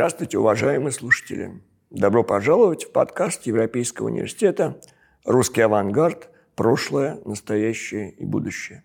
Здравствуйте, 0.00 0.38
уважаемые 0.38 0.92
слушатели! 0.92 1.60
Добро 1.90 2.24
пожаловать 2.24 2.84
в 2.84 2.90
подкаст 2.90 3.42
Европейского 3.42 4.06
университета 4.06 4.80
«Русский 5.26 5.60
авангард. 5.60 6.30
Прошлое, 6.54 7.18
настоящее 7.26 8.12
и 8.12 8.24
будущее». 8.24 8.82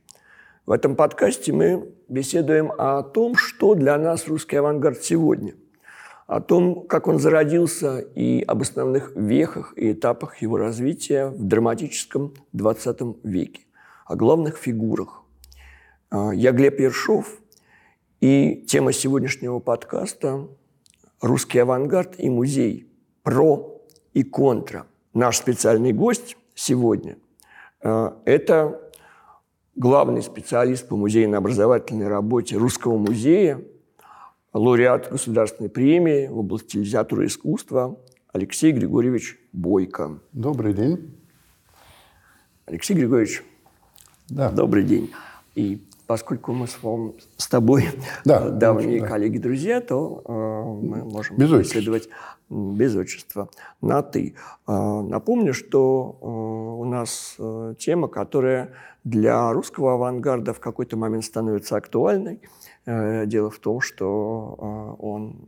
В 0.66 0.72
этом 0.74 0.98
подкасте 0.98 1.54
мы 1.54 1.90
беседуем 2.10 2.70
о 2.78 3.02
том, 3.02 3.38
что 3.38 3.76
для 3.76 3.98
нас 3.98 4.28
русский 4.28 4.58
авангард 4.58 5.04
сегодня, 5.04 5.56
о 6.28 6.42
том, 6.42 6.86
как 6.86 7.08
он 7.08 7.18
зародился 7.18 8.00
и 8.00 8.44
об 8.44 8.64
основных 8.64 9.14
вехах 9.16 9.72
и 9.78 9.94
этапах 9.94 10.42
его 10.42 10.58
развития 10.58 11.28
в 11.28 11.46
драматическом 11.46 12.34
XX 12.54 13.22
веке, 13.24 13.62
о 14.06 14.18
главных 14.18 14.58
фигурах. 14.58 15.24
А, 16.10 16.32
я 16.32 16.52
Глеб 16.52 16.78
Ершов, 16.78 17.40
и 18.20 18.66
тема 18.68 18.92
сегодняшнего 18.92 19.60
подкаста 19.60 20.50
русский 21.26 21.60
авангард 21.60 22.20
и 22.20 22.30
музей, 22.30 22.88
про 23.24 23.82
и 24.14 24.24
контра. 24.24 24.86
Наш 25.14 25.38
специальный 25.38 25.92
гость 25.92 26.38
сегодня 26.54 27.18
э,– 27.82 28.12
это 28.26 28.92
главный 29.76 30.22
специалист 30.22 30.88
по 30.88 30.96
музейно-образовательной 30.96 32.08
работе 32.08 32.58
Русского 32.58 32.98
музея, 32.98 33.62
лауреат 34.54 35.10
государственной 35.10 35.70
премии 35.70 36.28
в 36.28 36.40
области 36.40 36.78
литературы 36.78 37.24
и 37.24 37.28
искусства 37.28 37.98
Алексей 38.32 38.72
Григорьевич 38.72 39.40
Бойко. 39.52 40.20
Добрый 40.32 40.74
день. 40.74 41.18
Алексей 42.66 42.94
Григорьевич, 42.94 43.44
да. 44.30 44.52
добрый 44.52 44.84
день. 44.84 45.12
И 45.56 45.82
поскольку 46.08 46.54
мы 46.54 46.68
с, 46.68 46.78
с 47.38 47.48
тобой 47.48 47.90
да, 48.24 48.50
давние 48.50 49.02
да. 49.02 49.08
коллеги-друзья, 49.08 49.82
то 49.82 50.22
э, 50.26 50.32
мы 50.32 51.04
можем 51.04 51.38
без 51.38 51.52
беседовать 51.52 52.10
без 52.50 52.96
отчества 52.96 53.50
на 53.82 54.02
«ты». 54.02 54.36
Э, 54.68 55.02
напомню, 55.02 55.54
что 55.54 56.18
э, 56.22 56.26
у 56.26 56.86
нас 56.86 57.36
э, 57.40 57.76
тема, 57.80 58.08
которая 58.08 58.72
для 59.04 59.52
русского 59.52 59.94
авангарда 59.94 60.54
в 60.54 60.60
какой-то 60.60 60.98
момент 60.98 61.26
становится 61.26 61.78
актуальной– 61.78 62.42
Э, 62.50 62.65
дело 62.86 63.50
в 63.50 63.58
том, 63.60 63.82
что 63.82 64.98
э, 65.00 65.04
он 65.04 65.46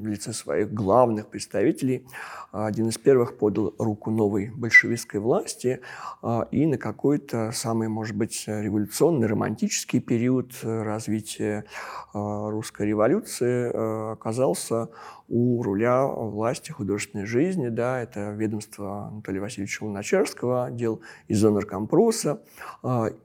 в 0.00 0.06
лице 0.06 0.32
своих 0.32 0.72
главных 0.72 1.26
представителей 1.26 2.06
один 2.52 2.88
из 2.88 2.98
первых 2.98 3.38
подал 3.38 3.74
руку 3.78 4.10
новой 4.10 4.50
большевистской 4.54 5.18
власти 5.18 5.80
э, 6.22 6.40
и 6.52 6.66
на 6.66 6.78
какой-то 6.78 7.50
самый, 7.52 7.88
может 7.88 8.16
быть, 8.16 8.44
революционный, 8.46 9.26
романтический 9.26 10.00
период 10.00 10.52
развития 10.62 11.64
русской 12.12 12.86
революции 12.86 14.12
оказался 14.12 14.88
у 15.30 15.62
руля 15.62 16.06
власти 16.06 16.70
художественной 16.70 17.24
жизни, 17.24 17.68
да, 17.68 18.00
это 18.00 18.32
ведомство 18.32 19.06
Анатолия 19.06 19.40
Васильевича 19.40 19.84
Луначарского, 19.84 20.66
отдел 20.66 21.00
изонаркомпроса. 21.28 22.42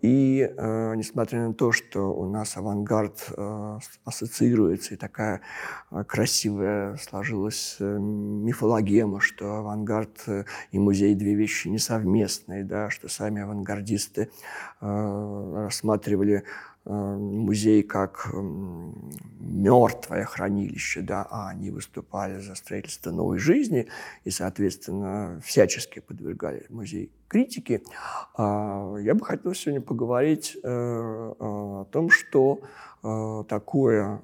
И 0.01 0.49
несмотря 0.95 1.47
на 1.47 1.53
то, 1.53 1.71
что 1.71 2.13
у 2.13 2.29
нас 2.29 2.55
авангард 2.57 3.33
Э, 3.37 3.79
ассоциируется, 4.03 4.93
и 4.93 4.97
такая 4.97 5.41
э, 5.91 6.03
красивая 6.03 6.95
сложилась 6.97 7.77
э, 7.79 7.97
мифологема, 7.97 9.19
что 9.19 9.55
авангард 9.57 10.25
и 10.71 10.79
музей 10.79 11.15
две 11.15 11.35
вещи 11.35 11.67
несовместные, 11.67 12.63
да, 12.63 12.89
что 12.89 13.09
сами 13.09 13.41
авангардисты 13.41 14.29
рассматривали 14.81 16.44
музей 16.85 17.84
как 17.84 18.31
мертвое 19.40 20.25
хранилище, 20.25 21.01
да, 21.01 21.28
а 21.29 21.50
они 21.50 21.72
выступали 21.72 22.40
за 22.40 22.56
строительство 22.56 23.12
новой 23.12 23.40
жизни 23.40 23.88
и, 24.23 24.29
соответственно, 24.29 25.41
всячески 25.44 26.00
подвергали 26.00 26.66
музей 26.69 27.12
критике. 27.28 27.81
А, 28.38 28.95
я 28.97 29.16
бы 29.16 29.25
хотел 29.25 29.53
сегодня 29.53 29.81
поговорить 29.81 30.57
о 30.63 31.88
том, 31.91 32.09
что 32.09 32.62
Э, 33.06 33.44
такое 33.47 34.22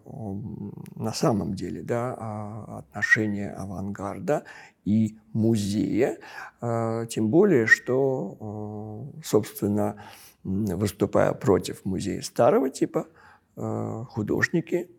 на 0.96 1.14
самом 1.14 1.54
деле 1.54 1.84
да, 1.84 2.16
а, 2.18 2.80
отношение 2.80 3.52
авангарда 3.52 4.44
и 4.86 5.20
музея, 5.34 6.18
э, 6.62 7.06
тем 7.08 7.30
более, 7.30 7.68
что, 7.68 8.38
э, 8.40 9.22
собственно, 9.24 10.04
выступая 10.44 11.34
против 11.34 11.86
музея 11.86 12.22
старого 12.22 12.70
типа, 12.70 13.08
художники 13.56 14.90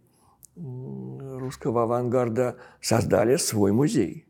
русского 0.56 1.84
авангарда 1.84 2.56
создали 2.80 3.36
свой 3.36 3.72
музей, 3.72 4.26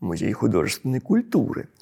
музей 0.00 0.32
художественной 0.32 1.00
культуры– 1.00 1.68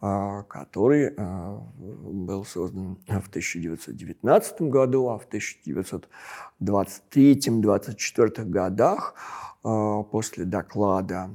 а, 0.00 0.44
который 0.44 1.12
а, 1.16 1.60
был 1.76 2.44
создан 2.44 2.98
в 3.08 3.28
1919 3.30 4.62
году, 4.62 5.08
а 5.08 5.18
в 5.18 5.26
1923-1924 6.60 8.44
годах 8.44 9.14
а, 9.64 10.04
после 10.04 10.44
доклада 10.44 11.30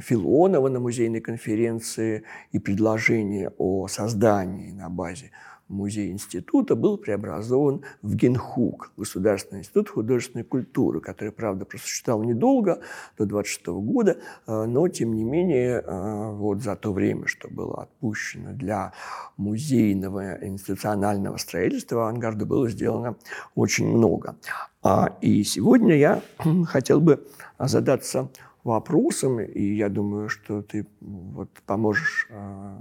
Филонова 0.00 0.70
на 0.70 0.80
музейной 0.80 1.20
конференции 1.20 2.22
и 2.50 2.58
предложения 2.58 3.52
о 3.58 3.88
создании 3.88 4.72
на 4.72 4.88
базе 4.88 5.30
музей 5.68 6.10
института 6.10 6.74
был 6.74 6.98
преобразован 6.98 7.82
в 8.02 8.14
Генхук, 8.14 8.92
Государственный 8.96 9.60
институт 9.60 9.88
художественной 9.88 10.44
культуры, 10.44 11.00
который, 11.00 11.32
правда, 11.32 11.64
просуществовал 11.64 12.24
недолго, 12.24 12.80
до 13.16 13.26
26 13.26 13.66
года, 13.66 14.18
э, 14.46 14.64
но, 14.64 14.88
тем 14.88 15.14
не 15.14 15.24
менее, 15.24 15.82
э, 15.84 16.30
вот 16.32 16.62
за 16.62 16.76
то 16.76 16.92
время, 16.92 17.26
что 17.26 17.48
было 17.48 17.82
отпущено 17.82 18.52
для 18.52 18.92
музейного 19.36 20.44
институционального 20.44 21.36
строительства, 21.36 22.02
авангарда 22.02 22.46
было 22.46 22.68
сделано 22.68 23.16
очень 23.54 23.88
много. 23.88 24.36
А, 24.82 25.16
и 25.20 25.42
сегодня 25.44 25.96
я 25.96 26.22
хотел 26.66 27.00
бы 27.00 27.26
задаться 27.58 28.30
вопросом, 28.64 29.40
и 29.40 29.62
я 29.74 29.88
думаю, 29.88 30.28
что 30.28 30.62
ты 30.62 30.86
вот 31.00 31.50
поможешь 31.66 32.26
э, 32.30 32.76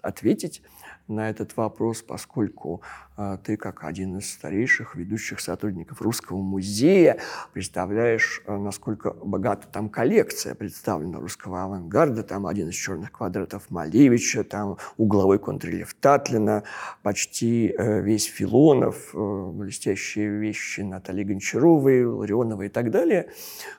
ответить 0.00 0.62
на 1.08 1.30
этот 1.30 1.56
вопрос, 1.56 2.02
поскольку 2.02 2.82
э, 3.16 3.38
ты, 3.44 3.56
как 3.56 3.84
один 3.84 4.18
из 4.18 4.30
старейших 4.32 4.96
ведущих 4.96 5.40
сотрудников 5.40 6.02
Русского 6.02 6.38
музея, 6.38 7.18
представляешь, 7.52 8.42
э, 8.46 8.56
насколько 8.56 9.12
богата 9.12 9.68
там 9.70 9.88
коллекция 9.88 10.54
представлена 10.54 11.18
русского 11.18 11.62
авангарда. 11.62 12.22
Там 12.22 12.46
один 12.46 12.70
из 12.70 12.74
черных 12.74 13.12
квадратов 13.12 13.70
Малевича, 13.70 14.42
там 14.42 14.78
угловой 14.96 15.38
контррельеф 15.38 15.94
Татлина, 15.94 16.64
почти 17.02 17.72
э, 17.76 18.00
весь 18.00 18.24
Филонов, 18.24 19.10
э, 19.14 19.50
блестящие 19.52 20.28
вещи 20.38 20.80
Натальи 20.80 21.22
Гончаровой, 21.22 22.04
Ларионовой 22.04 22.66
и 22.66 22.70
так 22.70 22.90
далее. 22.90 23.30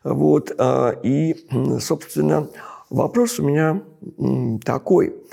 Вот, 0.03 0.51
э, 0.57 0.93
и, 1.03 1.45
собственно, 1.79 2.47
вопрос 2.89 3.39
у 3.39 3.47
меня 3.47 3.81
такой– 4.63 5.13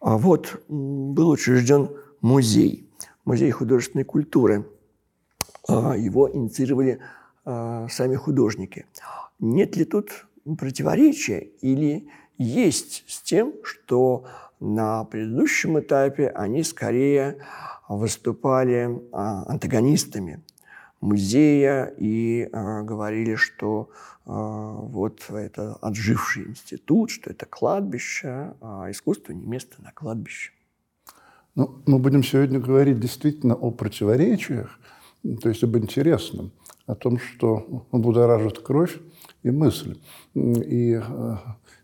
а 0.00 0.16
вот 0.16 0.62
был 0.68 1.30
учрежден 1.30 1.90
музей, 2.20 2.88
музей 3.24 3.50
художественной 3.50 4.04
культуры. 4.04 4.66
А, 5.68 5.96
его 5.96 6.30
инициировали 6.30 7.00
а, 7.44 7.88
сами 7.88 8.16
художники. 8.16 8.86
Нет 9.38 9.76
ли 9.76 9.84
тут 9.84 10.26
противоречия 10.58 11.40
или 11.60 12.08
есть 12.38 13.04
с 13.08 13.20
тем, 13.22 13.54
что 13.62 14.24
на 14.60 15.04
предыдущем 15.04 15.78
этапе 15.78 16.28
они 16.28 16.62
скорее 16.62 17.38
выступали 17.88 19.00
антагонистами 19.12 20.42
музея 21.00 21.92
и 21.96 22.48
говорили, 22.52 23.34
что 23.34 23.90
а, 24.28 24.72
вот 24.72 25.24
это 25.30 25.74
отживший 25.80 26.48
институт, 26.48 27.10
что 27.10 27.30
это 27.30 27.46
кладбище, 27.46 28.54
а 28.60 28.90
искусство 28.90 29.32
не 29.32 29.46
место 29.46 29.82
на 29.82 29.90
кладбище. 29.92 30.52
Ну, 31.54 31.82
мы 31.86 31.98
будем 31.98 32.22
сегодня 32.22 32.60
говорить 32.60 33.00
действительно 33.00 33.54
о 33.54 33.70
противоречиях, 33.70 34.78
то 35.42 35.48
есть 35.48 35.64
об 35.64 35.76
интересном, 35.76 36.52
о 36.86 36.94
том, 36.94 37.18
что 37.18 37.86
будоражит 37.90 38.58
кровь 38.58 38.98
и 39.42 39.50
мысль. 39.50 39.98
И 40.34 41.00
э, 41.02 41.36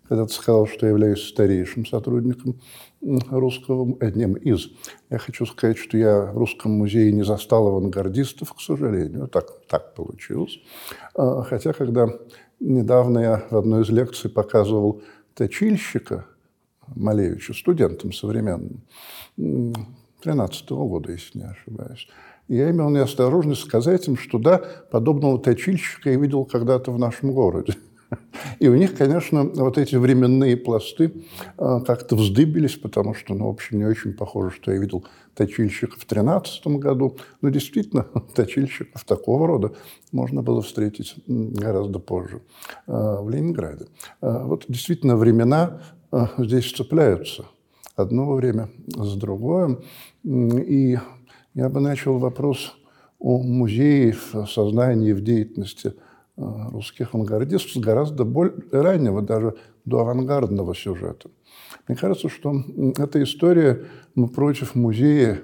когда 0.09 0.27
ты 0.27 0.33
сказал, 0.33 0.67
что 0.67 0.87
я 0.87 0.93
являюсь 0.93 1.27
старейшим 1.27 1.87
сотрудником 1.87 2.61
русского, 3.01 3.97
одним 4.01 4.35
из, 4.35 4.69
я 5.11 5.19
хочу 5.19 5.47
сказать, 5.47 5.79
что 5.79 5.97
я 5.97 6.33
в 6.33 6.39
Русском 6.39 6.73
музее 6.73 7.13
не 7.13 7.25
застал 7.25 7.69
авангардистов, 7.69 8.53
к 8.53 8.61
сожалению, 8.61 9.29
так, 9.29 9.47
так 9.69 9.95
получилось. 9.95 10.59
А, 11.15 11.43
хотя, 11.43 11.73
когда 11.73 12.09
недавно 12.61 13.19
я 13.19 13.45
в 13.51 13.57
одной 13.57 13.83
из 13.83 13.91
лекций 13.91 14.31
показывал 14.31 15.03
точильщика 15.35 16.27
Малевича, 16.95 17.55
студентам 17.55 18.13
современным, 18.13 18.83
13 19.37 20.71
-го 20.71 20.89
года, 20.89 21.13
если 21.13 21.39
не 21.39 21.45
ошибаюсь, 21.45 22.09
я 22.49 22.71
имел 22.71 22.91
неосторожность 22.91 23.63
сказать 23.63 24.07
им, 24.07 24.17
что 24.17 24.39
да, 24.39 24.59
подобного 24.91 25.39
точильщика 25.39 26.11
я 26.11 26.19
видел 26.19 26.45
когда-то 26.45 26.93
в 26.93 26.99
нашем 26.99 27.33
городе. 27.33 27.75
И 28.59 28.69
у 28.69 28.75
них, 28.75 28.97
конечно, 28.97 29.45
вот 29.45 29.79
эти 29.79 29.97
временные 29.97 30.57
пласты 30.57 31.13
э, 31.59 31.81
как-то 31.87 32.17
вздыбились, 32.17 32.77
потому 32.77 33.15
что, 33.15 33.35
ну, 33.35 33.47
в 33.47 33.51
общем, 33.51 33.79
не 33.79 33.85
очень 33.85 34.13
похоже, 34.13 34.51
что 34.51 34.73
я 34.73 34.79
видел 34.79 35.05
точильщиков 35.35 35.97
в 35.97 36.07
2013 36.09 36.67
году. 36.79 37.17
Но 37.41 37.49
действительно, 37.49 38.05
точильщиков 38.35 39.05
такого 39.05 39.47
рода 39.47 39.73
можно 40.13 40.43
было 40.43 40.63
встретить 40.63 41.15
гораздо 41.27 41.99
позже 41.99 42.43
э, 42.87 42.93
в 42.93 43.29
Ленинграде. 43.31 43.87
Э, 44.21 44.45
вот 44.45 44.65
действительно 44.69 45.17
времена 45.17 45.81
здесь 46.39 46.71
цепляются 46.71 47.45
одно 47.97 48.33
время 48.35 48.71
с 48.97 49.15
другое. 49.17 49.79
И 50.25 50.99
я 51.55 51.69
бы 51.69 51.81
начал 51.81 52.19
вопрос 52.19 52.77
о 53.19 53.43
музее 53.43 54.13
в 54.13 54.47
сознании, 54.47 55.13
в 55.13 55.23
деятельности 55.23 55.95
русских 56.37 57.15
авангардистов 57.15 57.73
с 57.73 57.77
гораздо 57.77 58.25
более 58.25 58.55
раннего, 58.73 59.23
даже 59.23 59.55
до 59.85 60.01
авангардного 60.01 60.75
сюжета. 60.75 61.31
Мне 61.87 61.97
кажется, 61.97 62.29
что 62.29 62.65
эта 62.97 63.23
история, 63.23 63.85
мы 64.15 64.29
против 64.29 64.75
музея, 64.75 65.43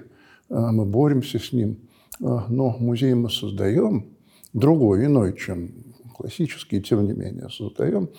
э, 0.49 0.55
мы 0.71 0.85
боремся 0.85 1.39
с 1.39 1.53
ним, 1.53 1.77
э, 2.19 2.25
но 2.49 2.75
музей 2.79 3.13
мы 3.13 3.29
создаем, 3.29 4.07
другой, 4.53 5.05
иной, 5.05 5.37
чем 5.37 5.69
классический, 6.17 6.81
тем 6.81 7.05
не 7.05 7.13
менее, 7.13 7.49
создаем, 7.49 8.09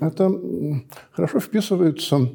это 0.00 0.40
хорошо 1.12 1.40
вписывается 1.40 2.30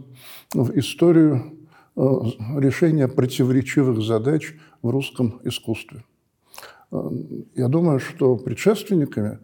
в 0.53 0.77
историю 0.77 1.57
решения 1.95 3.07
противоречивых 3.07 4.01
задач 4.01 4.53
в 4.81 4.89
русском 4.89 5.39
искусстве. 5.43 6.03
Я 6.91 7.67
думаю, 7.67 7.99
что 7.99 8.35
предшественниками 8.35 9.39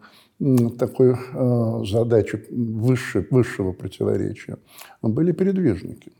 такой 0.78 1.14
э, 1.14 1.84
задачи 1.86 2.46
выше, 2.52 3.28
высшего 3.32 3.72
противоречия 3.72 4.58
были 5.02 5.32
передвижники, 5.32 6.12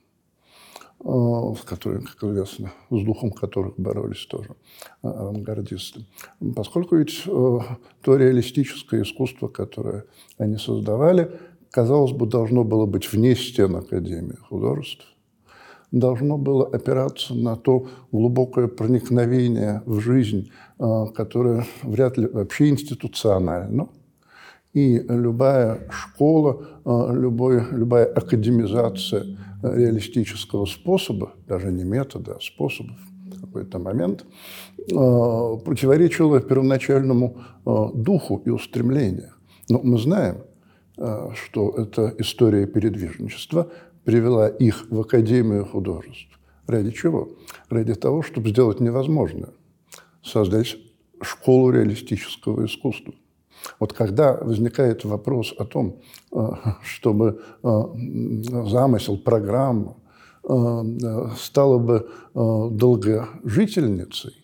э, 1.00 1.04
с 1.04 1.62
которыми, 1.64 2.04
как 2.04 2.24
известно, 2.24 2.72
с 2.90 3.04
духом 3.04 3.32
которых 3.32 3.76
боролись 3.78 4.26
тоже 4.26 4.56
э, 5.04 5.08
авангардисты. 5.08 6.06
Поскольку 6.56 6.96
ведь 6.96 7.24
то 7.26 8.16
реалистическое 8.16 9.04
искусство, 9.04 9.50
которое 9.50 10.06
они 10.38 10.58
создавали, 10.58 11.40
казалось 11.70 12.14
бы, 12.14 12.26
должно 12.26 12.64
было 12.64 12.86
быть 12.86 13.12
вне 13.12 13.36
стен 13.36 13.76
Академии 13.76 14.38
художеств, 14.38 15.06
должно 15.92 16.38
было 16.38 16.68
опираться 16.68 17.34
на 17.34 17.56
то 17.56 17.88
глубокое 18.12 18.68
проникновение 18.68 19.82
в 19.86 20.00
жизнь, 20.00 20.52
а, 20.80 21.08
которое 21.08 21.66
вряд 21.84 22.18
ли 22.18 22.28
вообще 22.28 22.70
институционально. 22.70 23.88
И 24.74 25.00
любая 25.08 25.88
школа, 25.90 26.68
а, 26.86 27.12
любой, 27.14 27.64
любая 27.72 28.06
академизация 28.06 29.38
реалистического 29.64 30.66
способа, 30.66 31.34
даже 31.48 31.72
не 31.72 31.84
метода, 31.84 32.34
а 32.34 32.42
способа 32.42 32.92
в 33.34 33.42
какой-то 33.42 33.80
момент, 33.80 34.26
а, 34.94 35.56
противоречила 35.58 36.42
первоначальному 36.42 37.38
духу 37.94 38.42
и 38.46 38.50
устремлению. 38.50 39.34
Но 39.70 39.82
мы 39.84 39.98
знаем, 39.98 40.38
что 40.96 41.72
это 41.78 42.14
история 42.18 42.66
передвижничества– 42.66 43.68
привела 44.08 44.48
их 44.48 44.90
в 44.90 45.02
Академию 45.02 45.66
художеств. 45.66 46.30
Ради 46.66 46.92
чего? 46.92 47.28
Ради 47.70 47.94
того, 47.94 48.22
чтобы 48.22 48.52
сделать 48.52 48.80
невозможное. 48.80 49.50
Создать 50.24 50.78
школу 51.22 51.72
реалистического 51.72 52.66
искусства. 52.66 53.14
Вот 53.82 53.92
когда 53.92 54.34
возникает 54.34 55.04
вопрос 55.04 55.54
о 55.60 55.66
том, 55.66 55.98
э, 56.32 56.40
чтобы 56.84 57.42
э, 57.62 57.84
замысел, 58.70 59.18
программа 59.18 59.98
э, 60.48 60.84
стала 61.38 61.78
бы 61.78 62.10
долгожительницей 62.34 64.38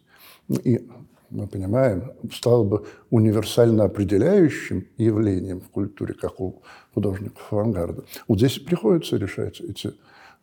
и 0.66 0.90
мы 1.34 1.48
понимаем, 1.48 2.14
стало 2.32 2.64
бы 2.64 2.86
универсально 3.10 3.86
определяющим 3.86 4.88
явлением 4.98 5.62
в 5.62 5.70
культуре, 5.70 6.14
как 6.14 6.40
у 6.40 6.62
художников 6.94 7.52
авангарда. 7.52 8.04
Вот 8.28 8.38
здесь 8.38 8.60
приходится 8.60 9.18
решать 9.18 9.60
эти 9.62 9.94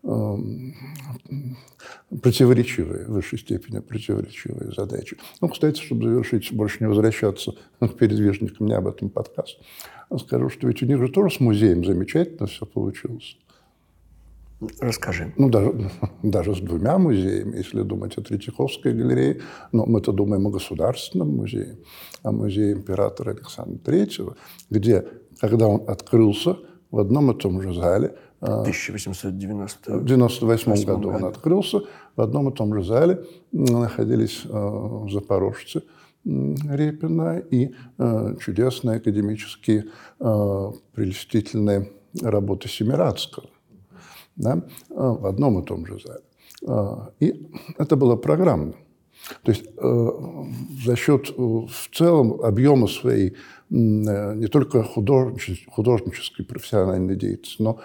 э, 0.03 0.37
противоречивые, 2.23 3.07
в 3.07 3.13
высшей 3.13 3.39
степени 3.39 3.79
противоречивые 3.79 4.73
задачи. 4.73 5.17
Ну, 5.41 5.49
кстати, 5.49 5.81
чтобы 5.81 6.09
завершить, 6.09 6.53
больше 6.53 6.79
не 6.81 6.89
возвращаться 6.89 7.55
к 7.81 7.95
передвижникам, 7.95 8.67
не 8.67 8.75
об 8.75 8.89
этом 8.89 9.11
подкаст, 9.11 9.59
скажу, 10.19 10.51
что 10.51 10.67
ведь 10.67 10.83
у 10.83 10.87
них 10.87 10.99
же 10.99 11.09
тоже 11.09 11.37
с 11.37 11.41
музеем 11.41 11.85
замечательно 11.85 12.47
все 12.47 12.67
получилось. 12.67 13.37
Расскажи. 14.81 15.33
Ну, 15.37 15.49
даже, 15.49 15.91
даже 16.23 16.55
с 16.55 16.61
двумя 16.61 16.99
музеями, 16.99 17.57
если 17.57 17.83
думать 17.83 18.19
о 18.19 18.23
Третьяковской 18.23 18.93
галерее, 18.93 19.41
но 19.73 19.87
мы-то 19.87 20.13
думаем 20.13 20.47
о 20.47 20.51
государственном 20.51 21.37
музее, 21.37 21.79
о 22.23 22.33
музее 22.33 22.75
императора 22.75 23.31
Александра 23.31 23.79
III, 23.91 24.37
где, 24.69 25.07
когда 25.41 25.67
он 25.67 25.89
открылся, 25.89 26.59
в 26.91 26.99
одном 26.99 27.31
и 27.31 27.39
том 27.39 27.63
же 27.63 27.73
зале, 27.73 28.17
в 28.41 28.63
1898 28.63 30.85
году 30.85 31.11
он 31.11 31.25
открылся. 31.25 31.83
В 32.17 32.23
одном 32.23 32.49
и 32.49 32.55
том 32.55 32.75
же 32.75 32.83
зале 32.83 33.25
находились 33.53 34.43
э, 34.45 35.07
запорожцы 35.11 35.85
Репина 36.25 37.39
и 37.39 37.73
э, 37.99 38.35
чудесные 38.41 38.97
академические 38.97 39.85
э, 40.19 40.73
прелестительные 40.95 41.93
работы 42.23 42.69
Семирадского 42.69 43.47
да, 44.41 44.63
а, 44.91 45.13
в 45.13 45.27
одном 45.27 45.61
и 45.61 45.65
том 45.65 45.87
же 45.87 45.99
зале. 46.05 46.25
А, 46.67 47.13
и 47.21 47.49
это 47.79 47.97
было 47.97 48.17
программно. 48.17 48.75
То 49.43 49.53
есть 49.53 49.65
э, 49.77 50.09
за 50.85 50.97
счет 50.97 51.31
э, 51.31 51.33
в 51.37 51.91
целом 51.93 52.41
объема 52.43 52.89
своей 52.89 53.31
э, 53.31 53.35
не 53.69 54.47
только 54.47 54.83
художнической, 54.83 55.67
художнической 55.71 56.45
профессиональной 56.45 57.17
деятельности, 57.17 57.63
но 57.63 57.81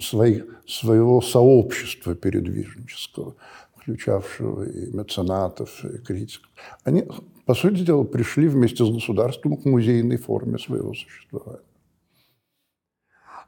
своей, 0.00 0.44
своего 0.66 1.20
сообщества 1.20 2.14
передвижнического, 2.14 3.36
включавшего 3.76 4.64
и 4.64 4.90
меценатов, 4.96 5.84
и 5.84 5.98
критиков, 5.98 6.50
они, 6.82 7.04
по 7.44 7.54
сути 7.54 7.82
дела, 7.82 8.04
пришли 8.04 8.48
вместе 8.48 8.84
с 8.84 8.90
государством 8.90 9.58
к 9.58 9.66
музейной 9.66 10.16
форме 10.16 10.58
своего 10.58 10.94
существования. 10.94 11.60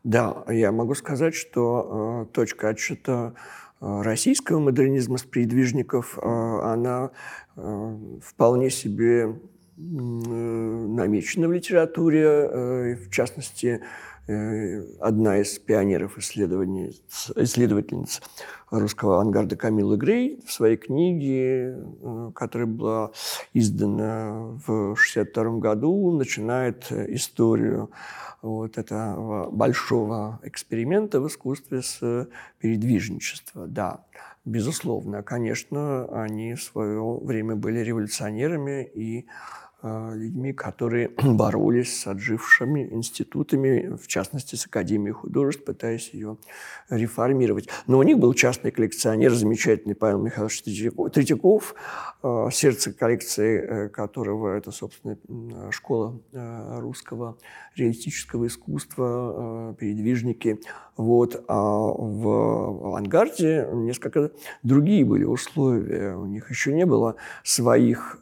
Да, 0.07 0.45
я 0.49 0.71
могу 0.71 0.95
сказать, 0.95 1.35
что 1.35 2.29
э, 2.31 2.33
точка 2.33 2.69
отсчета 2.69 3.35
э, 3.81 4.03
российского 4.03 4.61
модернизма 4.61 5.19
с 5.19 5.25
передвижников, 5.25 6.17
э, 6.17 6.21
она 6.23 7.11
э, 7.57 7.97
вполне 8.23 8.71
себе 8.71 9.23
э, 9.25 9.35
намечена 9.77 11.49
в 11.49 11.53
литературе, 11.53 12.23
э, 12.23 12.95
в 12.95 13.11
частности, 13.11 13.81
одна 14.29 15.39
из 15.39 15.59
пионеров 15.59 16.19
исследований, 16.19 17.01
исследовательниц 17.37 18.21
русского 18.71 19.17
авангарда 19.17 19.57
Камила 19.57 19.97
Грей 19.97 20.41
в 20.45 20.53
своей 20.53 20.77
книге, 20.77 21.77
э, 21.77 22.31
которая 22.35 22.67
была 22.67 23.13
издана 23.55 24.57
в 24.67 24.97
1962 24.97 25.59
году, 25.59 26.11
начинает 26.17 26.91
историю 26.91 27.91
вот 28.43 28.79
этого 28.79 29.51
большого 29.51 30.41
эксперимента 30.43 31.21
в 31.21 31.29
искусстве 31.29 31.83
с 31.83 32.29
передвижничества. 32.59 33.67
Да, 33.67 34.05
безусловно, 34.45 35.23
конечно, 35.23 36.07
они 36.07 36.55
в 36.55 36.63
свое 36.63 37.19
время 37.23 37.55
были 37.55 37.79
революционерами 37.79 38.85
и 38.85 39.27
Э, 39.27 39.66
людьми, 39.83 40.53
которые 40.53 41.11
боролись 41.23 42.01
с 42.01 42.07
отжившими 42.07 42.89
институтами, 42.93 43.97
в 43.97 44.07
частности, 44.07 44.55
с 44.55 44.67
Академией 44.67 45.13
художеств, 45.13 45.65
пытаясь 45.65 46.11
ее 46.11 46.39
реформировать. 46.89 47.69
Но 47.87 47.99
у 47.99 48.03
них 48.03 48.19
был 48.19 48.33
частный 48.35 48.71
коллекционер, 48.71 49.35
замечательный 49.35 49.95
Павел 49.95 50.21
Михайлович 50.21 50.63
Третьяков, 50.63 51.75
э, 52.23 52.49
сердце 52.53 52.93
коллекции 52.93 53.59
э, 53.59 53.89
которого 53.89 54.57
это, 54.57 54.71
собственно, 54.71 55.19
школа 55.71 56.19
русского 56.33 57.37
реалистического 57.75 58.47
искусства, 58.47 59.77
передвижники. 59.79 60.61
Вот. 60.97 61.45
А 61.49 61.55
в 61.55 62.29
авангарде 62.89 63.69
несколько 63.73 64.31
другие 64.63 65.05
были 65.05 65.25
условия. 65.25 66.17
У 66.17 66.27
них 66.27 66.51
еще 66.51 66.73
не 66.73 66.87
было 66.87 67.17
своих 67.43 68.19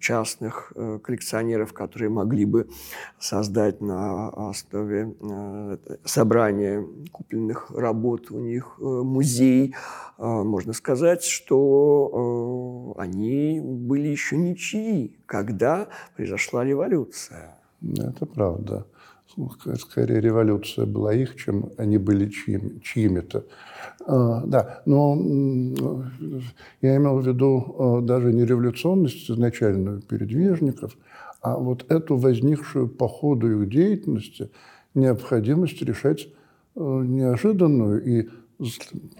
частных 0.00 0.66
Э, 0.74 0.75
коллекционеров, 1.02 1.72
которые 1.72 2.10
могли 2.10 2.44
бы 2.44 2.68
создать 3.18 3.80
на 3.80 4.28
основе 4.50 5.14
э, 5.20 5.76
собрания 6.04 6.86
купленных 7.12 7.70
работ 7.70 8.30
у 8.30 8.38
них 8.38 8.76
э, 8.78 8.82
музей. 8.82 9.74
Можно 10.18 10.72
сказать, 10.72 11.24
что 11.24 12.94
они 12.96 13.60
были 13.62 14.08
еще 14.08 14.36
ничьи, 14.38 15.18
когда 15.26 15.88
произошла 16.16 16.64
революция. 16.64 17.58
Это 17.82 18.24
правда. 18.24 18.86
Скорее 19.78 20.20
революция 20.20 20.86
была 20.86 21.12
их, 21.14 21.36
чем 21.36 21.70
они 21.76 21.98
были 21.98 22.28
чьими, 22.28 22.78
чьими-то. 22.80 23.44
А, 24.06 24.42
да, 24.46 24.82
но 24.86 25.14
я 26.80 26.96
имел 26.96 27.18
в 27.18 27.26
виду 27.26 28.00
даже 28.02 28.32
не 28.32 28.44
революционность 28.44 29.30
изначальную 29.30 30.00
передвижников, 30.00 30.96
а 31.42 31.56
вот 31.56 31.90
эту 31.90 32.16
возникшую 32.16 32.88
по 32.88 33.08
ходу 33.08 33.62
их 33.62 33.68
деятельности 33.68 34.50
необходимость 34.94 35.82
решать 35.82 36.28
неожиданную 36.74 38.04
и 38.04 38.28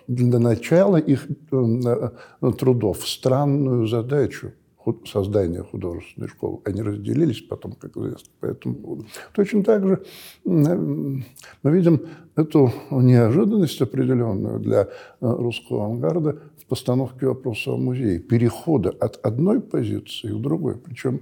для 0.08 0.38
начала 0.38 0.96
их 0.96 1.26
трудов 1.50 3.06
странную 3.06 3.86
задачу– 3.86 4.52
создания 5.06 5.62
художественной 5.62 6.28
школы. 6.28 6.60
Они 6.64 6.82
разделились 6.82 7.40
потом, 7.40 7.72
как 7.72 7.96
известно, 7.96 8.32
по 8.40 8.46
этому 8.46 8.74
поводу. 8.74 9.06
Точно 9.34 9.64
так 9.64 9.86
же 9.86 10.04
мы 10.44 11.24
видим 11.64 12.02
эту 12.36 12.72
неожиданность 12.90 13.80
определенную 13.82 14.60
для 14.60 14.82
э, 14.82 14.86
русского 15.20 15.86
авангарда 15.86 16.38
в 16.58 16.66
постановке 16.66 17.26
вопроса 17.26 17.72
о 17.72 17.76
музее. 17.76 18.18
Перехода 18.20 18.90
от 18.90 19.18
одной 19.24 19.60
позиции 19.60 20.28
к 20.28 20.40
другой. 20.40 20.76
Причем 20.76 21.20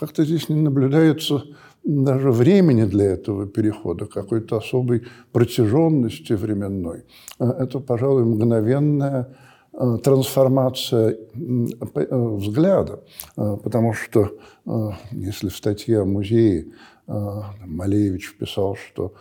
как-то 0.00 0.24
здесь 0.24 0.48
не 0.48 0.60
наблюдается 0.60 1.44
даже 1.84 2.30
времени 2.32 2.84
для 2.84 3.04
этого 3.04 3.46
перехода, 3.46 4.06
какой-то 4.06 4.56
особой 4.56 5.02
протяженности 5.32 6.32
временной. 6.32 7.04
Э, 7.38 7.50
это, 7.50 7.80
пожалуй, 7.80 8.24
мгновенная 8.24 9.22
Э, 9.22 9.43
трансформация 10.02 11.16
э, 11.34 12.36
взгляда, 12.36 13.04
э, 13.36 13.56
потому 13.62 13.92
что 13.92 14.38
если 15.10 15.48
в 15.48 15.56
статье 15.56 16.00
о 16.00 16.04
музее 16.04 16.68
Малевич 17.06 18.34
писал, 18.38 18.76
что 18.76 19.12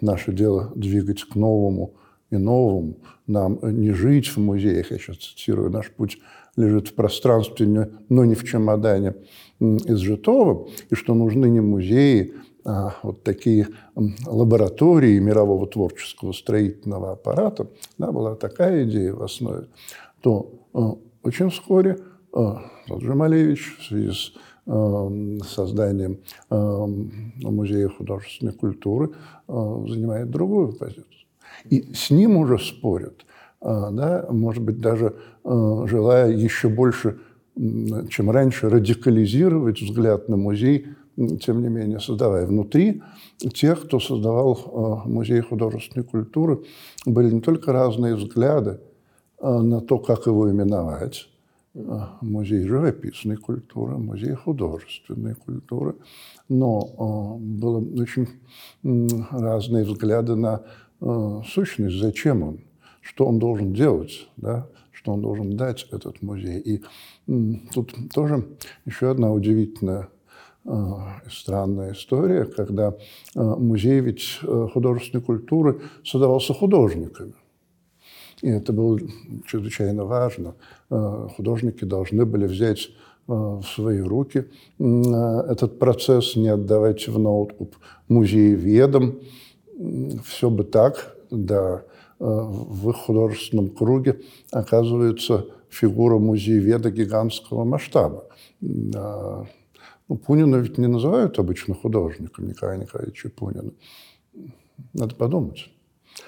наше 0.00 0.32
дело 0.32 0.70
двигать 0.76 1.24
к 1.24 1.34
новому 1.34 1.94
и 2.30 2.36
новому, 2.36 2.98
нам 3.26 3.58
не 3.62 3.90
жить 3.90 4.28
в 4.28 4.36
музеях, 4.36 4.92
я 4.92 4.98
сейчас 4.98 5.16
цитирую, 5.16 5.70
наш 5.70 5.90
путь 5.90 6.18
лежит 6.56 6.88
в 6.88 6.94
пространстве, 6.94 7.90
но 8.08 8.24
не 8.24 8.36
в 8.36 8.44
чемодане 8.44 9.14
изжитого, 9.58 10.68
и 10.90 10.94
что 10.94 11.14
нужны 11.14 11.46
не 11.46 11.60
музеи, 11.60 12.34
вот 12.64 13.22
такие 13.22 13.68
лаборатории 14.24 15.18
мирового 15.18 15.66
творческого 15.66 16.32
строительного 16.32 17.12
аппарата, 17.12 17.68
да, 17.98 18.10
была 18.10 18.34
такая 18.36 18.84
идея 18.84 19.12
в 19.12 19.22
основе, 19.22 19.66
то 20.22 20.50
а, 20.72 20.96
очень 21.22 21.50
вскоре 21.50 21.98
а, 22.32 22.62
же 22.88 23.14
Малевич 23.14 23.76
в 23.78 23.84
связи 23.84 24.12
с 24.12 24.32
созданием 25.46 26.20
Музея 26.48 27.90
художественной 27.90 28.54
культуры 28.54 29.10
занимает 29.46 30.30
другую 30.30 30.72
позицию. 30.72 31.04
И 31.68 31.92
с 31.92 32.08
ним 32.08 32.38
уже 32.38 32.58
спорят, 32.58 33.26
да, 33.60 34.26
может 34.30 34.62
быть, 34.62 34.80
даже 34.80 35.16
желая 35.44 36.30
еще 36.32 36.70
больше, 36.70 37.18
чем 38.08 38.30
раньше, 38.30 38.70
радикализировать 38.70 39.82
взгляд 39.82 40.30
на 40.30 40.38
музей 40.38 40.86
тем 41.16 41.62
не 41.62 41.68
менее, 41.68 42.00
создавая 42.00 42.46
внутри 42.46 43.02
тех, 43.38 43.84
кто 43.84 44.00
создавал 44.00 45.04
э, 45.04 45.08
музей 45.08 45.40
художественной 45.40 46.04
культуры, 46.04 46.64
были 47.06 47.30
не 47.30 47.40
только 47.40 47.72
разные 47.72 48.16
взгляды 48.16 48.80
э, 49.38 49.48
на 49.48 49.80
то, 49.80 49.98
как 49.98 50.26
его 50.26 50.50
именовать, 50.50 51.28
э, 51.74 51.80
музей 52.20 52.64
живописной 52.66 53.36
культуры, 53.36 53.96
музей 53.96 54.34
художественной 54.34 55.34
культуры, 55.34 55.96
но 56.48 57.38
было 57.40 57.78
очень 57.78 58.28
разные 58.82 59.84
взгляды 59.84 60.36
на 60.36 60.62
сущность, 61.46 61.98
зачем 61.98 62.42
он, 62.42 62.60
что 63.00 63.26
он 63.26 63.38
должен 63.38 63.72
делать, 63.72 64.28
да, 64.36 64.68
что 64.92 65.12
он 65.12 65.22
должен 65.22 65.56
дать 65.56 65.86
этот 65.90 66.22
музей. 66.22 66.60
И 66.60 66.82
тут 67.72 67.94
тоже 68.12 68.46
еще 68.84 69.10
одна 69.10 69.32
удивительная 69.32 70.08
странная 71.30 71.92
история, 71.92 72.46
когда 72.46 72.94
э, 73.34 73.40
музей 73.42 74.00
ведь 74.00 74.38
э, 74.42 74.68
художественной 74.72 75.22
культуры 75.22 75.80
создавался 76.04 76.54
художниками. 76.54 77.34
И 78.40 78.48
это 78.48 78.72
было 78.72 78.98
чрезвычайно 79.46 80.04
важно. 80.04 80.54
Художники 80.90 81.84
должны 81.84 82.26
были 82.26 82.46
взять 82.46 82.90
в 83.26 83.62
свои 83.62 84.00
руки 84.00 84.44
этот 84.78 85.78
процесс, 85.78 86.36
не 86.36 86.48
отдавать 86.48 87.08
в 87.08 87.18
ноуткуп 87.18 87.74
музееведам. 88.08 89.20
Все 90.26 90.50
бы 90.50 90.64
так, 90.64 91.16
да, 91.30 91.84
в 92.18 92.90
их 92.90 92.96
художественном 92.96 93.70
круге 93.70 94.20
оказывается 94.50 95.46
фигура 95.70 96.18
музееведа 96.18 96.90
гигантского 96.90 97.64
масштаба 97.64 98.24
ну, 100.08 100.16
Пунина 100.16 100.56
ведь 100.56 100.78
не 100.78 100.86
называют 100.86 101.38
обычно 101.38 101.74
художником 101.74 102.46
Николая 102.46 102.78
Николаевича 102.78 103.30
Пунина. 103.30 103.72
Надо 104.92 105.14
подумать. 105.14 105.70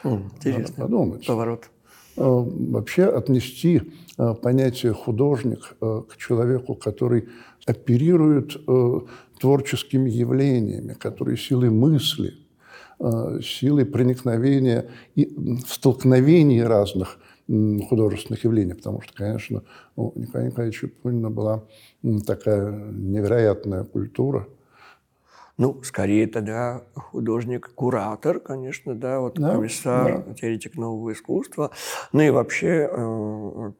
Интересно. 0.04 0.74
Надо 0.76 0.82
подумать. 0.82 1.26
Поворот. 1.26 1.70
А, 2.16 2.22
вообще 2.22 3.04
отнести 3.04 3.82
а, 4.16 4.34
понятие 4.34 4.92
художник 4.92 5.76
а, 5.80 6.02
к 6.02 6.16
человеку, 6.16 6.74
который 6.74 7.28
оперирует 7.66 8.56
творческими 9.40 10.08
явлениями, 10.08 10.92
который 10.92 11.36
силой 11.36 11.70
мысли, 11.70 12.34
силой 13.42 13.84
проникновения 13.84 14.88
и 15.16 15.26
в 15.26 15.66
столкновении 15.66 16.60
разных 16.60 17.18
художественных 17.48 18.44
явлений, 18.44 18.74
потому 18.74 19.00
что, 19.00 19.14
конечно, 19.14 19.62
у 19.94 20.18
Николая 20.18 20.48
Николаевича 20.48 20.88
Пунина 20.88 21.30
была 21.30 21.64
такая 22.26 22.70
невероятная 22.90 23.84
культура. 23.84 24.48
Ну, 25.58 25.82
скорее 25.82 26.26
тогда 26.26 26.82
художник-куратор, 26.94 28.40
конечно, 28.40 28.94
да, 28.94 29.20
вот 29.20 29.38
да, 29.38 29.54
комиссар, 29.54 30.22
да. 30.22 30.34
теоретик 30.34 30.76
нового 30.76 31.12
искусства. 31.12 31.70
Ну 32.12 32.20
и 32.20 32.28
вообще 32.28 32.90
э, 32.92 33.72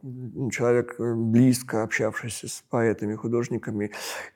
человек, 0.53 0.95
близко 0.99 1.83
общавшийся 1.83 2.49
с 2.49 2.65
поэтами, 2.71 3.15
художниками 3.15 3.91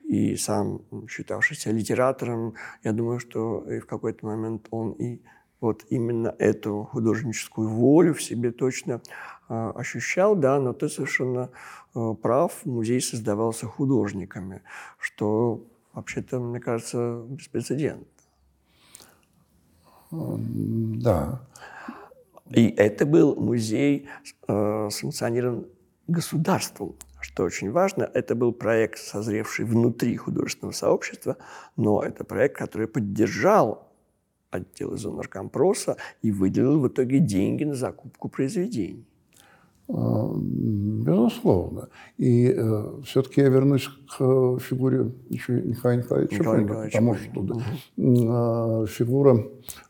и 0.07 0.35
сам 0.35 0.81
считавшийся 1.09 1.71
литератором, 1.71 2.53
я 2.83 2.91
думаю, 2.91 3.19
что 3.19 3.65
и 3.67 3.79
в 3.79 3.87
какой-то 3.87 4.23
момент 4.23 4.67
он 4.69 4.91
и 4.91 5.21
вот 5.61 5.85
именно 5.89 6.35
эту 6.39 6.89
художническую 6.91 7.69
волю 7.69 8.15
в 8.15 8.21
себе 8.21 8.51
точно 8.51 9.01
э, 9.47 9.71
ощущал, 9.75 10.35
да, 10.35 10.59
но 10.59 10.73
ты 10.73 10.89
совершенно 10.89 11.51
э, 11.95 12.15
прав, 12.21 12.65
музей 12.65 12.99
создавался 12.99 13.67
художниками, 13.67 14.63
что 14.99 15.63
вообще-то, 15.93 16.39
мне 16.39 16.59
кажется, 16.59 17.23
беспрецедентно. 17.29 18.07
Да. 20.09 21.41
И 22.49 22.67
это 22.67 23.05
был 23.05 23.35
музей 23.35 24.09
э, 24.47 24.89
санкционирован 24.91 25.67
государством, 26.07 26.95
что 27.21 27.43
очень 27.43 27.71
важно. 27.71 28.09
Это 28.13 28.35
был 28.35 28.51
проект, 28.51 28.97
созревший 28.97 29.63
внутри 29.63 30.17
художественного 30.17 30.73
сообщества, 30.73 31.37
но 31.77 32.01
это 32.01 32.25
проект, 32.25 32.57
который 32.57 32.87
поддержал 32.87 33.90
отдел 34.51 34.95
изонаркомпроса 34.95 35.97
и 36.21 36.31
выделил 36.31 36.79
в 36.79 36.87
итоге 36.87 37.19
деньги 37.19 37.63
на 37.63 37.75
закупку 37.75 38.29
произведений. 38.29 39.05
А, 39.93 40.31
безусловно. 40.35 41.89
И 42.17 42.53
э, 42.55 43.01
все-таки 43.03 43.41
я 43.41 43.49
вернусь 43.49 43.87
к 43.87 44.21
э, 44.21 44.57
фигуре 44.61 45.11
еще 45.29 45.61
Николая 45.61 45.97
Николаевича 45.97 46.35
Николая 46.35 46.65
Пунина, 46.65 46.89
потому 46.89 47.15
что 47.15 47.39
угу. 47.39 48.83
э, 48.83 48.87
фигура 48.87 49.37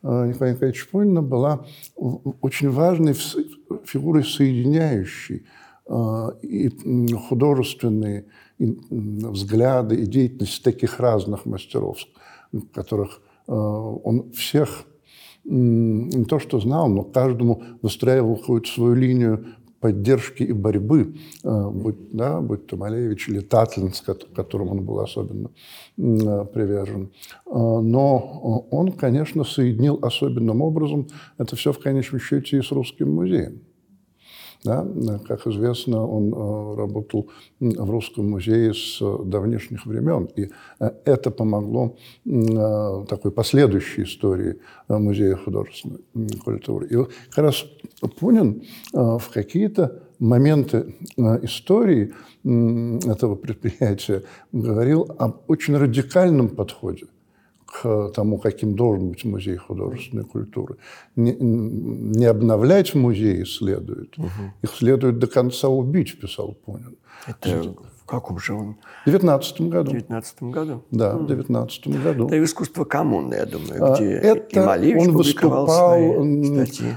э, 0.04 0.28
Николая 0.28 0.54
Николаевича 0.54 0.88
Пунина 0.92 1.22
была 1.22 1.66
очень 1.96 2.72
важной 2.72 3.14
фигурой, 3.86 4.24
соединяющей 4.24 5.46
э, 5.88 6.28
и 6.42 7.14
художественные 7.14 8.26
и 8.58 8.78
взгляды 8.90 9.96
и 9.96 10.06
деятельность 10.06 10.64
таких 10.64 11.00
разных 11.00 11.46
мастеров, 11.46 11.98
которых 12.74 13.22
он 13.48 14.32
всех 14.32 14.86
не 15.44 16.26
то 16.26 16.40
что 16.40 16.60
знал, 16.60 16.88
но 16.88 17.04
каждому 17.04 17.64
выстраивал 17.82 18.38
какую-то 18.38 18.70
свою 18.70 18.94
линию 18.94 19.46
поддержки 19.80 20.44
и 20.44 20.54
борьбы, 20.54 21.16
э, 21.44 21.70
будь, 21.70 22.12
да, 22.12 22.40
будь 22.40 22.68
то 22.68 22.78
Малевич 22.78 23.28
или 23.28 23.40
Татлин, 23.40 23.92
к 23.92 24.36
которому 24.36 24.72
он 24.72 24.86
был 24.86 25.00
особенно 25.00 25.50
э, 25.98 26.46
привержен. 26.54 27.12
Но 27.48 28.68
он, 28.70 28.92
конечно, 28.92 29.44
соединил 29.44 30.00
особенным 30.04 30.62
образом 30.62 31.08
это 31.38 31.56
все 31.56 31.74
в 31.74 31.80
конечном 31.80 32.22
счете 32.22 32.60
и 32.60 32.62
с 32.62 32.72
русским 32.72 33.14
музеем. 33.14 33.62
Да? 34.64 34.86
Как 35.28 35.48
известно, 35.48 36.06
он 36.06 36.34
э, 36.34 36.76
работал 36.78 37.30
в 37.60 37.90
Русском 37.90 38.30
музее 38.30 38.74
с 38.74 39.00
давнишних 39.26 39.86
времен, 39.86 40.30
и 40.36 40.50
это 40.80 41.32
помогло 41.32 41.96
такой 43.10 43.32
последующей 43.32 44.04
истории 44.04 44.58
Музея 44.88 45.36
художественной 45.36 46.00
культуры. 46.44 46.88
И 46.88 46.96
как 47.30 47.38
раз 47.38 47.66
Пунин 48.20 48.64
в 48.94 49.24
какие-то 49.34 50.04
моменты 50.20 50.96
истории 51.18 52.14
этого 52.44 53.36
предприятия 53.36 54.24
говорил 54.52 55.08
об 55.18 55.42
очень 55.48 55.76
радикальном 55.78 56.50
подходе 56.50 57.08
к 57.72 58.12
тому, 58.14 58.38
каким 58.38 58.76
должен 58.76 59.10
быть 59.10 59.24
музей 59.24 59.56
художественной 59.56 60.26
культуры. 60.26 60.78
Не, 61.16 61.36
не 61.40 62.26
обновлять 62.26 62.94
музеи 62.96 63.44
следует, 63.44 64.18
угу. 64.18 64.30
их 64.62 64.72
следует 64.72 65.20
до 65.20 65.28
конца 65.28 65.70
убить, 65.70 66.20
писал 66.20 66.54
Пунин. 66.66 66.98
Это 67.28 67.74
в 68.02 68.06
каком 68.06 68.40
же 68.40 68.54
он? 68.54 68.78
В 69.06 69.10
19 69.10 69.62
году. 69.62 69.92
В 69.92 69.94
19 69.94 70.44
году? 70.44 70.84
Да, 70.92 71.16
в 71.16 71.28
19 71.28 71.88
году. 72.04 72.28
Это 72.28 72.44
искусство 72.44 72.84
коммуны, 72.84 73.36
я 73.36 73.46
думаю, 73.46 73.86
а, 73.86 73.96
где 73.96 74.12
Это 74.12 74.66
Малевич 74.66 75.08
он 75.08 75.14
выступал 75.14 76.24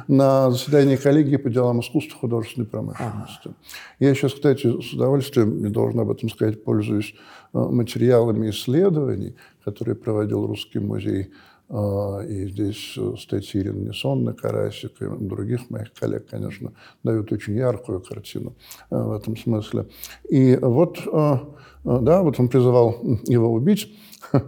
на 0.08 0.50
заседании 0.50 0.96
коллегии 0.96 1.36
по 1.36 1.50
делам 1.50 1.80
искусства 1.80 2.18
художественной 2.18 2.66
промышленности. 2.66 3.46
Ага. 3.48 3.54
Я 4.00 4.14
сейчас, 4.14 4.32
кстати, 4.32 4.80
с 4.80 4.92
удовольствием, 4.92 5.62
не 5.62 5.70
должен 5.70 6.00
об 6.00 6.10
этом 6.10 6.28
сказать, 6.28 6.64
пользуюсь 6.64 7.14
э, 7.52 7.58
материалами 7.58 8.50
исследований, 8.50 9.36
которые 9.64 9.94
проводил 9.96 10.46
Русский 10.46 10.78
музей 10.78 11.30
а, 11.70 12.20
и 12.20 12.46
здесь 12.48 12.94
э, 12.96 13.14
статьи 13.18 13.60
Ирины 13.60 13.88
Несонны, 13.88 14.34
Карасик 14.34 15.00
и 15.00 15.06
других 15.06 15.70
моих 15.70 15.94
коллег, 15.94 16.26
конечно, 16.28 16.72
дают 17.02 17.32
очень 17.32 17.56
яркую 17.56 18.00
картину 18.00 18.54
э, 18.90 18.96
в 18.96 19.12
этом 19.12 19.36
смысле. 19.36 19.86
И 20.28 20.58
вот, 20.60 20.98
э, 21.06 21.36
да, 21.84 22.22
вот 22.22 22.38
он 22.38 22.48
призывал 22.48 23.00
его 23.24 23.50
убить, 23.50 23.96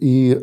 и 0.00 0.40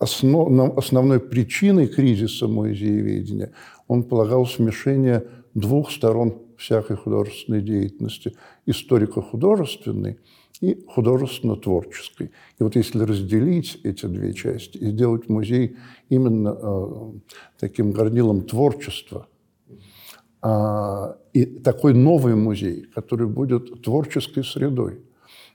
основ, 0.00 0.78
основной 0.78 1.20
причиной 1.20 1.86
кризиса 1.86 2.48
музееведения 2.48 3.52
он 3.86 4.02
полагал 4.02 4.46
смешение 4.46 5.24
двух 5.54 5.90
сторон 5.90 6.42
всякой 6.58 6.96
художественной 6.96 7.62
деятельности– 7.62 8.34
историко-художественной– 8.66 10.18
и 10.60 10.84
художественно-творческой. 10.86 12.30
И 12.58 12.62
вот 12.62 12.76
если 12.76 13.00
разделить 13.00 13.80
эти 13.82 14.06
две 14.06 14.32
части 14.32 14.78
и 14.78 14.90
сделать 14.90 15.28
музей 15.28 15.76
именно 16.08 16.56
э, 16.56 17.12
таким 17.58 17.92
горнилом 17.92 18.42
творчества, 18.42 19.26
э, 20.42 21.14
и 21.32 21.44
такой 21.44 21.94
новый 21.94 22.36
музей, 22.36 22.86
который 22.94 23.26
будет 23.26 23.82
творческой 23.82 24.44
средой, 24.44 25.00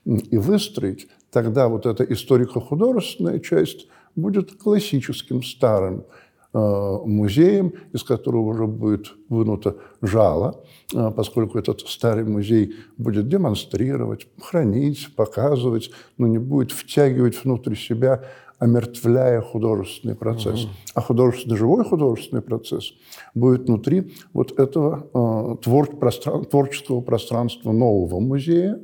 и 0.04 0.36
выстроить, 0.36 1.08
тогда 1.30 1.68
вот 1.68 1.86
эта 1.86 2.04
историко-художественная 2.04 3.38
часть 3.38 3.88
будет 4.16 4.56
классическим 4.56 5.42
старым 5.42 6.04
музеем, 6.52 7.72
из 7.92 8.02
которого 8.02 8.46
уже 8.46 8.66
будет 8.66 9.12
вынуто 9.28 9.76
жало, 10.02 10.64
э, 10.92 11.10
поскольку 11.14 11.58
этот 11.58 11.80
старый 11.80 12.24
музей 12.24 12.74
будет 12.98 13.28
демонстрировать, 13.28 14.26
хранить, 14.40 15.14
показывать, 15.14 15.90
но 16.18 16.26
не 16.26 16.38
будет 16.38 16.72
втягивать 16.72 17.44
внутрь 17.44 17.76
себя, 17.76 18.24
омертвляя 18.58 19.40
художественный 19.40 20.16
процесс. 20.16 20.64
Угу. 20.64 20.72
А 20.94 21.00
художественный, 21.00 21.56
живой 21.56 21.84
художественный 21.84 22.42
процесс 22.42 22.92
будет 23.34 23.68
внутри 23.68 24.12
вот 24.32 24.58
этого 24.58 25.06
э, 25.14 25.62
твор, 25.62 25.96
простран, 25.96 26.44
творческого 26.44 27.00
пространства 27.00 27.72
нового 27.72 28.20
музея, 28.20 28.80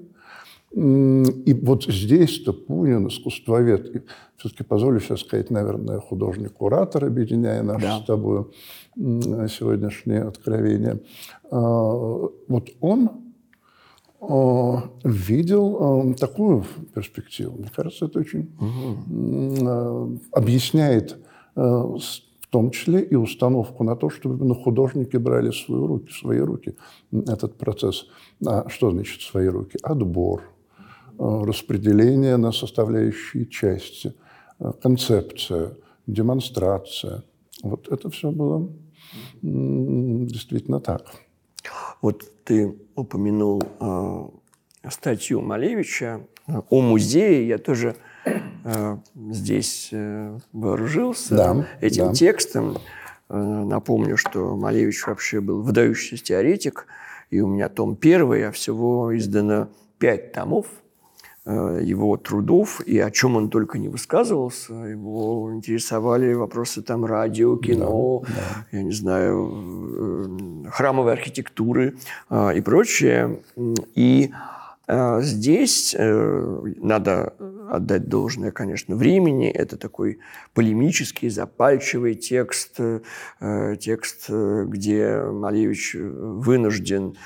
и 0.77 1.55
вот 1.63 1.85
здесь-то 1.85 2.53
Пунин, 2.53 3.09
искусствовед, 3.09 4.05
все-таки 4.37 4.63
позволю 4.63 5.01
сейчас 5.01 5.21
сказать, 5.21 5.51
наверное, 5.51 6.01
художник-куратор, 6.01 7.07
объединяя 7.07 7.63
наши 7.63 7.87
да. 7.87 8.01
с 8.01 8.05
тобой 8.05 8.45
сегодняшние 8.95 10.23
откровения. 10.23 11.01
А, 11.51 11.59
вот 11.59 12.69
он 12.81 13.11
а, 14.21 14.83
видел 15.03 15.79
а, 15.81 16.15
такую 16.15 16.67
перспективу. 16.95 17.57
Мне 17.57 17.71
кажется, 17.75 18.05
это 18.05 18.19
очень 18.19 18.51
угу. 18.61 20.21
объясняет 20.33 21.19
в 21.55 22.49
том 22.51 22.71
числе 22.71 23.01
и 23.01 23.15
установку 23.15 23.83
на 23.83 23.97
то, 23.97 24.11
чтобы 24.11 24.37
именно 24.37 24.55
художники 24.55 25.17
брали 25.17 25.49
в 25.49 25.57
свои 25.57 25.81
руки, 25.81 26.09
в 26.11 26.19
свои 26.19 26.41
руки 26.41 26.77
этот 27.11 27.57
процесс. 27.57 28.09
А 28.47 28.69
что 28.69 28.91
значит 28.91 29.23
свои 29.23 29.49
руки? 29.49 29.79
Отбор, 29.83 30.43
распределение 31.19 32.37
на 32.37 32.53
составляющие 32.53 33.47
части, 33.47 34.15
э, 34.61 34.73
концепция, 34.83 35.75
демонстрация. 36.07 37.25
Вот 37.63 37.89
это 37.89 38.11
все 38.11 38.31
было 38.31 38.69
действительно 39.43 40.81
так. 40.81 41.03
Вот 42.01 42.25
ты 42.45 42.77
упомянул 42.95 43.63
э, 43.81 44.29
статью 44.91 45.41
Малевича 45.41 46.21
о 46.47 46.81
музее. 46.81 47.49
Я 47.49 47.59
тоже 47.59 47.97
э, 48.65 48.97
здесь 49.31 49.89
э, 49.93 50.39
вооружился 50.53 51.35
да, 51.35 51.67
этим 51.81 52.07
да. 52.07 52.13
текстом. 52.13 52.79
Э, 53.29 53.37
напомню, 53.37 54.17
что 54.17 54.57
Малевич 54.57 55.07
вообще 55.07 55.41
был 55.41 55.63
выдающийся 55.63 56.23
теоретик, 56.23 56.87
и 57.31 57.41
у 57.41 57.49
меня 57.49 57.69
том 57.69 57.97
первый, 57.97 58.47
а 58.47 58.53
всего 58.53 59.17
издано 59.17 59.69
пять 59.99 60.33
томов– 60.33 60.67
Э, 60.77 60.86
его 61.47 62.17
трудов, 62.17 62.81
и 62.81 62.99
о 62.99 63.11
чем 63.11 63.37
он 63.37 63.51
только 63.51 63.79
не 63.79 63.89
высказывался. 63.89 64.73
Его 64.73 65.53
интересовали 65.55 66.33
вопросы 66.33 66.83
там 66.83 67.05
радио, 67.05 67.57
кино, 67.57 68.25
да, 68.27 68.35
да. 68.35 68.77
я 68.79 68.83
не 68.83 68.93
знаю, 68.93 70.65
э, 70.67 70.71
храмовой 70.71 71.13
архитектуры 71.13 71.97
э, 72.31 72.57
и 72.57 72.61
прочее. 72.61 73.41
И 73.95 74.33
здесь 74.89 75.97
надо 75.99 77.35
отдать 77.69 78.09
должное, 78.09 78.53
конечно, 78.53 78.95
времени. 78.95 79.49
Это 79.51 79.77
такой 79.77 80.21
полемический, 80.55 81.29
запальчивый 81.29 82.15
текст, 82.15 82.79
текст, 83.81 84.31
где 84.31 85.23
Малевич 85.23 85.97
вынужден 85.99 87.17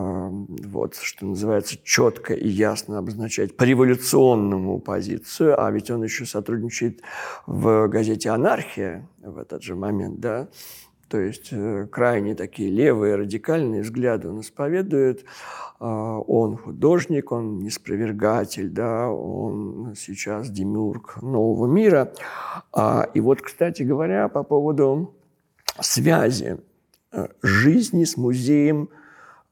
вот, 0.00 0.96
что 0.96 1.26
называется, 1.26 1.76
четко 1.82 2.34
и 2.34 2.48
ясно 2.48 2.98
обозначать 2.98 3.56
по 3.56 3.64
революционному 3.64 4.80
позицию, 4.80 5.62
а 5.62 5.70
ведь 5.70 5.90
он 5.90 6.02
еще 6.02 6.26
сотрудничает 6.26 7.00
в 7.46 7.88
газете 7.88 8.30
«Анархия» 8.30 9.08
в 9.22 9.38
этот 9.38 9.62
же 9.62 9.74
момент, 9.74 10.20
да, 10.20 10.48
то 11.08 11.18
есть 11.18 11.48
э, 11.50 11.88
крайне 11.90 12.36
такие 12.36 12.70
левые, 12.70 13.16
радикальные 13.16 13.82
взгляды 13.82 14.28
он 14.28 14.42
исповедует. 14.42 15.24
А, 15.80 16.18
он 16.20 16.56
художник, 16.56 17.32
он 17.32 17.58
неспровергатель, 17.58 18.68
да, 18.68 19.10
он 19.10 19.96
сейчас 19.96 20.50
демиург 20.50 21.20
нового 21.20 21.66
мира. 21.66 22.12
А, 22.72 23.08
и 23.12 23.20
вот, 23.20 23.42
кстати 23.42 23.82
говоря, 23.82 24.28
по 24.28 24.44
поводу 24.44 25.12
связи 25.80 26.58
э, 27.10 27.26
жизни 27.42 28.04
с 28.04 28.16
музеем– 28.16 28.88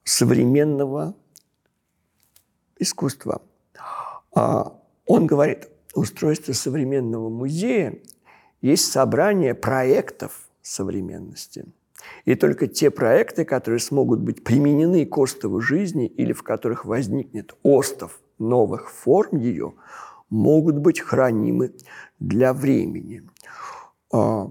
современного 0.08 1.14
искусства. 2.78 3.42
А, 4.34 4.80
он 5.06 5.26
говорит, 5.26 5.68
устройство 5.94 6.54
современного 6.54 7.28
музея 7.28 7.98
есть 8.62 8.90
собрание 8.90 9.54
проектов 9.54 10.48
современности. 10.62 11.66
И 12.24 12.36
только 12.36 12.68
те 12.68 12.90
проекты, 12.90 13.44
которые 13.44 13.80
смогут 13.80 14.20
быть 14.20 14.44
применены 14.44 15.04
к 15.04 15.18
остову 15.18 15.60
жизни 15.60 16.06
или 16.06 16.32
в 16.32 16.42
которых 16.42 16.86
возникнет 16.86 17.54
остов 17.62 18.18
новых 18.38 18.90
форм 18.90 19.36
ее, 19.36 19.74
могут 20.30 20.78
быть 20.78 21.00
хранимы 21.00 21.74
для 22.18 22.54
времени. 22.54 23.28
А, 24.10 24.50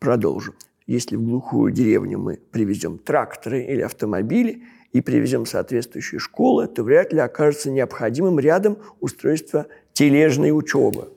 продолжу. 0.00 0.54
Если 0.88 1.14
в 1.14 1.22
глухую 1.22 1.70
деревню 1.70 2.18
мы 2.18 2.36
привезем 2.50 2.98
тракторы 2.98 3.62
или 3.62 3.82
автомобили– 3.82 4.64
и 4.92 5.00
привезем 5.00 5.46
соответствующие 5.46 6.18
школы, 6.18 6.66
то 6.66 6.82
вряд 6.82 7.12
ли 7.12 7.20
окажется 7.20 7.70
необходимым 7.70 8.38
рядом 8.38 8.78
устройство 9.00 9.66
тележной 9.92 10.50
учебы. 10.56 11.08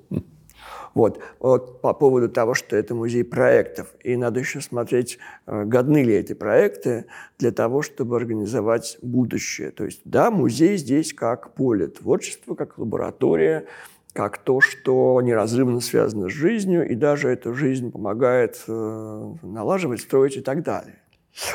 Вот. 0.94 1.22
вот 1.40 1.82
по 1.82 1.94
поводу 1.94 2.28
того, 2.28 2.54
что 2.54 2.76
это 2.76 2.94
музей 2.94 3.24
проектов. 3.24 3.94
И 4.04 4.18
надо 4.18 4.42
еще 4.42 4.60
смотреть, 4.60 5.20
э, 5.48 5.64
годны 5.64 6.04
ли 6.04 6.14
эти 6.14 6.34
проекты 6.34 7.06
для 7.40 7.52
того, 7.52 7.82
чтобы 7.82 8.18
организовать 8.18 8.98
будущее. 9.02 9.72
То 9.72 9.86
есть, 9.86 10.02
да, 10.04 10.32
музей 10.32 10.76
здесь 10.78 11.14
как 11.14 11.54
поле 11.54 11.88
творчества, 11.88 12.56
как 12.56 12.78
лаборатория, 12.78 13.68
как 14.14 14.38
то, 14.40 14.60
что 14.60 15.22
неразрывно 15.22 15.80
связано 15.80 16.28
с 16.28 16.34
жизнью, 16.34 16.88
и 16.88 16.96
даже 16.96 17.30
эту 17.30 17.54
жизнь 17.54 17.92
помогает 17.92 18.62
э, 18.68 19.34
налаживать, 19.42 20.02
строить 20.02 20.36
и 20.36 20.42
так 20.42 20.64
далее. 20.64 21.01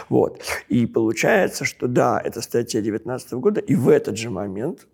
Вот. 0.09 0.41
И 0.69 0.87
получается, 0.87 1.65
что 1.65 1.87
да, 1.87 2.21
это 2.23 2.41
статья 2.41 2.81
19 2.81 3.33
года, 3.35 3.61
и 3.61 3.75
в 3.75 3.89
этот 3.89 4.17
же 4.17 4.31
момент 4.31 4.87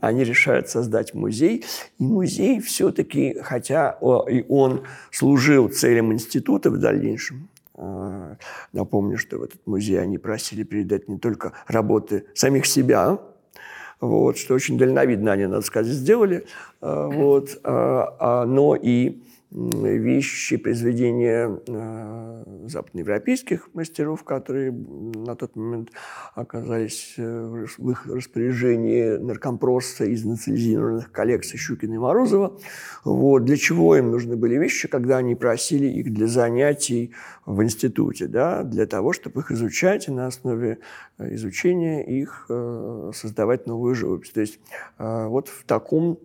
они 0.00 0.24
решают 0.24 0.68
создать 0.68 1.14
музей. 1.14 1.64
И 1.98 2.04
музей 2.04 2.60
все-таки, 2.60 3.38
хотя 3.42 3.98
и 4.30 4.44
он 4.48 4.84
служил 5.10 5.68
целям 5.68 6.12
института 6.12 6.70
в 6.70 6.78
дальнейшем, 6.78 7.48
а, 7.74 8.36
напомню, 8.72 9.18
что 9.18 9.38
в 9.38 9.42
этот 9.42 9.64
музей 9.66 10.00
они 10.00 10.18
просили 10.18 10.64
передать 10.64 11.08
не 11.08 11.18
только 11.18 11.52
работы 11.66 12.26
самих 12.34 12.66
себя, 12.66 13.18
вот, 14.00 14.36
что 14.38 14.54
очень 14.54 14.78
дальновидно 14.78 15.32
они, 15.32 15.46
надо 15.46 15.62
сказать, 15.62 15.92
сделали, 15.92 16.46
а, 16.80 17.08
вот, 17.08 17.58
а, 17.62 18.44
но 18.46 18.74
и 18.74 19.22
вещи, 19.50 20.58
произведения 20.58 21.58
э, 21.66 22.44
западноевропейских 22.66 23.70
мастеров, 23.72 24.22
которые 24.22 24.72
на 24.72 25.36
тот 25.36 25.56
момент 25.56 25.90
оказались 26.34 27.14
э, 27.16 27.66
в 27.78 27.90
их 27.90 28.06
распоряжении 28.06 29.16
наркомпроса 29.16 30.04
из 30.04 30.24
национализированных 30.24 31.10
коллекций 31.10 31.58
Щукина 31.58 31.94
и 31.94 31.98
Морозова. 31.98 32.58
Вот. 33.04 33.44
Для 33.44 33.56
чего 33.56 33.96
им 33.96 34.10
нужны 34.10 34.36
были 34.36 34.56
вещи, 34.56 34.86
когда 34.86 35.16
они 35.16 35.34
просили 35.34 35.86
их 35.86 36.12
для 36.12 36.26
занятий 36.26 37.14
в 37.46 37.62
институте, 37.62 38.26
да? 38.26 38.64
для 38.64 38.86
того, 38.86 39.14
чтобы 39.14 39.40
их 39.40 39.50
изучать 39.50 40.08
и 40.08 40.10
на 40.10 40.26
основе 40.26 40.78
э, 41.16 41.34
изучения 41.34 42.04
их 42.04 42.50
создавать 43.14 43.66
новую 43.66 43.94
живопись. 43.94 44.30
То 44.30 44.40
есть 44.40 44.60
вот 44.98 45.48
в 45.48 45.64
таком 45.64 46.18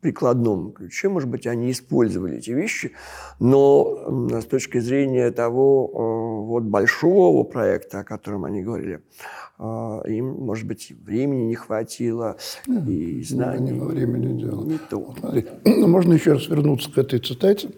прикладном 0.00 0.72
ключе, 0.72 1.08
может 1.08 1.28
быть, 1.28 1.46
они 1.46 1.70
использовали 1.70 2.38
эти 2.38 2.50
вещи, 2.50 2.92
но 3.38 4.30
с 4.30 4.44
точки 4.46 4.78
зрения 4.78 5.30
того 5.30 5.90
э, 5.92 6.46
вот 6.46 6.64
большого 6.64 7.44
проекта, 7.44 8.00
о 8.00 8.04
котором 8.04 8.44
они 8.44 8.62
говорили, 8.62 9.00
э, 9.58 10.00
им, 10.08 10.32
может 10.44 10.66
быть, 10.66 10.92
времени 11.04 11.44
не 11.44 11.54
хватило, 11.54 12.36
и 12.66 13.22
знаний. 13.22 13.72
Не 13.72 13.80
времени 13.80 14.40
дело. 14.40 14.64
Не 14.64 14.78
то. 14.78 15.14
Смотри, 15.18 15.46
можно 15.64 16.14
еще 16.14 16.32
раз 16.32 16.48
вернуться 16.48 16.90
к 16.90 16.98
этой 16.98 17.18
цитате. 17.18 17.70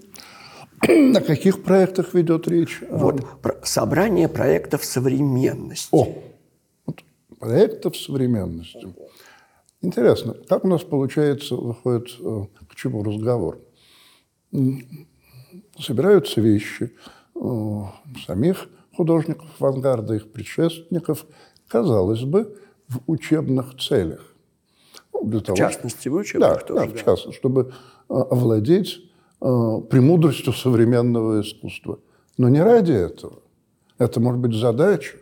О 0.83 1.21
каких 1.21 1.63
проектах 1.63 2.15
ведет 2.15 2.49
речь? 2.49 2.83
Вот, 2.89 3.25
собрание 3.63 4.29
проектов 4.29 4.85
современности. 4.85 5.89
О, 5.93 6.09
вот, 6.87 7.03
проектов 7.39 7.97
современности. 7.97 8.95
Интересно, 9.83 10.37
как 10.49 10.65
у 10.65 10.69
нас 10.69 10.83
получается, 10.83 11.57
выходит, 11.57 12.09
э, 12.21 12.45
к 12.69 12.75
чему 12.77 13.03
разговор? 13.03 13.59
Собираются 15.79 16.41
вещи 16.41 16.93
э, 17.35 17.83
самих 18.25 18.69
художников 18.97 19.49
авангарда, 19.59 20.15
их 20.15 20.31
предшественников, 20.31 21.27
казалось 21.67 22.23
бы, 22.23 22.57
в 22.89 23.01
учебных 23.09 23.77
целях. 23.77 24.35
Ну, 25.13 25.25
для 25.25 25.41
в 25.41 25.43
того, 25.43 25.57
частности, 25.57 26.09
в 26.09 26.15
учебных 26.15 26.49
да, 26.49 26.57
тоже. 26.59 26.87
Да, 26.87 26.97
в 26.97 27.05
частности, 27.05 27.37
чтобы 27.37 27.73
э, 28.09 28.15
овладеть 28.15 29.09
премудростью 29.41 30.53
современного 30.53 31.41
искусства. 31.41 31.99
Но 32.39 32.49
не 32.49 32.63
ради 32.63 32.93
этого. 32.93 33.41
Это 33.99 34.21
может 34.21 34.41
быть 34.41 34.55
задача. 34.55 35.17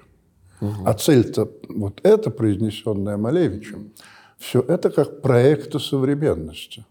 Угу. 0.60 0.84
А 0.84 0.92
цель-то 0.92 1.50
вот 1.70 2.00
это, 2.02 2.30
произнесенная 2.30 3.16
Малевичем, 3.16 3.92
все 4.40 4.61
это 4.61 4.90
как 4.90 5.20
проекты 5.20 5.79
современности. 5.79 6.87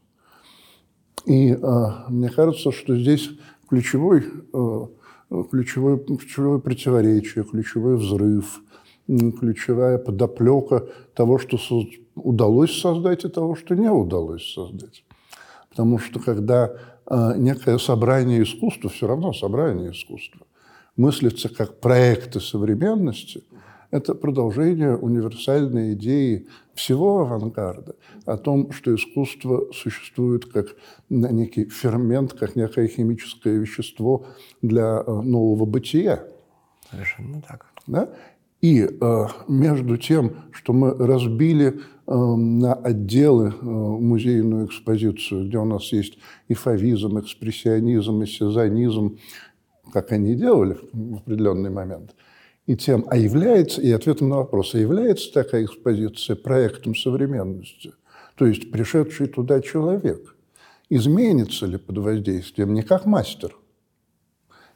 И 1.26 1.52
э, 1.52 1.88
мне 2.08 2.30
кажется, 2.30 2.72
что 2.72 2.96
здесь 2.96 3.32
ключевой, 3.68 4.24
э, 4.54 4.86
ключевое, 5.50 5.98
ключевое 5.98 6.60
противоречие, 6.60 7.44
ключевой 7.44 7.98
взрыв, 7.98 8.62
ключевая 9.08 9.98
подоплека 9.98 10.86
того, 11.16 11.40
что 11.40 11.58
удалось 12.16 12.80
создать, 12.80 13.26
и 13.26 13.30
того, 13.30 13.56
что 13.56 13.76
не 13.76 13.90
удалось 13.90 14.54
создать. 14.54 15.04
Потому 15.70 15.98
что 15.98 16.20
когда 16.20 16.72
э, 17.08 17.34
некое 17.38 17.80
собрание 17.80 18.44
искусства, 18.44 18.92
все 18.92 19.08
равно 19.08 19.34
собрание 19.34 19.92
искусства, 19.92 20.46
мыслится 20.96 21.50
как 21.50 21.80
проекты 21.80 22.40
современности– 22.40 23.44
это 23.92 24.14
продолжение 24.14 24.96
универсальной 24.96 25.94
идеи 25.94 26.48
всего 26.76 27.22
авангарда 27.22 27.96
о 28.26 28.38
том, 28.38 28.72
что 28.72 28.94
искусство 28.94 29.72
существует 29.74 30.46
как 30.46 30.76
некий 31.10 31.66
фермент, 31.66 32.34
как 32.34 32.56
некое 32.56 32.88
химическое 32.88 33.58
вещество 33.58 34.26
для 34.62 35.04
э, 35.06 35.12
нового 35.12 35.66
бытия. 35.66 36.24
Совершенно 36.90 37.42
так. 37.42 37.66
Да? 37.88 38.10
И 38.62 38.82
э, 38.82 39.26
между 39.48 39.98
тем, 39.98 40.36
что 40.52 40.74
мы 40.74 40.94
разбили 40.94 41.80
э, 42.06 42.14
на 42.14 42.74
отделы 42.74 43.48
э, 43.50 43.66
музейную 43.66 44.68
экспозицию, 44.68 45.48
где 45.48 45.58
у 45.58 45.66
нас 45.66 45.92
есть 45.92 46.20
и 46.48 46.54
фавизм, 46.54 47.20
экспрессионизм, 47.20 48.22
и 48.22 48.28
сезонизм, 48.28 49.18
как 49.92 50.12
они 50.12 50.36
делали 50.36 50.78
в 50.94 51.16
определенный 51.18 51.72
момент– 51.72 52.16
и 52.70 52.76
тем, 52.76 53.04
а 53.08 53.18
является, 53.18 53.82
и 53.82 53.90
ответом 53.90 54.30
на 54.30 54.36
вопрос, 54.36 54.76
а 54.76 54.78
является 54.78 55.34
такая 55.34 55.66
экспозиция 55.66 56.36
проектом 56.36 56.94
современности, 56.94 57.94
то 58.36 58.46
есть 58.46 58.70
пришедший 58.70 59.26
туда 59.26 59.60
человек, 59.60 60.36
изменится 60.88 61.66
ли 61.66 61.80
под 61.80 61.98
воздействием? 61.98 62.76
Не 62.76 62.84
как 62.84 63.08
мастер, 63.08 63.56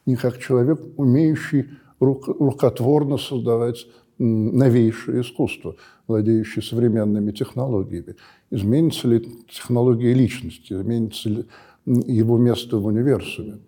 не 0.08 0.16
как 0.16 0.40
человек, 0.40 0.80
умеющий 0.98 1.68
рук, 2.00 2.28
рукотворно 2.30 3.18
создавать 3.18 3.86
новейшее 4.18 5.22
искусство, 5.22 5.76
владеющее 6.08 6.64
современными 6.64 7.32
технологиями. 7.32 8.16
Изменится 8.50 9.08
ли 9.08 9.20
технология 9.48 10.16
личности, 10.16 10.74
изменится 10.74 11.30
ли 11.30 11.46
его 11.86 12.38
место 12.38 12.78
в 12.78 12.86
универсуме. 12.86 13.60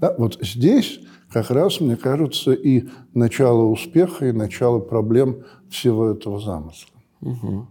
Да, 0.00 0.14
вот 0.16 0.38
здесь 0.40 1.00
как 1.32 1.50
раз, 1.50 1.80
мне 1.80 1.96
кажется, 1.96 2.52
и 2.52 2.88
начало 3.12 3.64
успеха, 3.64 4.26
и 4.26 4.32
начало 4.32 4.78
проблем 4.78 5.44
всего 5.68 6.10
этого 6.10 6.40
замысла. 6.40 6.90
Угу. 7.20 7.66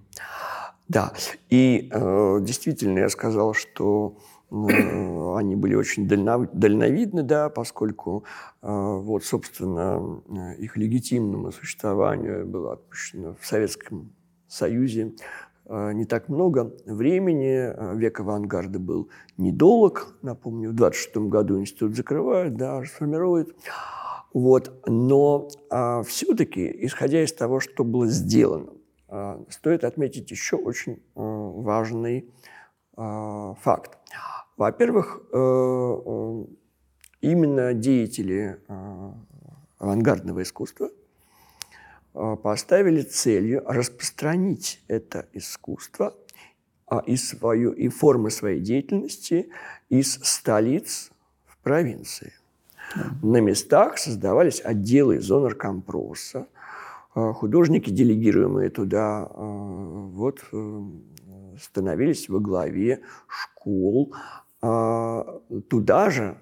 Да, 0.89 1.13
и 1.49 1.89
э, 1.91 2.37
действительно 2.41 2.99
я 2.99 3.09
сказал, 3.09 3.53
что 3.53 4.17
э, 4.51 5.35
они 5.37 5.55
были 5.55 5.75
очень 5.75 6.07
дальновидны, 6.07 7.23
да, 7.23 7.49
поскольку 7.49 8.25
э, 8.61 8.67
вот, 8.67 9.23
собственно, 9.23 10.21
их 10.57 10.75
легитимному 10.75 11.51
существованию 11.51 12.45
было 12.45 12.73
отпущено 12.73 13.35
в 13.39 13.45
Советском 13.45 14.11
Союзе 14.47 15.13
Э, 15.13 15.52
не 15.69 16.05
так 16.05 16.29
много 16.29 16.73
времени. 16.85 17.73
Э, 17.73 17.95
век 17.95 18.19
авангарда 18.19 18.79
был 18.79 19.09
недолг. 19.37 20.15
Напомню, 20.21 20.71
в 20.71 20.73
26 20.73 21.17
году 21.29 21.59
институт 21.59 21.95
закрывают, 21.95 22.55
да, 22.55 22.81
расформируют. 22.81 23.55
Вот. 24.33 24.81
Но 24.87 25.47
а, 25.69 26.01
все-таки, 26.03 26.69
исходя 26.85 27.23
из 27.23 27.31
того, 27.33 27.59
что 27.59 27.83
было 27.83 28.07
сделано, 28.07 28.73
а, 29.07 29.43
стоит 29.49 29.83
отметить 29.83 30.31
еще 30.31 30.55
очень 30.55 31.03
а, 31.15 31.21
важный 31.21 32.33
а, 32.97 33.53
факт. 33.61 33.99
Во-первых, 34.57 35.21
а, 35.31 36.45
именно 37.21 37.73
деятели 37.73 38.57
а, 38.67 39.13
авангардного 39.77 40.41
искусства– 40.41 40.89
Э, 41.02 41.02
поставили 42.13 43.01
целью 43.01 43.63
распространить 43.65 44.83
это 44.87 45.27
искусство 45.33 46.15
а, 46.85 46.99
и, 47.05 47.15
свою, 47.15 47.71
и 47.71 47.87
формы 47.87 48.29
своей 48.29 48.59
деятельности 48.59 49.49
из 49.89 50.13
столиц 50.21 51.11
в 51.45 51.57
провинции. 51.57 52.33
На 53.23 53.37
местах 53.37 53.97
создавались 53.97 54.61
отделы 54.61 55.19
зонаркомпроса, 55.19 56.47
э, 57.15 57.33
художники, 57.33 57.89
делегируемые 57.89 58.69
туда, 58.69 59.27
э, 59.27 59.35
вот, 59.35 60.43
становились 61.59 62.29
во 62.29 62.39
главе 62.39 63.01
школ. 63.27 64.15
Туда 64.59 66.09
же, 66.09 66.37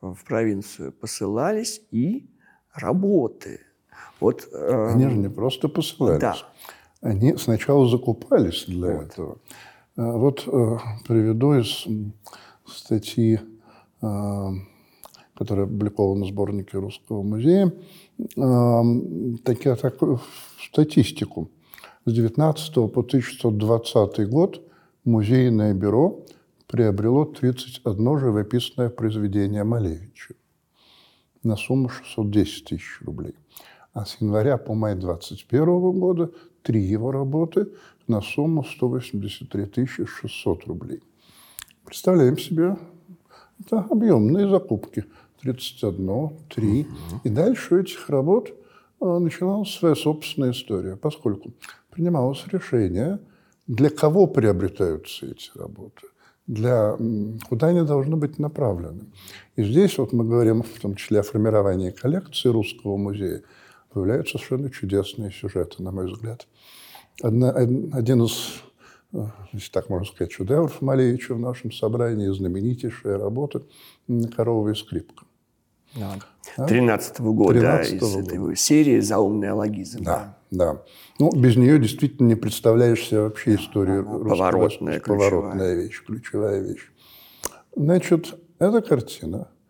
в 0.00 0.24
провинцию, 0.24 0.92
посылались 0.92 1.82
и 1.90 2.28
работы– 2.72 3.60
вот, 4.20 4.48
э, 4.52 4.88
Они 4.92 5.08
же 5.08 5.16
не 5.16 5.28
просто 5.28 5.68
посылались. 5.68 6.20
Да. 6.20 6.36
Они 7.00 7.36
сначала 7.36 7.88
закупались 7.88 8.64
для 8.66 8.96
вот. 8.96 9.02
этого. 9.02 9.38
Э, 9.96 10.12
вот 10.12 10.44
э, 10.46 10.78
приведу 11.06 11.54
из 11.54 11.86
статьи, 12.66 13.40
э, 14.00 14.48
которая 15.34 15.66
опубликована 15.66 16.24
в 16.24 16.28
сборнике 16.28 16.78
Русского 16.78 17.22
музея, 17.22 17.72
э, 18.18 18.82
таки, 19.44 19.74
такую 19.74 20.20
статистику. 20.60 21.50
С 22.04 22.12
19 22.12 22.74
по 22.92 23.02
1920 23.02 24.28
год 24.28 24.62
музейное 25.04 25.74
бюро 25.74 26.24
приобрело 26.66 27.24
31 27.24 28.18
живописное 28.18 28.88
произведение 28.88 29.64
Малевича. 29.64 30.34
на 31.42 31.56
сумму 31.56 31.88
610 31.88 32.64
тысяч 32.64 33.00
рублей. 33.02 33.34
А 33.92 34.06
с 34.06 34.16
января 34.20 34.56
по 34.56 34.74
май 34.74 34.94
2021 34.94 35.92
года 35.92 36.30
три 36.62 36.80
его 36.80 37.10
работы 37.12 37.68
на 38.06 38.20
сумму 38.20 38.64
183 38.64 39.86
600 39.86 40.66
рублей. 40.66 41.02
Представляем 41.84 42.38
себе, 42.38 42.76
это 43.60 43.80
объемные 43.90 44.48
закупки. 44.48 45.04
31, 45.42 46.30
3. 46.48 46.86
И 47.24 47.28
дальше 47.28 47.74
у 47.74 47.78
этих 47.78 48.08
работ 48.08 48.50
а, 49.00 49.18
начиналась 49.18 49.74
своя 49.74 49.94
собственная 49.94 50.52
история, 50.52 50.96
поскольку 50.96 51.52
принималось 51.90 52.44
решение, 52.46 53.18
для 53.66 53.90
кого 53.90 54.26
приобретаются 54.26 55.26
эти 55.26 55.50
работы, 55.54 56.06
для, 56.46 56.96
куда 57.48 57.68
они 57.68 57.82
должны 57.82 58.16
быть 58.16 58.38
направлены. 58.38 59.06
И 59.56 59.64
здесь 59.64 59.98
вот 59.98 60.12
мы 60.12 60.24
говорим 60.24 60.62
в 60.62 60.80
том 60.80 60.94
числе 60.94 61.20
о 61.20 61.22
формировании 61.22 61.90
коллекции 61.90 62.48
Русского 62.48 62.96
музея. 62.96 63.42
Появляются 63.92 64.38
совершенно 64.38 64.70
чудесные 64.70 65.30
сюжеты, 65.30 65.82
на 65.82 65.90
мой 65.90 66.06
взгляд. 66.06 66.46
Одна, 67.22 67.50
один 67.50 68.22
из 68.22 68.62
если 69.52 69.70
так 69.70 69.90
можно 69.90 70.06
сказать, 70.06 70.32
шедевров 70.32 70.80
Малевича 70.80 71.34
в 71.34 71.38
нашем 71.38 71.70
собрании, 71.70 72.28
знаменитейшая 72.28 73.18
работа 73.18 73.62
«Корова 74.34 74.70
и 74.70 74.74
скрипка». 74.74 75.26
Да. 75.94 76.66
13 76.66 77.20
-го 77.20 77.34
года 77.34 77.52
13 77.52 78.00
-го 78.00 78.06
из 78.06 78.16
этой 78.16 78.56
серии 78.56 79.00
«Заумный 79.00 79.50
алогизм». 79.50 80.02
Да, 80.02 80.38
да. 80.50 80.82
Ну, 81.18 81.30
без 81.32 81.56
нее 81.56 81.78
действительно 81.78 82.28
не 82.28 82.34
представляешь 82.36 83.06
себе 83.06 83.20
вообще 83.20 83.56
историю 83.56 84.04
Поворотная, 84.04 84.94
русского. 84.94 85.16
Поворотная 85.18 85.74
вещь, 85.74 86.02
ключевая 86.04 86.60
вещь. 86.62 86.90
Значит, 87.76 88.34
эта 88.58 88.80
картина 88.80 89.48
э, 89.48 89.61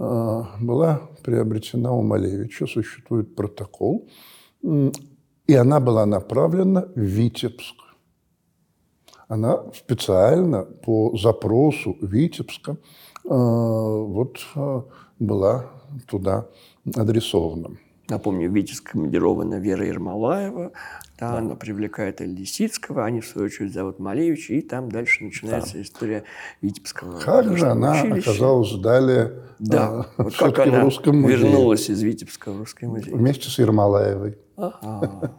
была 0.00 1.02
приобретена 1.22 1.92
у 1.92 2.02
Малевича, 2.02 2.66
существует 2.66 3.36
протокол, 3.36 4.08
и 4.62 5.54
она 5.54 5.80
была 5.80 6.06
направлена 6.06 6.86
в 6.94 7.00
Витебск 7.00 7.74
она 9.30 9.62
специально 9.72 10.64
по 10.64 11.16
запросу 11.16 11.96
Витебска 12.00 12.72
э, 12.72 12.76
вот 13.24 14.38
э, 14.56 14.82
была 15.20 15.66
туда 16.08 16.48
адресована. 16.96 17.78
Напомню, 18.10 18.50
в 18.50 18.52
Витебск 18.54 18.90
командирована 18.90 19.54
Вера 19.60 19.86
Ермолаева, 19.86 20.72
да, 21.18 21.32
да. 21.32 21.38
она 21.38 21.54
привлекает 21.54 22.20
Лисицкого, 22.20 23.04
они, 23.04 23.20
в 23.20 23.26
свою 23.26 23.46
очередь, 23.46 23.72
зовут 23.72 24.00
Малевича, 24.00 24.54
и 24.54 24.60
там 24.62 24.90
дальше 24.90 25.22
начинается 25.24 25.74
да. 25.74 25.82
история 25.82 26.24
Витебского 26.60 27.20
Как 27.20 27.56
же 27.56 27.66
она 27.66 27.92
училища. 27.92 28.30
оказалась 28.30 28.74
далее 28.74 29.32
да. 29.60 30.06
э, 30.18 30.22
вот 30.22 30.36
как 30.36 30.58
она 30.58 30.80
в 30.80 30.84
русском 30.84 31.20
музее. 31.20 31.38
вернулась 31.38 31.88
из 31.88 32.02
Витебска 32.02 32.50
в 32.50 32.58
Русский 32.58 32.86
музей? 32.86 33.14
Вместе 33.14 33.48
с 33.48 33.58
Ермолаевой. 33.58 34.38
Ага. 34.56 35.32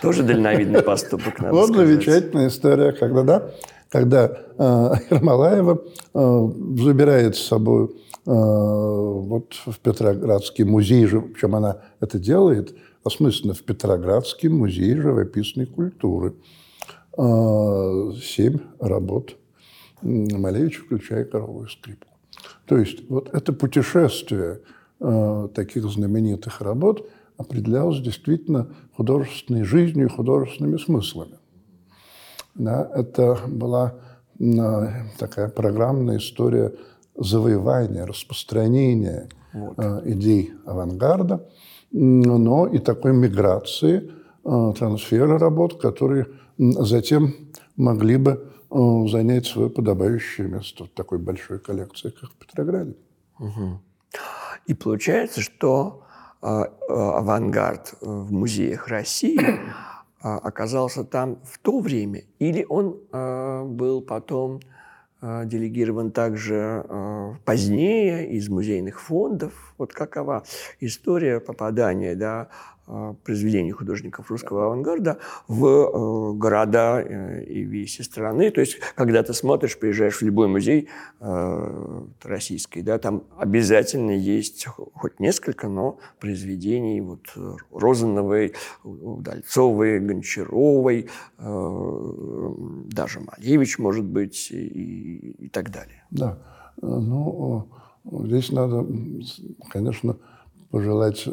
Тоже 0.00 0.22
дальновидный 0.22 0.82
поступок, 0.82 1.38
надо 1.38 1.54
Вот 1.54 1.68
сказать. 1.68 1.86
замечательная 1.88 2.48
история, 2.48 2.92
когда, 2.92 3.22
да, 3.22 3.50
когда 3.90 4.26
э, 4.26 4.94
Ермолаева 5.10 5.82
э, 6.14 6.48
забирает 6.82 7.36
с 7.36 7.46
собой 7.46 7.90
вот 8.34 9.54
в 9.66 9.78
Петроградский 9.80 10.64
музей, 10.64 11.06
причем 11.06 11.54
она 11.54 11.78
это 12.00 12.18
делает, 12.18 12.76
осмысленно 13.04 13.54
в 13.54 13.62
Петроградский 13.62 14.48
музей 14.48 14.94
живописной 14.96 15.66
культуры. 15.66 16.34
Э, 17.16 18.12
семь 18.22 18.58
работ 18.78 19.36
Малевича, 20.02 20.82
включая 20.82 21.24
коровую 21.24 21.68
скрипку. 21.68 22.14
То 22.66 22.78
есть 22.78 23.08
вот 23.08 23.30
это 23.32 23.52
путешествие 23.52 24.60
э, 25.00 25.48
таких 25.54 25.84
знаменитых 25.84 26.60
работ– 26.60 27.08
определялось 27.40 28.00
действительно 28.00 28.68
художественной 28.94 29.64
жизнью 29.64 30.06
и 30.06 30.10
художественными 30.10 30.76
смыслами. 30.76 31.38
Да, 32.54 32.90
это 32.94 33.38
была 33.46 33.94
такая 35.18 35.48
программная 35.48 36.18
история 36.18 36.72
завоевания, 37.20 38.06
распространения 38.06 39.28
вот. 39.52 39.78
э, 39.78 40.02
идей 40.06 40.52
авангарда, 40.66 41.46
но 41.92 42.66
и 42.66 42.78
такой 42.78 43.12
миграции, 43.12 44.10
э, 44.44 44.72
трансфера 44.78 45.38
работ, 45.38 45.80
которые 45.80 46.26
затем 46.58 47.34
могли 47.76 48.16
бы 48.16 48.50
э, 48.70 49.08
занять 49.08 49.46
свое 49.46 49.68
подобающее 49.68 50.48
место 50.48 50.84
в 50.84 50.88
такой 50.88 51.18
большой 51.18 51.58
коллекции, 51.58 52.10
как 52.10 52.30
в 52.30 52.34
Петрограде. 52.36 52.94
Угу. 53.38 53.80
И 54.66 54.74
получается, 54.74 55.40
что 55.40 56.02
авангард 56.40 57.96
в 58.00 58.32
музеях 58.32 58.88
России 58.88 59.38
оказался 60.22 61.04
там 61.04 61.36
в 61.44 61.58
то 61.58 61.80
время, 61.80 62.22
или 62.38 62.64
он 62.66 62.96
был 63.76 64.00
потом 64.00 64.60
делегирован 65.22 66.12
также 66.12 66.84
позднее 67.44 68.30
из 68.30 68.48
музейных 68.48 69.00
фондов. 69.00 69.74
Вот 69.78 69.92
какова 69.92 70.44
история 70.80 71.40
попадания 71.40 72.14
да, 72.14 72.48
произведений 73.24 73.72
художников 73.72 74.30
русского 74.30 74.66
авангарда 74.66 75.18
в 75.48 75.66
э, 75.66 76.32
города 76.36 77.00
э, 77.00 77.44
и 77.44 77.62
веси 77.62 78.02
страны. 78.02 78.50
То 78.50 78.60
есть, 78.60 78.78
когда 78.94 79.22
ты 79.22 79.32
смотришь, 79.34 79.78
приезжаешь 79.78 80.20
в 80.20 80.22
любой 80.22 80.48
музей 80.48 80.88
российский, 82.22 82.82
да, 82.82 82.98
там 82.98 83.22
обязательно 83.38 84.10
есть 84.10 84.66
хоть 84.66 85.20
несколько, 85.20 85.68
но 85.68 85.98
произведений 86.18 87.00
вот 87.00 87.32
Розановой, 87.72 88.54
Удальцовой, 88.82 90.00
Гончаровой, 90.00 91.08
даже 91.38 93.20
Малевич, 93.20 93.78
может 93.78 94.04
быть, 94.04 94.50
и, 94.50 95.36
и 95.38 95.48
так 95.48 95.70
далее. 95.70 96.04
Да. 96.10 96.38
Ну, 96.80 97.68
здесь 98.04 98.50
надо, 98.52 98.86
конечно, 99.70 100.16
пожелать 100.70 101.28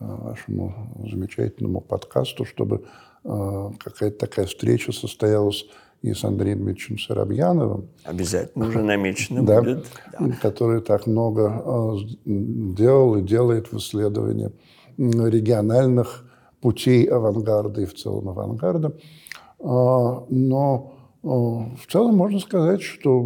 вашему 0.00 0.74
замечательному 1.10 1.80
подкасту, 1.80 2.44
чтобы 2.44 2.84
э, 3.24 3.70
какая-то 3.78 4.18
такая 4.18 4.46
встреча 4.46 4.92
состоялась 4.92 5.66
и 6.02 6.14
с 6.14 6.22
Андреем 6.24 6.68
Ильичем 6.68 6.98
Соробьяновым. 6.98 7.88
Обязательно 8.04 8.68
уже 8.68 8.82
намечено 8.82 9.44
да, 9.44 9.60
будет. 9.60 9.86
Да. 10.18 10.30
Который 10.40 10.80
так 10.80 11.06
много 11.06 11.62
э, 11.64 11.96
делал 12.24 13.16
и 13.16 13.22
делает 13.22 13.72
в 13.72 13.78
исследовании 13.78 14.52
региональных 14.96 16.24
путей 16.60 17.04
авангарда 17.04 17.82
и 17.82 17.86
в 17.86 17.94
целом 17.94 18.28
авангарда. 18.28 18.94
Э, 19.58 19.64
но 20.28 20.94
в 21.20 21.86
целом 21.90 22.16
можно 22.16 22.38
сказать, 22.38 22.80
что 22.80 23.18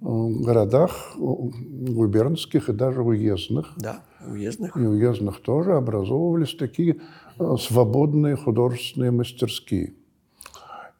в 0.00 0.42
городах 0.42 1.14
губернских 1.16 2.68
и 2.68 2.72
даже 2.72 3.02
уездных 3.02 3.72
да 3.76 4.00
уездных. 4.26 4.76
И 4.76 4.80
уездных 4.80 5.40
тоже 5.40 5.74
образовывались 5.74 6.54
такие 6.54 6.96
э, 7.38 7.56
свободные 7.58 8.36
художественные 8.36 9.10
мастерские. 9.10 9.94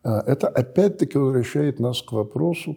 Э, 0.05 0.21
это 0.27 0.49
опять-таки 0.49 1.19
возвращает 1.19 1.81
нас 1.81 2.03
к 2.03 2.13
вопросу 2.13 2.77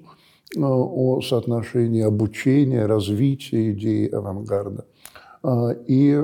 э, 0.55 0.59
о 0.59 1.21
соотношении 1.21 2.03
обучения, 2.03 2.85
развития 2.85 3.71
идеи 3.71 4.07
авангарда 4.09 4.85
и 5.87 6.15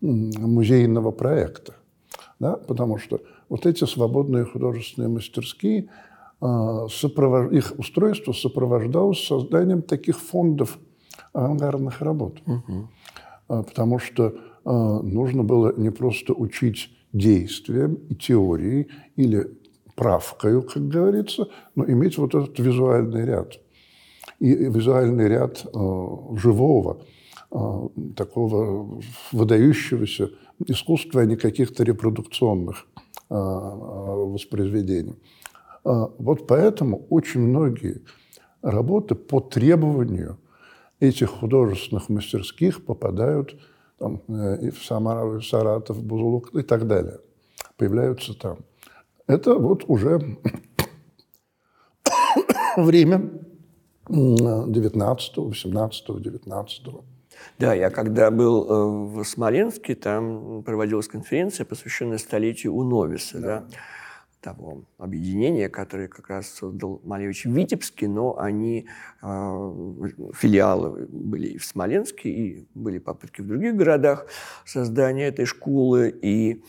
музейного 0.00 1.12
проекта. 1.12 1.74
Да? 2.40 2.56
Потому 2.56 2.98
что 2.98 3.20
вот 3.48 3.66
эти 3.66 3.84
свободные 3.84 4.44
художественные 4.44 5.08
мастерские, 5.08 5.88
их 6.42 7.74
устройство 7.78 8.32
сопровождалось 8.32 9.24
созданием 9.24 9.82
таких 9.82 10.18
фондов 10.18 10.80
авангардных 11.36 12.00
работ. 12.00 12.38
Угу. 12.46 12.88
Потому 13.48 13.98
что 13.98 14.34
а, 14.64 15.00
нужно 15.00 15.44
было 15.44 15.72
не 15.76 15.90
просто 15.90 16.32
учить 16.32 16.90
действиям 17.12 17.94
и 18.08 18.14
теории 18.14 18.88
или 19.14 19.46
правкою, 19.94 20.62
как 20.62 20.88
говорится, 20.88 21.48
но 21.74 21.84
иметь 21.86 22.18
вот 22.18 22.34
этот 22.34 22.58
визуальный 22.58 23.24
ряд. 23.24 23.58
И 24.40 24.54
визуальный 24.54 25.28
ряд 25.28 25.64
э, 25.64 25.68
живого, 26.36 26.98
э, 27.50 27.88
такого 28.16 29.00
выдающегося 29.32 30.30
искусства, 30.66 31.22
а 31.22 31.24
не 31.24 31.36
каких-то 31.36 31.84
репродукционных 31.84 32.86
э, 33.30 33.34
воспроизведений. 33.34 35.16
Вот 35.84 36.48
поэтому 36.48 37.06
очень 37.10 37.42
многие 37.42 38.02
работы 38.60 39.14
по 39.14 39.38
требованию 39.38 40.36
этих 41.00 41.30
художественных 41.30 42.08
мастерских 42.08 42.84
попадают 42.84 43.58
там, 43.98 44.22
э, 44.28 44.66
и 44.66 44.70
в 44.70 44.84
Самару, 44.84 45.36
и 45.36 45.40
в 45.40 45.46
Саратов, 45.46 46.02
Бузулук 46.02 46.54
и 46.54 46.62
так 46.62 46.86
далее. 46.86 47.20
Появляются 47.76 48.34
там. 48.34 48.58
Это 49.26 49.54
вот 49.54 49.84
уже 49.88 50.38
время 52.76 53.30
19, 54.08 55.36
18, 55.36 56.22
19. 56.22 56.82
Да, 57.58 57.74
я 57.74 57.90
когда 57.90 58.30
был 58.30 58.64
э, 58.64 59.20
в 59.20 59.24
Смоленске, 59.24 59.94
там 59.94 60.62
проводилась 60.62 61.08
конференция, 61.08 61.66
посвященная 61.66 62.18
столетию 62.18 62.74
Уновиса, 62.74 63.40
да. 63.40 63.60
да, 63.60 63.64
того 64.46 64.84
объединения, 64.98 65.68
которое 65.68 66.06
как 66.06 66.30
раз 66.30 66.46
создал 66.46 67.00
Малевич 67.02 67.46
в 67.46 67.50
Витебске, 67.50 68.06
но 68.06 68.38
они, 68.38 68.86
э, 69.20 69.26
филиалы 70.34 71.06
были 71.08 71.48
и 71.48 71.58
в 71.58 71.64
Смоленске, 71.64 72.30
и 72.30 72.68
были 72.74 72.98
попытки 72.98 73.40
в 73.40 73.48
других 73.48 73.74
городах 73.74 74.26
создания 74.64 75.26
этой 75.26 75.46
школы, 75.46 76.14
и 76.22 76.62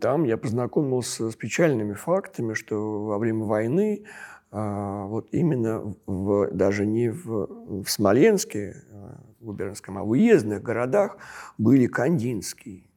там 0.00 0.22
я 0.22 0.36
познакомился 0.36 1.30
с 1.30 1.34
печальными 1.34 1.94
фактами, 1.94 2.54
что 2.54 3.04
во 3.04 3.18
время 3.18 3.44
войны 3.44 4.04
а, 4.52 5.06
вот 5.06 5.28
именно 5.32 5.94
в, 6.06 6.50
даже 6.52 6.86
не 6.86 7.10
в, 7.10 7.82
в 7.82 7.88
Смоленске, 7.88 8.76
а, 8.92 9.20
губернском, 9.40 9.98
а 9.98 10.04
в 10.04 10.10
уездных 10.10 10.62
городах 10.62 11.16
были 11.58 11.86
Кандинский, 11.86 12.84
а, 12.84 12.91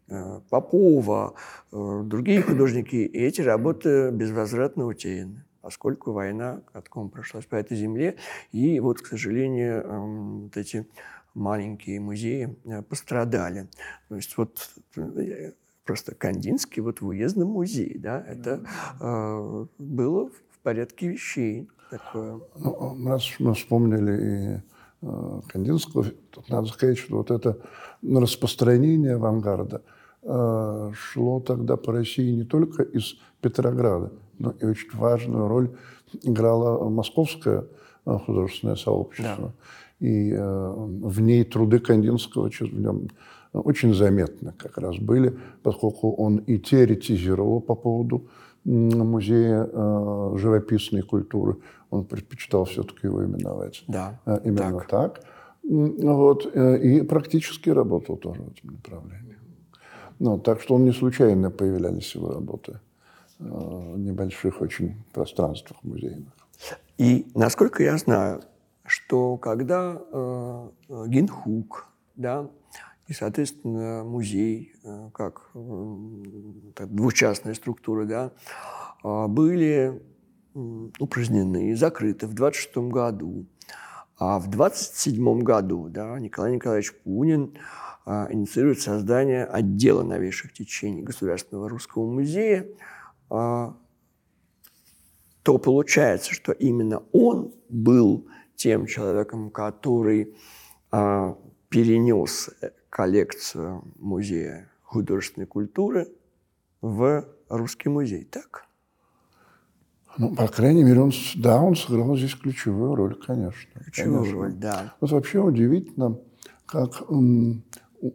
Попова, 0.49 1.33
другие 1.71 2.41
художники, 2.43 2.95
и 2.95 3.19
эти 3.19 3.41
работы 3.41 4.11
безвозвратно 4.11 4.85
утеряны 4.85 5.43
поскольку 5.61 6.11
война 6.11 6.61
катком 6.73 7.09
прошлась 7.09 7.45
по 7.45 7.55
этой 7.55 7.75
земле. 7.75 8.17
И 8.51 8.79
вот, 8.79 9.01
к 9.01 9.07
сожалению, 9.07 10.43
вот 10.43 10.55
эти 10.57 10.87
маленькие 11.33 11.99
музеи 11.99 12.55
пострадали. 12.87 13.67
То 14.07 14.15
есть 14.15 14.37
вот 14.37 14.69
э, 14.95 15.53
просто 15.83 16.13
Кандинский 16.13 16.83
вот 16.83 17.01
в 17.01 17.07
уездном 17.07 17.47
музее, 17.47 17.97
да, 17.97 18.23
это 18.27 18.63
э, 19.01 19.65
было 19.79 20.29
порядке 20.65 21.09
вещей. 21.09 21.69
Такое. 21.91 22.41
Ну, 22.55 23.07
раз 23.07 23.23
мы 23.39 23.53
вспомнили 23.53 24.13
и 24.17 24.61
э, 25.03 25.41
Кандинского, 25.47 26.05
тут 26.31 26.49
надо 26.49 26.67
сказать, 26.67 26.97
что 26.97 27.17
вот 27.17 27.29
это 27.29 27.59
распространение 28.03 29.13
авангарда 29.13 29.83
э, 29.85 29.94
шло 30.25 31.39
тогда 31.39 31.77
по 31.77 31.91
России 31.93 32.31
не 32.31 32.43
только 32.43 32.83
из 32.83 33.15
Петрограда, 33.41 34.11
но 34.39 34.53
и 34.59 34.65
очень 34.65 34.89
важную 34.93 35.47
роль 35.47 35.69
играло 36.23 36.89
московское 36.89 37.65
э, 38.05 38.17
художественное 38.25 38.75
сообщество. 38.75 39.53
Да. 39.99 40.07
И 40.07 40.31
э, 40.31 40.73
в 40.75 41.21
ней 41.21 41.43
труды 41.43 41.79
Кандинского 41.79 42.49
в 42.49 42.73
нем 42.73 43.07
очень 43.53 43.93
заметны 43.93 44.53
как 44.57 44.77
раз 44.77 44.97
были, 44.97 45.37
поскольку 45.63 46.11
он 46.11 46.37
и 46.37 46.57
теоретизировал 46.57 47.61
по 47.61 47.75
поводу 47.75 48.27
музея 48.65 49.69
э, 49.71 50.33
живописной 50.37 51.03
культуры. 51.03 51.57
Он 51.91 52.03
предпочитал 52.03 52.65
все-таки 52.65 53.07
его 53.07 53.23
именовать 53.23 53.83
да, 53.87 54.19
э, 54.25 54.39
именно 54.43 54.79
так. 54.79 54.87
так. 54.89 55.21
Вот, 55.63 56.49
э, 56.53 56.79
и 56.79 57.01
практически 57.01 57.69
работал 57.69 58.17
тоже 58.17 58.41
в 58.41 58.51
этом 58.51 58.71
направлении. 58.71 59.34
Ну, 60.19 60.37
так 60.37 60.61
что 60.61 60.75
он 60.75 60.85
не 60.85 60.91
случайно 60.91 61.51
появлялись 61.51 62.15
его 62.15 62.31
работы 62.31 62.79
э, 63.39 63.43
в 63.43 63.97
небольших 63.97 64.61
очень 64.61 64.95
пространствах 65.13 65.83
музейных. 65.83 66.31
И 66.97 67.27
насколько 67.35 67.83
я 67.83 67.97
знаю, 67.97 68.41
что 68.85 69.37
когда 69.37 70.01
э, 70.11 70.69
Гинхук, 71.07 71.89
да, 72.15 72.49
и, 73.07 73.13
соответственно, 73.13 74.03
музей, 74.03 74.73
э, 74.83 75.09
как 75.13 75.51
двухчастная 75.53 77.53
структура, 77.53 78.05
да, 78.05 78.31
а, 79.03 79.27
были 79.27 80.01
упразднены, 80.99 81.75
закрыты 81.75 82.27
в 82.27 82.33
26 82.33 82.77
году. 82.89 83.45
А 84.17 84.39
в 84.39 84.49
27 84.49 85.41
году 85.41 85.89
да, 85.89 86.17
Николай 86.19 86.53
Николаевич 86.53 86.93
Пунин 87.03 87.57
инициирует 88.05 88.79
создание 88.81 89.45
отдела 89.45 90.03
новейших 90.03 90.53
течений 90.53 91.01
Государственного 91.01 91.69
русского 91.69 92.09
музея, 92.09 92.67
а, 93.29 93.75
то 95.43 95.57
получается, 95.57 96.33
что 96.33 96.51
именно 96.51 97.03
он 97.11 97.53
был 97.69 98.27
тем 98.55 98.85
человеком, 98.85 99.49
который 99.49 100.35
перенес 101.69 102.49
коллекцию 102.89 103.83
музея 103.97 104.71
художественной 104.81 105.45
культуры 105.45 106.07
в 106.81 107.27
русский 107.49 107.89
музей, 107.89 108.23
так? 108.23 108.65
Ну, 110.17 110.33
по 110.33 110.47
крайней 110.47 110.83
мере, 110.83 111.01
он, 111.01 111.11
да, 111.35 111.61
он 111.61 111.75
сыграл 111.75 112.15
здесь 112.15 112.35
ключевую 112.35 112.95
роль, 112.95 113.15
конечно. 113.15 113.81
Ключевую 113.81 114.19
конечно. 114.21 114.41
роль, 114.41 114.53
да. 114.53 114.95
Вот 115.01 115.11
вообще 115.11 115.39
удивительно, 115.39 116.17
как 116.65 117.03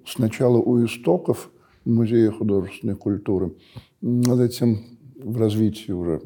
сначала 0.06 0.56
у 0.56 0.84
истоков 0.84 1.50
Музея 1.84 2.30
художественной 2.30 2.94
культуры, 2.94 3.54
а 4.02 4.34
затем 4.34 4.78
в 5.16 5.38
развитии 5.38 5.92
уже 5.92 6.20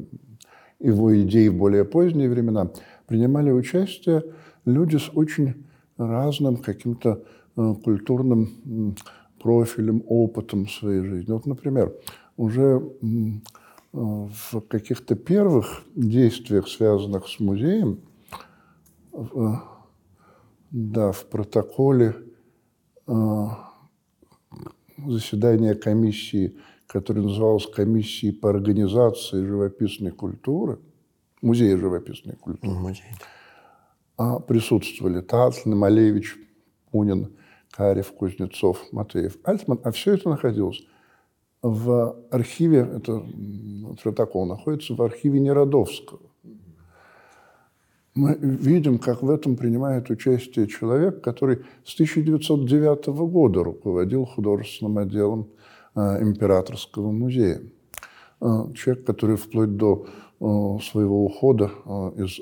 его 0.79 1.19
идей 1.21 1.49
в 1.49 1.55
более 1.55 1.85
поздние 1.85 2.29
времена 2.29 2.71
принимали 3.07 3.51
участие 3.51 4.23
люди 4.65 4.97
с 4.97 5.09
очень 5.13 5.65
разным 5.97 6.57
каким-то 6.57 7.23
Э, 7.57 7.73
культурным 7.81 8.95
профилем, 9.39 10.03
опытом 10.07 10.67
своей 10.67 11.01
жизни. 11.01 11.31
Вот, 11.31 11.45
например, 11.45 11.93
уже 12.35 12.81
э, 12.81 13.07
в 13.93 14.59
каких-то 14.67 15.15
первых 15.15 15.83
действиях, 15.95 16.67
связанных 16.67 17.29
с 17.29 17.39
музеем, 17.39 17.99
да, 20.71 21.11
в 21.13 21.25
протоколе 21.27 22.15
э, 23.07 23.47
заседания 25.05 25.75
комиссии, 25.75 26.57
которая 26.87 27.23
называлась 27.23 27.67
комиссией 27.67 28.33
по 28.33 28.49
организации 28.49 29.43
живописной 29.43 30.11
культуры, 30.11 30.79
музея 31.41 31.77
живописной 31.77 32.35
культуры, 32.35 32.73
Музей. 32.73 33.03
А 34.17 34.39
присутствовали 34.39 35.21
Татлин, 35.21 35.77
Малевич, 35.77 36.37
Пунин, 36.91 37.35
Карев, 37.71 38.11
Кузнецов, 38.13 38.81
Матвеев, 38.91 39.37
Альтман, 39.43 39.79
а 39.83 39.91
все 39.91 40.13
это 40.13 40.29
находилось 40.29 40.81
в 41.61 42.15
архиве, 42.29 42.87
это 42.95 43.25
протокол 44.01 44.45
находится 44.45 44.93
в 44.93 45.01
архиве 45.01 45.39
Неродовского. 45.39 46.21
Мы 48.15 48.37
видим, 48.39 48.97
как 48.97 49.23
в 49.23 49.29
этом 49.29 49.57
принимает 49.57 50.09
участие 50.09 50.67
человек, 50.67 51.19
который 51.19 51.65
с 51.83 51.93
1909 51.95 53.07
года 53.07 53.61
руководил 53.61 54.23
художественным 54.25 54.99
отделом 54.99 55.49
э, 55.95 56.23
Императорского 56.23 57.11
музея. 57.11 57.61
Э, 58.39 58.71
человек, 58.73 59.05
который 59.05 59.35
вплоть 59.35 59.75
до 59.75 60.05
э, 60.39 60.45
своего 60.81 61.25
ухода 61.25 61.71
из, 62.15 62.39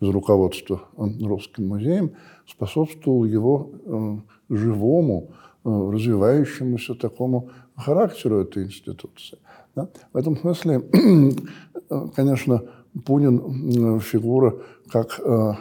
из 0.00 0.08
руководства 0.08 0.84
Русским 0.96 1.68
музеем 1.68 2.12
способствовал 2.48 3.26
его 3.26 4.22
живому, 4.48 5.32
развивающемуся 5.64 6.94
такому 6.94 7.50
характеру 7.76 8.40
этой 8.40 8.64
институции. 8.64 9.38
Да? 9.76 9.88
В 10.14 10.16
этом 10.16 10.38
смысле, 10.38 10.80
конечно, 12.16 12.62
Пунин 13.04 14.00
фигура 14.00 14.56
как 14.90 15.20
э, 15.20 15.52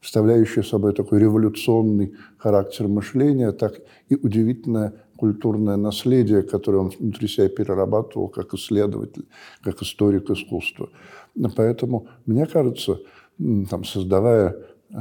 вставляющая 0.00 0.62
собой 0.62 0.92
такой 0.92 1.18
революционный 1.18 2.14
характер 2.38 2.86
мышления, 2.88 3.52
так 3.52 3.80
и 4.08 4.14
удивительное 4.14 4.94
культурное 5.16 5.76
наследие, 5.76 6.42
которое 6.42 6.78
он 6.78 6.92
внутри 6.98 7.26
себя 7.26 7.48
перерабатывал 7.48 8.28
как 8.28 8.54
исследователь, 8.54 9.26
как 9.62 9.82
историк 9.82 10.30
искусства. 10.30 10.90
Поэтому, 11.56 12.06
мне 12.26 12.46
кажется, 12.46 13.00
там, 13.38 13.84
создавая 13.84 14.56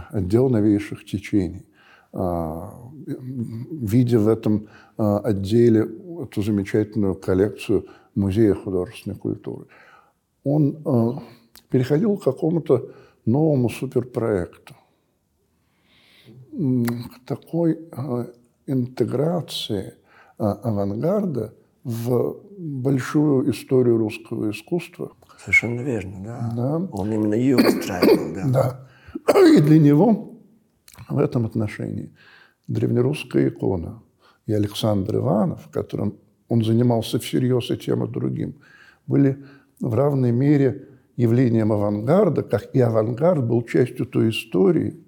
отдел 0.09 0.49
новейших 0.49 1.05
течений, 1.05 1.65
а, 2.13 2.73
видя 3.05 4.19
в 4.19 4.27
этом 4.27 4.67
а, 4.97 5.19
отделе 5.19 5.87
эту 6.23 6.41
замечательную 6.41 7.15
коллекцию 7.15 7.85
Музея 8.15 8.53
художественной 8.53 9.17
культуры. 9.17 9.65
Он 10.45 11.21
переходил 11.69 12.17
к 12.17 12.23
какому-то 12.23 12.91
новому 13.25 13.69
суперпроекту, 13.69 14.75
к 16.51 17.25
такой 17.25 17.79
интеграции 18.67 19.95
авангарда 20.37 21.53
в 21.83 22.37
большую 22.57 23.51
историю 23.51 23.97
русского 23.97 24.51
искусства. 24.51 25.11
Совершенно 25.39 25.81
верно, 25.81 26.23
да. 26.23 26.51
да. 26.55 26.87
Он 26.91 27.13
именно 27.13 27.35
ее 27.35 27.57
устраивал, 27.57 28.33
да. 28.33 28.87
Да. 29.27 29.47
И 29.55 29.61
для 29.61 29.79
него 29.79 30.33
в 31.09 31.17
этом 31.17 31.45
отношении 31.45 32.11
древнерусская 32.67 33.49
икона 33.49 34.01
и 34.47 34.53
Александр 34.53 35.17
Иванов, 35.17 35.69
которым 35.71 36.17
он 36.47 36.63
занимался 36.63 37.19
всерьез 37.19 37.69
и 37.71 37.77
тем 37.77 38.03
и 38.03 38.07
другим, 38.07 38.55
были 39.07 39.43
в 39.79 39.93
равной 39.93 40.31
мере 40.31 40.87
явлением 41.17 41.71
авангарда, 41.71 42.43
как 42.43 42.75
и 42.75 42.79
авангард 42.79 43.45
был 43.45 43.63
частью 43.63 44.05
той 44.05 44.29
истории, 44.29 44.99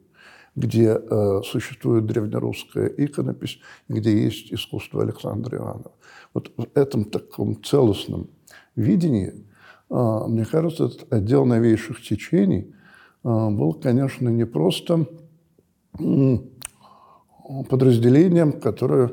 где 0.56 0.98
э, 1.00 1.42
существует 1.44 2.08
древнерусская 2.08 2.88
иконопись, 2.88 3.60
где 3.88 4.24
есть 4.24 4.52
искусство 4.52 5.04
Александра 5.04 5.58
Иванова. 5.58 5.92
Вот 6.34 6.52
в 6.58 6.66
этом 6.74 7.06
таком 7.06 7.62
целостном 7.64 8.30
видении, 8.76 9.46
э, 9.90 10.20
мне 10.28 10.46
кажется, 10.46 10.86
этот 10.86 11.14
отдел 11.14 11.46
новейших 11.46 12.02
течений 12.02 12.74
э, 13.24 13.50
был, 13.50 13.74
конечно, 13.74 14.30
не 14.30 14.46
просто 14.46 15.06
э, 16.00 16.38
подразделением, 17.70 18.54
которое 18.54 19.10
э, 19.10 19.12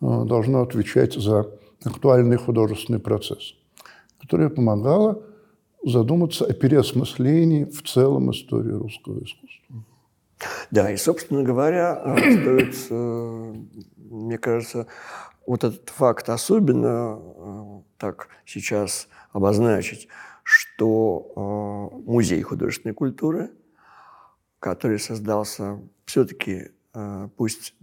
должно 0.00 0.62
отвечать 0.62 1.12
за 1.14 1.46
актуальный 1.84 2.38
художественный 2.38 3.00
процесс, 3.00 3.54
которое 4.18 4.48
помогало 4.48 5.25
задуматься 5.86 6.44
о 6.44 6.52
переосмыслении 6.52 7.64
в 7.64 7.82
целом 7.82 8.30
истории 8.32 8.72
русского 8.72 9.22
искусства. 9.22 9.84
Да, 10.70 10.90
и, 10.90 10.96
собственно 10.96 11.42
говоря, 11.42 12.02
э, 12.04 12.40
стоит, 12.40 12.86
э, 12.90 13.54
мне 13.96 14.36
кажется, 14.36 14.86
вот 15.46 15.64
этот 15.64 15.88
факт 15.90 16.28
особенно 16.28 17.18
э, 17.18 17.80
так 17.98 18.28
сейчас 18.44 19.08
обозначить, 19.32 20.08
что 20.42 21.90
музей 22.06 22.42
художественной 22.42 22.94
культуры, 22.94 23.50
который 24.60 24.98
создался 24.98 25.80
все-таки, 26.04 26.70
пусть 27.36 27.74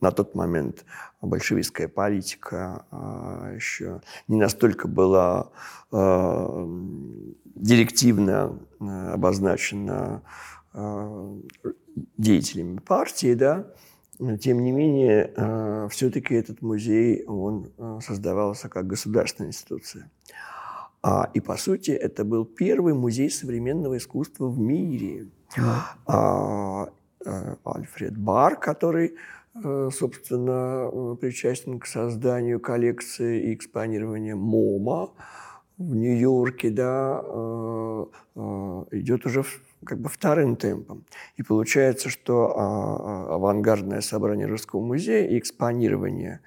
на 0.00 0.10
тот 0.10 0.34
момент 0.34 0.84
большевистская 1.20 1.88
политика 1.88 2.84
еще 3.54 4.00
не 4.26 4.36
настолько 4.36 4.88
была 4.88 5.50
директивно 7.54 8.58
обозначена 8.80 10.22
деятелями 12.16 12.78
партии, 12.78 13.34
да, 13.34 13.66
тем 14.40 14.62
не 14.62 14.70
менее, 14.70 15.32
э, 15.34 15.88
все-таки 15.90 16.34
этот 16.34 16.60
музей, 16.60 17.24
он 17.24 17.72
э, 17.78 18.00
создавался 18.02 18.68
как 18.68 18.86
государственная 18.86 19.48
институция. 19.48 20.10
А, 21.02 21.30
и, 21.32 21.40
по 21.40 21.56
сути, 21.56 21.90
это 21.92 22.24
был 22.24 22.44
первый 22.44 22.92
музей 22.92 23.30
современного 23.30 23.96
искусства 23.96 24.48
в 24.48 24.58
мире. 24.58 25.28
А, 26.06 26.86
э, 26.86 26.90
Альфред 27.24 28.16
Бар, 28.16 28.56
который, 28.56 29.16
собственно, 29.54 31.16
причастен 31.20 31.78
к 31.78 31.86
созданию 31.86 32.60
коллекции 32.60 33.50
и 33.50 33.54
экспонированию 33.54 34.36
МОМА 34.36 35.10
в 35.76 35.94
Нью-Йорке, 35.94 36.70
да, 36.70 37.20
идет 38.92 39.26
уже 39.26 39.44
как 39.84 39.98
бы 39.98 40.08
вторым 40.08 40.56
темпом. 40.56 41.04
И 41.36 41.42
получается, 41.42 42.08
что 42.08 42.54
а, 42.56 43.30
а, 43.30 43.34
авангардное 43.36 44.00
собрание 44.00 44.46
Русского 44.46 44.80
музея 44.80 45.26
и 45.26 45.38
экспонирование, 45.38 46.40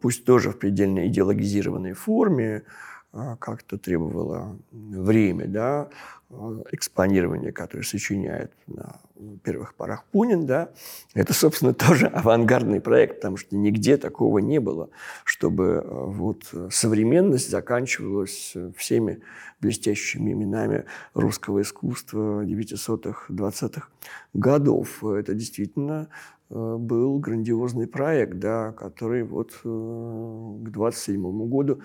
пусть 0.00 0.24
тоже 0.24 0.50
в 0.50 0.58
предельно 0.58 1.06
идеологизированной 1.06 1.94
форме, 1.94 2.64
как-то 3.12 3.76
требовало 3.76 4.58
время, 4.70 5.46
да, 5.46 5.90
а, 6.30 6.62
экспонирование, 6.72 7.52
которое 7.52 7.84
сочиняет 7.84 8.52
на 8.66 9.00
первых 9.44 9.74
порах 9.74 10.04
Пунин, 10.04 10.46
да, 10.46 10.70
это, 11.14 11.34
собственно, 11.34 11.74
тоже 11.74 12.06
авангардный 12.06 12.80
проект, 12.80 13.16
потому 13.16 13.36
что 13.36 13.54
нигде 13.54 13.98
такого 13.98 14.38
не 14.38 14.60
было, 14.60 14.88
чтобы 15.24 15.84
вот 15.86 16.52
современность 16.70 17.50
заканчивалась 17.50 18.54
всеми 18.76 19.20
блестящими 19.60 20.32
именами 20.32 20.86
русского 21.14 21.60
искусства 21.62 22.44
900-х, 22.44 23.32
20-х 23.32 23.88
годов. 24.32 25.04
Это 25.04 25.34
действительно 25.34 26.08
был 26.48 27.18
грандиозный 27.18 27.86
проект, 27.86 28.38
да, 28.38 28.72
который 28.72 29.22
вот 29.22 29.52
к 29.62 30.70
27 30.70 31.48
году 31.48 31.80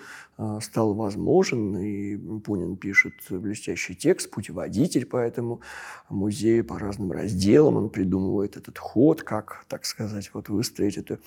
стал 0.61 0.93
возможен. 0.93 1.77
И 1.77 2.17
Пунин 2.39 2.77
пишет 2.77 3.13
блестящий 3.29 3.95
текст, 3.95 4.29
путеводитель 4.29 5.05
по 5.05 5.17
этому 5.17 5.61
музею, 6.09 6.65
по 6.65 6.77
разным 6.79 7.11
разделам. 7.11 7.77
Он 7.77 7.89
придумывает 7.89 8.57
этот 8.57 8.77
ход, 8.77 9.23
как, 9.23 9.65
так 9.67 9.85
сказать, 9.85 10.29
вот 10.33 10.49
выстроить 10.49 10.97
эту 10.97 11.19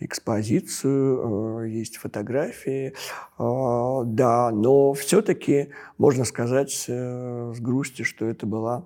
экспозицию. 0.00 1.68
Есть 1.68 1.96
фотографии, 1.96 2.94
да, 3.38 4.50
но 4.52 4.92
все-таки 4.94 5.70
можно 5.98 6.24
сказать 6.24 6.70
с 6.72 7.60
грустью, 7.60 8.04
что 8.04 8.26
это 8.26 8.46
была 8.46 8.84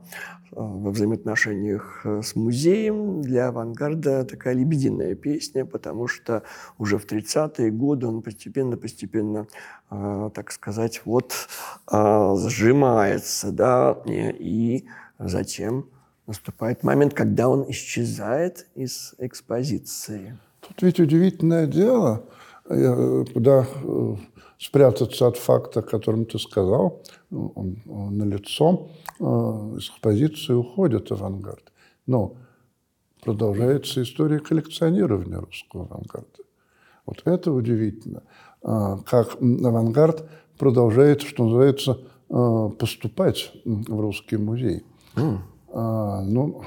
во 0.50 0.90
взаимоотношениях 0.90 2.00
с 2.04 2.34
музеем 2.34 3.20
для 3.20 3.48
авангарда 3.48 4.24
такая 4.24 4.54
лебединая 4.54 5.14
песня, 5.14 5.64
потому 5.66 6.06
что 6.06 6.44
уже 6.78 6.98
в 6.98 7.06
30-е 7.06 7.70
годы 7.70 8.06
он 8.06 8.22
постепенно-постепенно, 8.22 9.38
э, 9.38 9.46
так 9.88 10.50
сказать, 10.50 11.02
вот 11.04 11.32
э, 11.92 12.34
сжимается, 12.48 13.52
да, 13.52 13.96
и 14.06 14.84
затем 15.18 15.88
наступает 16.26 16.82
момент, 16.82 17.14
когда 17.14 17.48
он 17.48 17.70
исчезает 17.70 18.66
из 18.74 19.14
экспозиции. 19.18 20.36
Тут 20.60 20.82
ведь 20.82 20.98
удивительное 20.98 21.66
дело, 21.66 22.24
куда 22.64 23.64
э, 23.84 24.16
спрятаться 24.58 25.28
от 25.28 25.36
факта, 25.36 25.80
о 25.80 25.82
котором 25.82 26.24
ты 26.24 26.38
сказал, 26.38 27.02
он, 27.30 27.76
он 27.86 28.18
на 28.18 28.24
лицо, 28.24 28.88
э, 29.20 29.24
из 29.78 29.90
экспозиции 29.90 30.52
уходит 30.52 31.12
авангард. 31.12 31.72
Но 32.06 32.36
продолжается 33.22 34.02
история 34.02 34.40
коллекционирования 34.40 35.38
русского 35.38 35.84
авангарда. 35.84 36.42
Вот 37.04 37.22
это 37.24 37.52
удивительно. 37.52 38.22
А, 38.68 38.98
как 39.06 39.40
авангард 39.40 40.28
продолжает, 40.58 41.22
что 41.22 41.44
называется, 41.44 42.00
а, 42.28 42.68
поступать 42.70 43.52
в 43.64 44.00
русский 44.00 44.36
музей. 44.36 44.84
Mm. 45.14 45.38
Ну, 46.24 46.62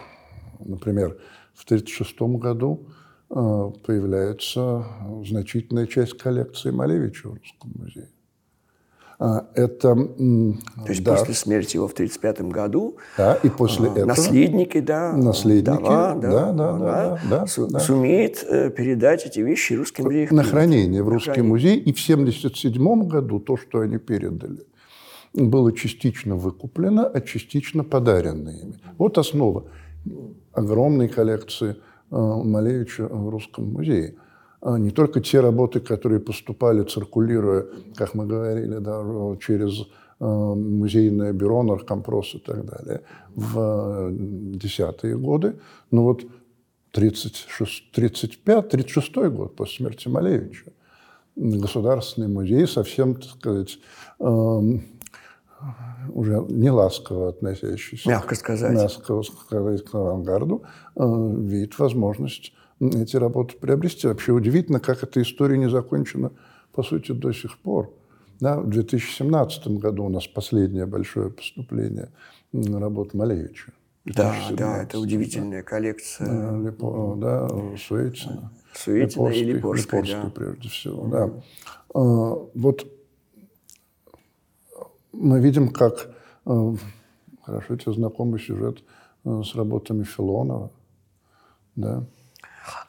например, 0.59 1.17
в 1.53 1.65
1936 1.65 2.21
году 2.39 2.85
появляется 3.29 4.85
значительная 5.25 5.87
часть 5.87 6.17
коллекции 6.17 6.69
Малевича 6.71 7.27
в 7.29 7.33
Русском 7.33 7.71
музее. 7.75 8.09
А, 9.21 9.47
это... 9.53 9.95
То 9.95 10.87
есть 10.87 11.03
да. 11.03 11.15
после 11.15 11.33
смерти 11.33 11.75
его 11.75 11.89
в 11.89 11.91
1935 11.91 12.53
году 12.53 12.97
да, 13.17 13.33
и 13.43 13.49
после 13.49 13.89
а, 13.89 13.91
этого 13.91 14.05
наследники, 14.05 14.79
да, 14.79 15.11
наследники, 15.11 15.77
вдова, 15.77 16.15
да, 16.15 16.29
да, 16.29 16.51
да, 16.53 16.77
да, 16.77 17.19
да, 17.29 17.45
су- 17.47 17.67
да. 17.67 17.79
сумеет 17.79 18.45
э, 18.49 18.69
передать 18.69 19.25
эти 19.25 19.41
вещи 19.41 19.73
русским 19.73 20.05
музеям. 20.05 20.33
На 20.33 20.43
хранение 20.43 21.03
в 21.03 21.09
русский 21.09 21.41
музей. 21.41 21.77
И 21.79 21.91
в 21.91 22.01
1977 22.01 23.07
году 23.09 23.41
то, 23.41 23.57
что 23.57 23.81
они 23.81 23.97
передали, 23.97 24.65
было 25.33 25.73
частично 25.73 26.37
выкуплено, 26.37 27.05
а 27.13 27.19
частично 27.19 27.83
подарено 27.83 28.51
ими. 28.51 28.79
Вот 28.97 29.17
основа 29.17 29.65
огромной 30.53 31.09
коллекции 31.09 31.71
э, 31.71 32.15
Малевича 32.15 33.05
в 33.09 33.27
Русском 33.27 33.73
музее– 33.73 34.15
не 34.61 34.91
только 34.91 35.21
те 35.21 35.39
работы, 35.39 35.79
которые 35.79 36.19
поступали, 36.19 36.83
циркулируя, 36.83 37.65
как 37.95 38.13
мы 38.13 38.25
говорили, 38.25 38.79
да, 38.79 39.01
через 39.39 39.87
э, 40.19 40.25
музейное 40.25 41.31
бюро, 41.33 41.63
наркомпрос 41.63 42.35
и 42.35 42.39
так 42.39 42.65
далее, 42.65 43.01
в 43.35 44.09
десятые 44.11 45.17
годы. 45.17 45.55
Но 45.91 46.03
вот 46.03 46.25
35-36 46.93 49.29
год 49.29 49.55
после 49.55 49.77
смерти 49.77 50.09
Малевича 50.09 50.73
Государственный 51.35 52.27
музей 52.27 52.67
совсем, 52.67 53.15
так 53.15 53.29
сказать, 53.29 53.79
эм, 54.19 54.83
уже 56.13 56.45
не 56.49 56.69
ласково 56.69 57.29
относящийся, 57.29 58.09
мягко 58.09 58.35
сказать, 58.35 58.73
мягко 58.73 59.23
сказать 59.23 59.85
к 59.85 59.95
авангарду, 59.95 60.63
э, 60.97 61.35
видит 61.37 61.79
возможность 61.79 62.51
эти 62.79 63.17
работы 63.17 63.55
приобрести. 63.57 64.07
Вообще 64.07 64.31
удивительно, 64.31 64.79
как 64.79 65.03
эта 65.03 65.21
история 65.21 65.57
не 65.57 65.69
закончена, 65.69 66.31
по 66.71 66.83
сути, 66.83 67.11
до 67.11 67.31
сих 67.33 67.57
пор. 67.59 67.93
Да, 68.39 68.59
в 68.59 68.69
2017 68.69 69.67
году 69.79 70.05
у 70.05 70.09
нас 70.09 70.27
последнее 70.27 70.85
большое 70.85 71.29
поступление 71.29 72.09
работ 72.53 73.13
Малевича. 73.13 73.73
Да, 74.05 74.35
да, 74.51 74.83
это 74.83 74.99
удивительная 74.99 75.61
да. 75.61 75.67
коллекция. 75.67 76.57
Липо, 76.57 77.15
да, 77.17 77.47
Суетина. 77.77 78.51
Суетина 78.73 79.27
и 79.27 79.43
Липорской, 79.43 79.99
Липорской 80.01 80.23
да. 80.23 80.31
прежде 80.33 80.69
всего, 80.69 81.07
да. 81.07 81.31
А, 81.93 81.99
вот 82.53 82.87
мы 85.11 85.39
видим, 85.41 85.69
как 85.69 86.09
а, 86.45 86.75
хорошо 87.43 87.75
тебе 87.75 87.93
знакомый 87.93 88.39
сюжет 88.39 88.83
а, 89.25 89.43
с 89.43 89.53
работами 89.55 90.03
Филонова, 90.03 90.71
да, 91.75 92.05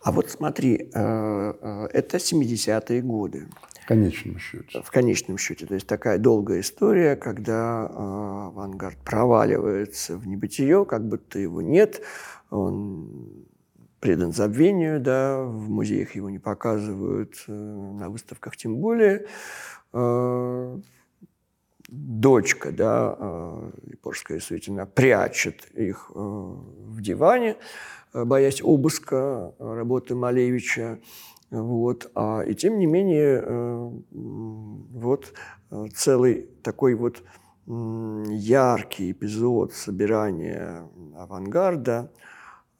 а 0.02 0.12
вот 0.12 0.30
смотри, 0.30 0.90
э, 0.92 1.54
э, 1.60 1.88
это 1.92 2.16
70-е 2.16 3.02
годы. 3.02 3.48
конечном 3.86 4.38
счете. 4.38 4.82
В 4.82 4.90
конечном 4.90 5.38
счете. 5.38 5.66
То 5.66 5.74
есть 5.74 5.86
такая 5.86 6.18
долгая 6.18 6.60
история, 6.60 7.16
когда 7.16 7.86
э, 7.88 7.94
авангард 7.94 8.98
проваливается 8.98 10.16
в 10.16 10.26
небытие, 10.26 10.84
как 10.84 11.06
будто 11.06 11.38
его 11.38 11.60
нет, 11.60 12.02
он 12.50 13.46
предан 14.00 14.32
забвению, 14.32 15.00
да, 15.00 15.42
в 15.42 15.68
музеях 15.68 16.14
его 16.14 16.30
не 16.30 16.38
показывают, 16.38 17.44
на 17.46 18.08
выставках 18.08 18.56
тем 18.56 18.76
более. 18.76 19.26
Дочка, 21.88 22.72
да, 22.72 23.16
Ипорская 23.88 24.40
Суетина, 24.40 24.86
прячет 24.86 25.66
их 25.74 26.10
в 26.14 27.02
диване, 27.02 27.56
боясь 28.12 28.62
обыска 28.62 29.54
работы 29.58 30.14
Малевича. 30.14 30.98
Вот. 31.50 32.10
А, 32.14 32.42
и 32.42 32.54
тем 32.54 32.78
не 32.78 32.86
менее, 32.86 33.44
вот 34.10 35.32
целый 35.94 36.48
такой 36.62 36.94
вот 36.94 37.22
яркий 37.66 39.12
эпизод 39.12 39.72
собирания 39.72 40.88
авангарда, 41.16 42.10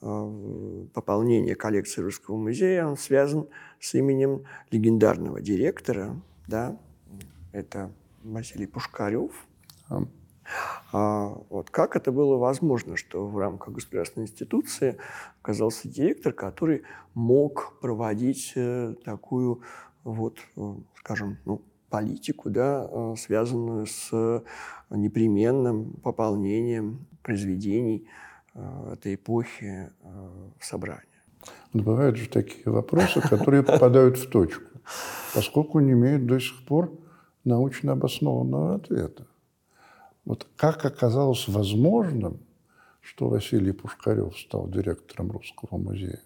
пополнения 0.01 1.55
коллекции 1.55 2.01
Русского 2.01 2.37
музея, 2.37 2.87
он 2.87 2.97
связан 2.97 3.49
с 3.79 3.95
именем 3.95 4.45
легендарного 4.71 5.41
директора, 5.41 6.17
да, 6.47 6.79
это 7.53 7.93
Василий 8.23 8.67
Пушкарев. 8.67 9.33
А. 10.93 11.37
Вот 11.49 11.71
как 11.71 11.97
это 11.97 12.13
было 12.13 12.37
возможно, 12.37 12.97
что 12.97 13.27
в 13.27 13.39
рамках 13.39 13.75
государственной 13.75 14.27
институции 14.27 14.97
оказался 15.43 15.89
директор, 15.89 16.33
который 16.33 16.83
мог 17.15 17.79
проводить 17.81 18.53
э, 18.57 18.95
такую 19.05 19.63
вот, 20.05 20.39
э, 20.57 20.75
скажем, 20.99 21.39
ну, 21.45 21.63
политику, 21.91 22.51
да, 22.51 22.89
э, 22.91 23.15
связанную 23.19 23.87
с 23.87 24.43
непременным 24.91 25.93
пополнением 26.03 27.07
произведений 27.23 28.09
этой 28.93 29.15
эпохи 29.15 29.91
в 30.59 30.65
собрании. 30.65 31.05
Бывают 31.73 32.17
же 32.17 32.29
такие 32.29 32.69
вопросы, 32.69 33.21
которые 33.21 33.63
попадают 33.63 34.19
в 34.19 34.29
точку, 34.29 34.81
поскольку 35.35 35.79
не 35.79 35.93
имеют 35.93 36.27
до 36.27 36.41
сих 36.41 36.65
пор 36.65 36.93
научно 37.45 37.93
обоснованного 37.93 38.75
ответа. 38.75 39.27
Вот 40.31 40.47
как 40.55 40.85
оказалось 40.85 41.49
возможным, 41.49 42.39
что 43.01 43.29
Василий 43.29 43.73
Пушкарев 43.73 44.39
стал 44.39 44.69
директором 44.69 45.33
Русского 45.33 45.77
музея? 45.77 46.21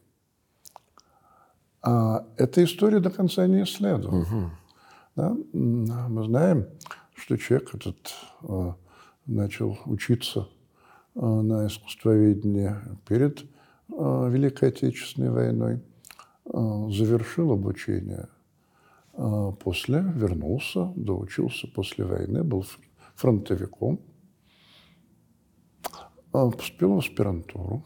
А 1.80 2.26
эта 2.36 2.62
история 2.64 3.00
до 3.00 3.08
конца 3.08 3.46
не 3.46 3.62
исследована. 3.62 4.20
Угу. 4.20 4.50
Да? 5.16 5.36
Мы 5.54 6.22
знаем, 6.24 6.66
что 7.14 7.38
человек 7.38 7.74
этот 7.74 8.14
э, 8.42 8.72
начал 9.24 9.78
учиться 9.86 10.48
э, 11.14 11.24
на 11.24 11.66
искусствоведении 11.66 12.74
перед 13.08 13.40
э, 13.40 13.46
Великой 13.88 14.68
Отечественной 14.68 15.30
войной, 15.30 15.80
завершил 16.44 17.52
обучение 17.52 18.28
а 19.16 19.52
после 19.52 20.04
вернулся, 20.14 20.92
доучился 20.96 21.68
после 21.68 22.04
войны, 22.04 22.42
был 22.42 22.66
фронтовиком, 23.14 23.98
а 26.32 26.50
поступил 26.50 26.94
в 26.94 26.98
аспирантуру. 26.98 27.82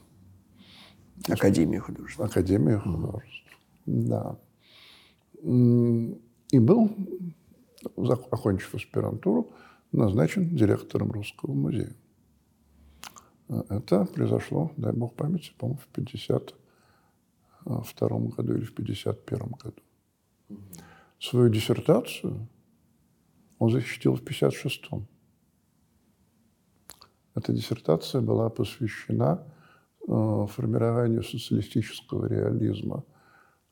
Академию 1.29 1.83
художеств. 1.83 2.21
Академию 2.21 2.81
художеств, 2.81 3.59
да. 3.87 4.37
И 5.43 6.59
был, 6.59 6.91
окончив 8.31 8.75
аспирантуру, 8.75 9.51
назначен 9.93 10.57
директором 10.57 11.13
Русского 11.13 11.53
музея. 11.53 11.95
Это 13.49 14.05
произошло, 14.05 14.71
дай 14.77 14.93
бог 14.93 15.15
памяти, 15.15 15.53
по-моему, 15.59 15.81
в 15.81 15.87
52 15.89 18.19
году 18.37 18.55
или 18.55 18.65
в 18.65 18.75
51 18.75 19.39
году. 19.63 19.83
Свою 21.21 21.51
диссертацию 21.51 22.49
он 23.59 23.71
защитил 23.71 24.15
в 24.15 24.23
56-м. 24.23 25.07
Эта 27.39 27.53
диссертация 27.53 28.21
была 28.21 28.51
посвящена 28.51 29.45
э, 30.09 30.47
формированию 30.51 31.23
социалистического 31.23 32.27
реализма 32.27 33.05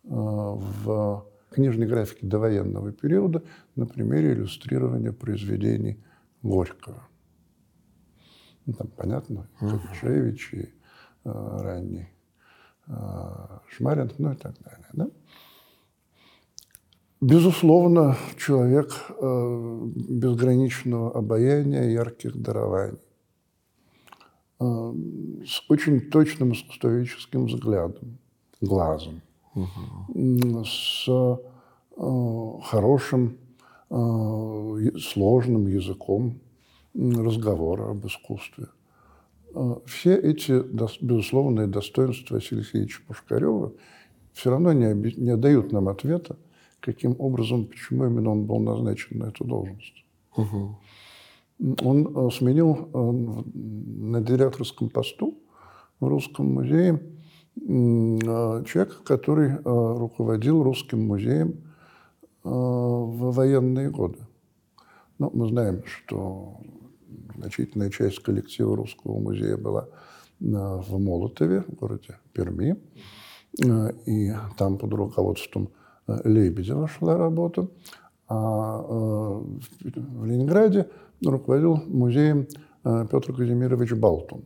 э, 0.04 0.08
в 0.08 1.26
книжной 1.50 1.88
графике 1.88 2.28
довоенного 2.28 2.92
периода 2.92 3.42
на 3.74 3.86
примере 3.86 4.34
иллюстрирования 4.34 5.10
произведений 5.10 5.98
Горького. 6.42 7.08
Ну, 8.66 8.72
там, 8.74 8.86
понятно, 8.86 9.48
Кокачевич 9.58 10.54
и 10.54 10.62
э, 10.62 10.68
ранний 11.24 12.08
э, 12.86 12.92
Шмарин, 13.70 14.12
ну 14.18 14.32
и 14.32 14.36
так 14.36 14.54
далее. 14.62 14.86
Да? 14.92 15.10
Безусловно, 17.20 18.16
человек 18.38 18.92
э, 19.08 19.80
безграничного 20.08 21.18
обаяния, 21.18 21.90
ярких 21.90 22.40
дарований, 22.40 23.00
с 24.58 25.62
очень 25.68 26.00
точным 26.10 26.52
искусствоведческим 26.52 27.46
взглядом, 27.46 28.18
глазом, 28.60 29.20
угу. 29.54 30.64
с 30.64 31.06
э, 31.08 31.36
хорошим, 32.64 33.36
э, 33.90 34.98
сложным 34.98 35.66
языком 35.66 36.40
разговора 36.94 37.90
об 37.90 38.06
искусстве. 38.06 38.68
Э, 39.54 39.76
все 39.84 40.16
эти 40.16 40.62
безусловные 41.04 41.66
достоинства 41.66 42.36
Василия 42.36 42.62
Алексеевича 42.62 43.02
Пушкарева 43.06 43.72
все 44.32 44.50
равно 44.50 44.72
не, 44.72 44.94
не 45.20 45.36
дают 45.36 45.72
нам 45.72 45.88
ответа 45.88 46.36
каким 46.86 47.16
образом, 47.18 47.66
почему 47.66 48.06
именно 48.06 48.30
он 48.30 48.44
был 48.44 48.60
назначен 48.60 49.18
на 49.18 49.24
эту 49.24 49.44
должность. 49.44 50.04
Угу. 50.36 50.78
Он 51.58 52.06
э, 52.06 52.30
сменил 52.32 52.90
э, 52.92 52.98
на 52.98 54.20
директорском 54.20 54.90
посту 54.90 55.38
в 56.00 56.06
Русском 56.06 56.52
музее 56.52 57.02
э, 57.56 58.64
человека, 58.64 58.96
который 59.04 59.56
руководил 59.64 60.62
Русским 60.62 61.06
музеем 61.06 61.62
в 62.44 63.32
военные 63.32 63.90
годы. 63.90 64.18
Ну, 65.18 65.30
мы 65.34 65.48
знаем, 65.48 65.82
что 65.84 66.60
значительная 67.34 67.90
часть 67.90 68.20
коллектива 68.20 68.76
Русского 68.76 69.18
музея 69.18 69.56
была 69.56 69.88
в 70.38 70.98
Молотове, 70.98 71.62
в 71.62 71.74
городе 71.74 72.18
Перми, 72.32 72.76
и 74.06 74.32
там 74.58 74.78
под 74.78 74.92
руководством 74.92 75.70
Лебедева 76.06 76.86
шла 76.86 77.16
работа, 77.16 77.68
а 78.28 78.78
в 78.78 80.24
Ленинграде 80.24 80.88
руководил 81.24 81.82
музеем 81.86 82.46
э, 82.84 83.06
Петр 83.10 83.34
Казимирович 83.34 83.92
Балтун. 83.92 84.44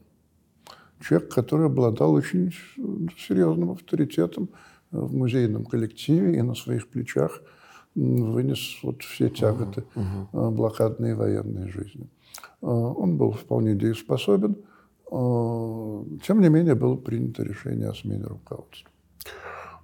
Человек, 1.00 1.32
который 1.32 1.66
обладал 1.66 2.12
очень 2.12 2.52
серьезным 3.16 3.70
авторитетом 3.70 4.50
в 4.90 5.14
музейном 5.14 5.64
коллективе 5.64 6.36
и 6.36 6.42
на 6.42 6.54
своих 6.54 6.88
плечах 6.88 7.42
вынес 7.94 8.78
вот 8.82 9.02
все 9.02 9.30
тяготы 9.30 9.84
uh-huh. 9.94 10.50
блокадной 10.50 11.14
военной 11.14 11.68
жизни. 11.68 12.08
Он 12.60 13.16
был 13.16 13.32
вполне 13.32 13.74
дееспособен, 13.74 14.56
тем 15.10 16.40
не 16.40 16.48
менее 16.48 16.74
было 16.74 16.96
принято 16.96 17.42
решение 17.42 17.88
о 17.88 17.94
смене 17.94 18.24
руководства. 18.24 18.90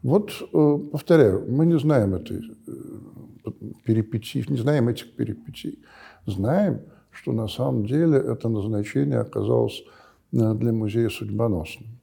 Вот, 0.03 0.31
э, 0.53 0.79
повторяю, 0.93 1.45
мы 1.51 1.67
не 1.67 1.79
знаем 1.81 2.15
этой 2.15 2.41
э, 2.67 3.51
перипетий, 3.85 4.45
не 4.49 4.57
знаем 4.57 4.89
этих 4.89 5.13
перипетий. 5.13 5.81
Знаем, 6.27 6.81
что 7.11 7.33
на 7.33 7.49
самом 7.49 7.87
деле 7.87 8.19
это 8.19 8.49
назначение 8.49 9.19
оказалось 9.19 9.85
э, 10.33 10.55
для 10.55 10.73
музея 10.73 11.09
судьбоносным. 11.09 11.99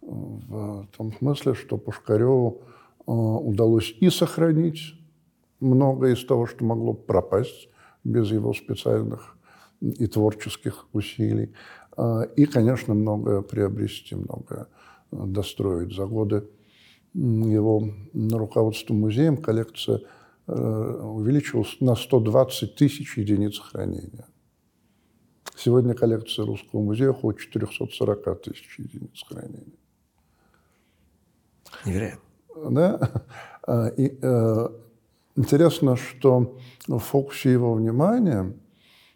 В 0.00 0.86
том 0.96 1.12
смысле, 1.12 1.54
что 1.54 1.78
Пушкареву 1.78 2.62
удалось 3.06 3.94
и 4.00 4.10
сохранить 4.10 4.94
многое 5.60 6.14
из 6.14 6.24
того, 6.24 6.46
что 6.46 6.64
могло 6.64 6.92
пропасть 6.92 7.68
без 8.02 8.30
его 8.32 8.52
специальных 8.52 9.36
и 9.80 10.06
творческих 10.06 10.86
усилий, 10.92 11.54
и, 12.36 12.46
конечно, 12.46 12.94
многое 12.94 13.42
приобрести, 13.42 14.16
многое 14.16 14.66
достроить 15.12 15.94
за 15.94 16.06
годы 16.06 16.44
его 17.14 17.88
руководством 18.14 19.00
музеем 19.00 19.36
коллекция 19.36 19.98
э, 19.98 20.00
увеличилась 20.46 21.76
на 21.80 21.94
120 21.94 22.74
тысяч 22.74 23.16
единиц 23.16 23.58
хранения. 23.58 24.26
Сегодня 25.56 25.94
коллекция 25.94 26.44
Русского 26.44 26.80
музея 26.80 27.10
около 27.10 27.34
440 27.34 28.42
тысяч 28.42 28.78
единиц 28.78 29.22
хранения. 29.28 29.78
Невероятно. 31.86 32.22
Да? 32.70 33.10
А, 33.64 33.88
и, 33.88 34.18
э, 34.20 34.68
интересно, 35.36 35.96
что 35.96 36.56
в 36.88 36.98
фокусе 36.98 37.52
его 37.52 37.74
внимания 37.74 38.52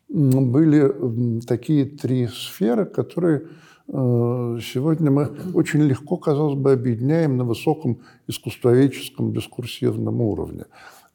были 0.09 1.41
такие 1.41 1.85
три 1.85 2.29
сферы, 2.29 2.87
которые 2.87 3.49
э, 3.89 4.59
сегодня 4.63 5.11
мы 5.11 5.37
очень 5.53 5.83
легко, 5.83 6.17
казалось 6.17 6.57
бы, 6.57 6.73
объединяем 6.73 7.37
на 7.37 7.45
высоком 7.45 8.03
искусствоведческом 8.29 9.33
дискурсивном 9.33 10.21
уровне. 10.21 10.67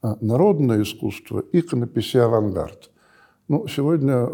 А, 0.02 0.18
народное 0.20 0.82
искусство, 0.82 1.44
иконопись 1.52 2.16
и 2.16 2.18
авангард. 2.18 2.90
Ну, 3.48 3.68
сегодня 3.68 4.28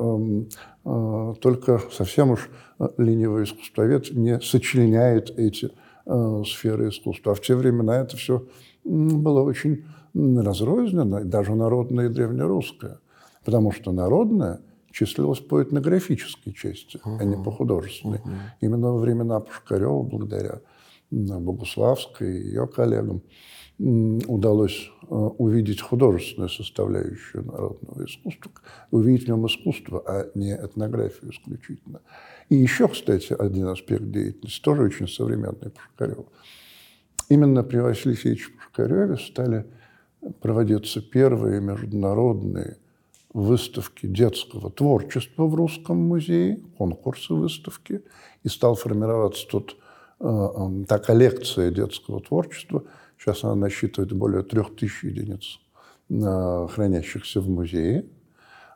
э, 0.86 1.34
только 1.42 1.82
совсем 1.92 2.32
уж 2.32 2.50
э, 2.80 2.88
ленивый 2.98 3.44
искусствовед 3.44 4.12
не 4.12 4.40
сочленяет 4.40 5.32
эти 5.38 5.72
э, 6.06 6.44
сферы 6.46 6.90
искусства. 6.90 7.34
А 7.34 7.36
в 7.36 7.42
те 7.42 7.56
времена 7.56 8.00
это 8.00 8.16
все 8.16 8.48
было 8.86 9.42
очень 9.42 9.86
разрозненно, 10.14 11.26
даже 11.26 11.56
народное 11.56 12.06
и 12.06 12.14
древнерусское. 12.14 13.00
Потому 13.44 13.72
что 13.72 13.92
народное 13.92 14.62
числилось 14.92 15.40
по 15.40 15.62
этнографической 15.62 16.54
части, 16.54 16.98
uh-huh. 16.98 17.18
а 17.20 17.24
не 17.24 17.44
по 17.44 17.52
художественной. 17.52 18.20
Uh-huh. 18.20 18.36
Именно 18.62 18.92
во 18.94 19.00
времена 19.00 19.40
Пушкарева, 19.40 20.02
благодаря 20.04 20.62
Богуславской 21.12 22.40
и 22.40 22.48
ее 22.48 22.68
коллегам, 22.68 23.22
удалось 23.80 24.90
э, 25.04 25.06
увидеть 25.14 25.82
художественную 25.82 26.50
составляющую 26.50 27.46
народного 27.46 28.06
искусства, 28.06 28.52
увидеть 28.90 29.26
в 29.26 29.28
нем 29.28 29.46
искусство, 29.46 30.04
а 30.06 30.32
не 30.34 30.56
этнографию 30.56 31.32
исключительно. 31.32 32.02
И 32.50 32.56
еще, 32.56 32.88
кстати, 32.88 33.36
один 33.38 33.68
аспект 33.68 34.10
деятельности, 34.10 34.62
тоже 34.62 34.84
очень 34.84 35.08
современный 35.08 35.70
Пушкарева. 35.70 36.26
Именно 37.30 37.64
при 37.64 37.78
Василии 37.78 38.14
Алексеевиче 38.14 38.52
Пушкареве 38.52 39.18
стали 39.18 39.66
проводиться 40.42 41.02
первые 41.02 41.62
международные 41.62 42.78
выставки 43.32 44.08
детского 44.08 44.72
творчества 44.72 45.46
в 45.46 45.54
Русском 45.54 45.98
музее, 45.98 46.62
конкурсы 46.80 47.34
выставки, 47.34 48.02
и 48.44 48.48
стал 48.48 48.74
формироваться 48.74 49.48
тут 49.48 49.78
э, 50.20 50.26
э, 50.26 50.86
та 50.88 50.98
коллекция 50.98 51.70
детского 51.70 52.22
творчества– 52.22 52.84
Сейчас 53.18 53.44
она 53.44 53.56
насчитывает 53.56 54.14
более 54.14 54.44
трех 54.44 54.76
тысяч 54.76 55.04
единиц, 55.04 55.60
э, 56.10 56.68
хранящихся 56.70 57.42
в 57.42 57.50
музее, 57.50 58.06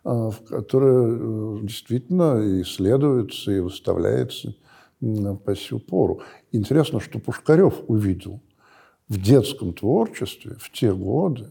э, 0.04 0.10
в 0.10 0.38
которой 0.48 1.60
э, 1.60 1.66
действительно 1.66 2.62
исследуется 2.62 3.52
и 3.52 3.60
выставляется 3.60 4.56
по 5.00 5.56
сию 5.56 5.80
пору. 5.80 6.22
Интересно, 6.52 7.00
что 7.00 7.18
Пушкарев 7.18 7.82
увидел 7.88 8.40
в 9.08 9.20
детском 9.20 9.74
творчестве 9.74 10.56
в 10.60 10.72
те 10.72 10.94
годы 10.94 11.50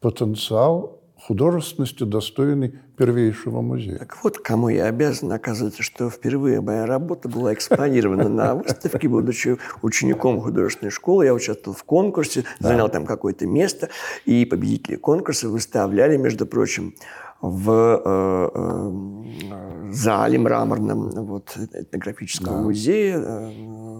потенциал 0.00 0.99
художественности, 1.20 2.04
достойной 2.04 2.74
первейшего 2.96 3.60
музея. 3.60 3.98
Так 3.98 4.16
вот, 4.22 4.38
кому 4.38 4.68
я 4.68 4.86
обязан, 4.86 5.32
оказывается, 5.32 5.82
что 5.82 6.10
впервые 6.10 6.60
моя 6.60 6.86
работа 6.86 7.28
была 7.28 7.54
экспонирована 7.54 8.28
на 8.28 8.54
выставке, 8.54 9.08
будучи 9.08 9.58
учеником 9.82 10.40
художественной 10.40 10.90
школы. 10.90 11.24
Я 11.24 11.34
участвовал 11.34 11.76
в 11.76 11.84
конкурсе, 11.84 12.44
занял 12.58 12.88
там 12.88 13.06
какое-то 13.06 13.46
место, 13.46 13.90
и 14.24 14.44
победители 14.44 14.96
конкурса 14.96 15.48
выставляли, 15.48 16.16
между 16.16 16.46
прочим, 16.46 16.94
в 17.40 17.70
э, 18.04 18.50
э, 18.54 19.92
зале 19.92 20.38
мраморном 20.38 21.10
вот, 21.26 21.56
этнографического 21.56 22.56
да. 22.56 22.62
музея. 22.62 23.18
Э, 23.18 23.50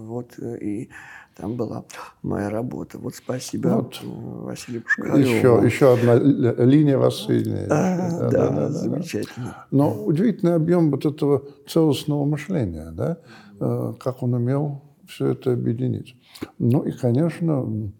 вот, 0.05 0.37
и 0.37 0.89
там 1.41 1.55
была 1.55 1.85
моя 2.21 2.51
работа. 2.51 2.99
Вот 2.99 3.15
спасибо 3.15 3.69
вот. 3.69 3.99
Василию 4.03 4.83
Пушкареву. 4.83 5.17
Еще, 5.17 5.61
еще 5.65 5.93
одна 5.93 6.15
линия 6.63 6.99
вас 6.99 7.17
соединяет. 7.17 7.71
А, 7.71 7.97
да, 7.97 8.29
да, 8.29 8.29
да, 8.29 8.49
да, 8.49 8.69
замечательно. 8.69 9.45
Да. 9.47 9.65
Но 9.71 10.05
удивительный 10.05 10.53
объем 10.53 10.91
вот 10.91 11.05
этого 11.05 11.41
целостного 11.67 12.25
мышления, 12.25 12.91
да, 12.91 13.17
э, 13.59 13.93
как 13.99 14.21
он 14.21 14.35
умел 14.35 14.83
все 15.07 15.29
это 15.29 15.53
объединить. 15.53 16.15
Ну 16.59 16.83
и, 16.83 16.91
конечно, 16.91 17.91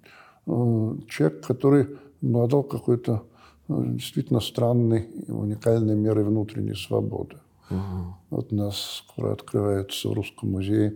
э, 0.46 0.96
человек, 1.10 1.44
который 1.44 1.88
обладал 2.22 2.62
какой-то 2.62 3.24
э, 3.70 3.74
действительно 3.88 4.40
странной, 4.40 5.10
уникальной 5.28 5.96
мерой 5.96 6.26
внутренней 6.26 6.76
свободы. 6.76 7.38
Угу. 7.72 8.16
Вот 8.30 8.54
у 8.54 8.56
нас 8.56 9.04
скоро 9.04 9.34
открывается 9.34 10.10
в 10.10 10.14
Русском 10.14 10.52
музее 10.52 10.94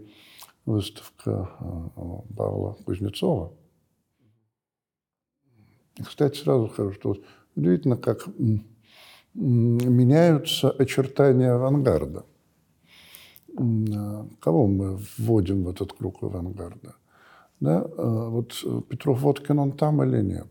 выставка 0.65 1.49
э, 1.59 1.99
Павла 2.35 2.77
Кузнецова. 2.85 3.53
И, 5.97 6.03
кстати, 6.03 6.37
сразу 6.37 6.69
скажу, 6.69 6.91
что 6.91 7.09
вот 7.09 7.23
удивительно, 7.55 7.97
как 7.97 8.27
меняются 9.33 10.69
очертания 10.71 11.53
авангарда. 11.53 12.25
Кого 14.39 14.67
мы 14.67 14.99
вводим 15.17 15.63
в 15.63 15.69
этот 15.69 15.93
круг 15.93 16.23
авангарда? 16.23 16.95
Да? 17.59 17.85
Э, 17.97 18.27
вот 18.29 18.53
Петров 18.89 19.21
Водкин, 19.21 19.59
он 19.59 19.71
там 19.71 20.03
или 20.03 20.21
нет? 20.21 20.47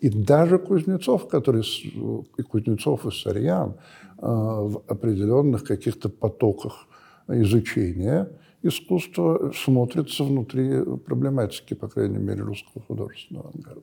И 0.00 0.10
даже 0.10 0.58
Кузнецов, 0.58 1.28
который, 1.28 1.62
и 1.62 2.42
Кузнецов, 2.42 3.06
и 3.06 3.10
Сарьян 3.10 3.70
э, 3.70 3.74
в 4.20 4.82
определенных 4.86 5.64
каких-то 5.64 6.08
потоках 6.08 6.86
изучения 7.28 8.28
искусство 8.62 9.52
смотрится 9.54 10.24
внутри 10.24 10.84
проблематики, 10.98 11.74
по 11.74 11.88
крайней 11.88 12.18
мере, 12.18 12.42
русского 12.42 12.82
художественного 12.82 13.50
авангарда. 13.50 13.82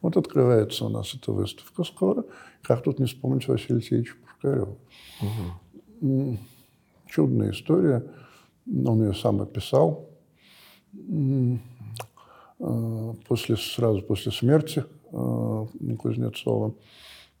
Вот 0.00 0.16
открывается 0.16 0.84
у 0.84 0.88
нас 0.88 1.14
эта 1.14 1.32
выставка 1.32 1.84
скоро. 1.84 2.24
Как 2.62 2.82
тут 2.82 2.98
не 2.98 3.06
вспомнить 3.06 3.48
Василия 3.48 3.76
Алексеевича 3.76 4.14
Пушкарева. 4.22 4.76
Угу. 6.00 6.38
Чудная 7.08 7.52
история. 7.52 8.04
Он 8.66 9.02
ее 9.02 9.14
сам 9.14 9.40
описал. 9.40 10.08
А, 12.60 13.14
после, 13.26 13.56
сразу 13.56 14.02
после 14.02 14.30
смерти 14.30 14.84
а, 15.12 15.66
Кузнецова 15.98 16.74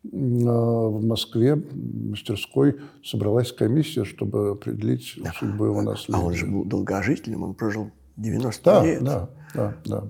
в 0.04 1.06
Москве 1.06 1.54
в 1.54 2.10
мастерской 2.10 2.76
собралась 3.04 3.52
комиссия, 3.52 4.04
чтобы 4.04 4.50
определить 4.50 5.14
да. 5.22 5.32
судьбу 5.38 5.66
его 5.66 5.82
наследия. 5.82 6.20
А 6.20 6.24
он 6.24 6.34
же 6.34 6.46
был 6.46 6.64
долгожителем, 6.64 7.44
он 7.44 7.54
прожил 7.54 7.90
90 8.16 8.64
да, 8.64 8.84
лет. 8.84 9.04
Да, 9.04 9.30
да, 9.54 9.74
да. 9.84 10.04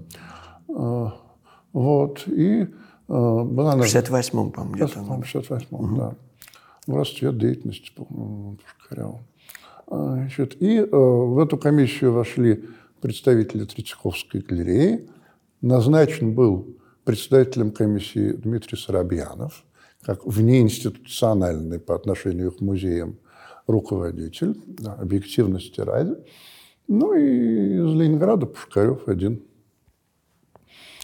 А, 0.75 1.15
вот, 1.73 2.27
и 2.27 2.69
а, 3.09 3.45
была... 3.45 3.77
В 3.77 3.83
68-м, 3.83 4.53
по-моему, 4.53 4.75
где-то. 4.75 5.01
В 5.01 5.21
68-м, 5.21 5.67
угу. 5.71 5.97
да. 5.97 6.15
В 6.87 6.97
расцвет 6.97 7.39
деятельности 7.39 7.93
Пушкарева. 7.95 9.21
А, 9.89 10.15
значит, 10.15 10.57
и 10.61 10.81
в 10.81 11.39
эту 11.39 11.59
комиссию 11.59 12.13
вошли 12.13 12.65
представители 13.03 13.67
Третьяковской 13.67 14.41
галереи. 14.41 15.07
Назначен 15.61 16.35
был 16.35 16.79
председателем 17.05 17.73
комиссии 17.73 18.33
Дмитрий 18.33 18.79
Соробьянов– 18.79 19.65
как 20.03 20.27
внеинституциональный 20.27 21.79
по 21.79 21.95
отношению 21.95 22.53
к 22.53 22.61
музеям 22.61 23.19
руководитель, 23.67 24.61
да, 24.67 24.95
объективности 24.95 25.81
ради. 25.81 26.17
Ну 26.89 27.15
и 27.15 27.77
из 27.77 27.95
Ленинграда 27.95 28.47
Пушкарев 28.47 29.09
один. 29.09 29.43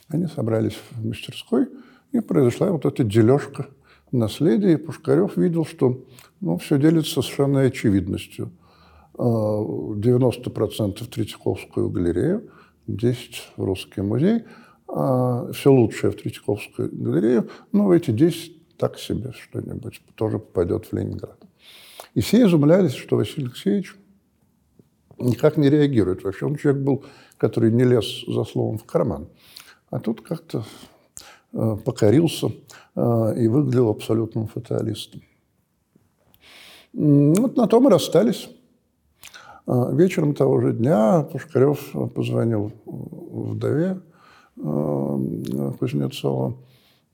Они 0.08 0.26
собрались 0.26 0.74
в 0.90 1.06
мастерской, 1.06 1.68
и 2.12 2.20
произошла 2.20 2.70
вот 2.70 2.86
эта 2.86 3.04
дележка 3.04 3.66
наследия. 4.10 4.72
И 4.72 4.76
Пушкарев 4.76 5.36
видел, 5.36 5.64
что 5.64 6.04
ну, 6.40 6.56
все 6.58 6.78
делится 6.78 7.22
совершенно 7.22 7.60
очевидностью. 7.60 8.50
90% 9.14 11.04
в 11.04 11.08
Третьяковскую 11.08 11.90
галерею, 11.90 12.50
10% 12.86 13.34
в 13.56 13.64
Русский 13.64 14.00
музей, 14.00 14.44
а 14.86 15.50
все 15.52 15.72
лучшее 15.72 16.12
в 16.12 16.16
Третьяковскую 16.16 16.88
галерею, 16.92 17.50
но 17.72 17.86
в 17.86 17.90
эти 17.90 18.12
10 18.12 18.57
так 18.78 18.98
себе 18.98 19.32
что-нибудь 19.32 20.00
тоже 20.14 20.38
попадет 20.38 20.86
в 20.86 20.92
Ленинград. 20.92 21.38
И 22.14 22.20
все 22.20 22.44
изумлялись, 22.44 22.94
что 22.94 23.16
Василий 23.16 23.46
Алексеевич 23.46 23.96
никак 25.18 25.56
не 25.56 25.68
реагирует. 25.68 26.24
Вообще 26.24 26.46
он 26.46 26.56
человек 26.56 26.82
был, 26.82 27.04
который 27.36 27.72
не 27.72 27.84
лез 27.84 28.24
за 28.26 28.44
словом 28.44 28.78
в 28.78 28.84
карман. 28.84 29.28
А 29.90 30.00
тут 30.00 30.22
как-то 30.22 30.64
э, 31.52 31.76
покорился 31.84 32.52
э, 32.94 33.34
и 33.36 33.48
выглядел 33.48 33.88
абсолютным 33.88 34.46
фаталистом. 34.46 35.22
Вот 36.92 37.56
на 37.56 37.66
том 37.66 37.88
и 37.88 37.90
расстались. 37.90 38.48
Э, 39.66 39.90
вечером 39.92 40.34
того 40.34 40.60
же 40.60 40.72
дня 40.72 41.22
Пушкарев 41.22 41.92
позвонил 42.14 42.72
вдове 42.84 44.00
Кузнецова 44.56 46.56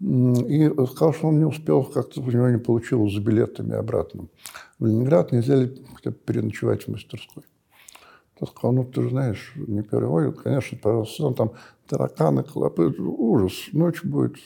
и 0.01 0.71
сказал, 0.87 1.15
что 1.15 1.29
он 1.29 1.39
не 1.39 1.45
успел, 1.45 1.85
как-то 1.85 2.21
у 2.21 2.31
него 2.31 2.49
не 2.49 2.59
получилось 2.59 3.15
с 3.15 3.19
билетами 3.19 3.75
обратно 3.75 4.27
в 4.79 4.87
Ленинград, 4.87 5.33
нельзя 5.33 5.57
ли 5.57 5.69
переночевать 6.27 6.85
в 6.85 6.89
мастерской. 6.89 7.45
Я 8.41 8.47
сказал, 8.49 8.73
ну 8.73 8.85
ты 8.85 9.03
же 9.03 9.11
знаешь, 9.11 9.53
не 9.55 9.83
первый, 9.83 10.33
конечно, 10.33 10.77
пожалуйста, 10.77 11.33
там 11.33 11.53
тараканы, 11.87 12.43
клопы, 12.43 12.93
ужас, 12.99 13.53
ночь 13.73 14.03
будет 14.03 14.37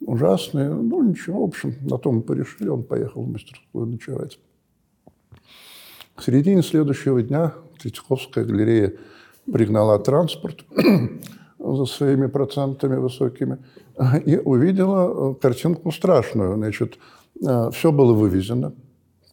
ужасная. 0.00 0.70
Ну 0.70 1.02
ничего, 1.02 1.40
в 1.44 1.48
общем, 1.48 1.74
на 1.82 1.98
том 1.98 2.16
мы 2.16 2.22
порешили, 2.22 2.68
он 2.68 2.82
поехал 2.82 3.22
в 3.22 3.30
мастерскую 3.30 3.86
ночевать. 3.86 4.38
К 6.14 6.22
середине 6.22 6.62
следующего 6.62 7.22
дня 7.22 7.54
Третьяковская 7.78 8.44
галерея 8.44 8.94
пригнала 9.50 9.98
транспорт 9.98 10.64
за 11.60 11.84
своими 11.84 12.26
процентами 12.26 12.96
высокими 12.96 13.58
и 14.24 14.36
увидела 14.38 15.34
картинку 15.34 15.92
страшную. 15.92 16.56
Значит, 16.56 16.98
все 17.40 17.92
было 17.92 18.14
вывезено 18.14 18.72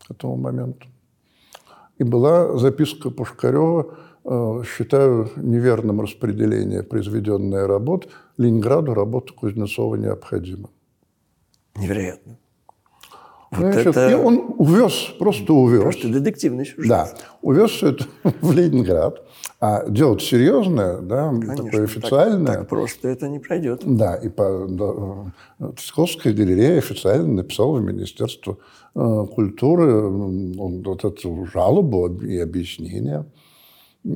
к 0.08 0.12
этому 0.12 0.36
моменту. 0.36 0.88
И 1.98 2.04
была 2.04 2.58
записка 2.58 3.10
Пушкарева, 3.10 3.98
э, 4.24 4.64
считаю 4.66 5.30
неверным 5.36 6.02
распределение 6.02 6.84
произведенной 6.84 7.66
работ. 7.66 8.08
Ленинграду 8.38 8.94
работа 8.94 9.34
Кузнецова 9.34 9.96
необходима. 9.96 10.70
Невероятно. 11.76 12.38
Вот 13.52 13.62
Значит, 13.62 13.88
это... 13.88 14.10
И 14.12 14.14
он 14.14 14.56
увез, 14.58 15.14
просто 15.18 15.54
увез. 15.54 15.82
Просто 15.82 16.10
детективный 16.10 16.66
сюжет. 16.66 16.90
Да, 16.90 17.10
увез 17.42 17.72
все 17.72 17.90
это 17.90 18.06
в 18.42 18.52
Ленинград. 18.52 19.27
А 19.60 19.90
дело 19.90 20.20
серьезное, 20.20 21.02
да, 21.02 21.30
Конечно, 21.30 21.56
такое 21.56 21.84
официальное. 21.86 22.46
Так, 22.46 22.60
так 22.60 22.70
просто 22.70 23.08
это 23.08 23.28
не 23.28 23.40
пройдет. 23.40 23.82
Да, 23.84 24.16
и 24.16 24.30
по, 24.30 24.68
да, 24.70 25.72
Тысяковская 25.72 26.32
галерея 26.32 26.78
официально 26.78 27.28
написала 27.28 27.78
в 27.78 27.82
Министерство 27.82 28.60
э, 28.94 29.26
культуры 29.34 30.10
вот 30.10 31.04
эту 31.04 31.48
жалобу 31.52 32.08
и 32.22 32.38
объяснение. 32.38 33.26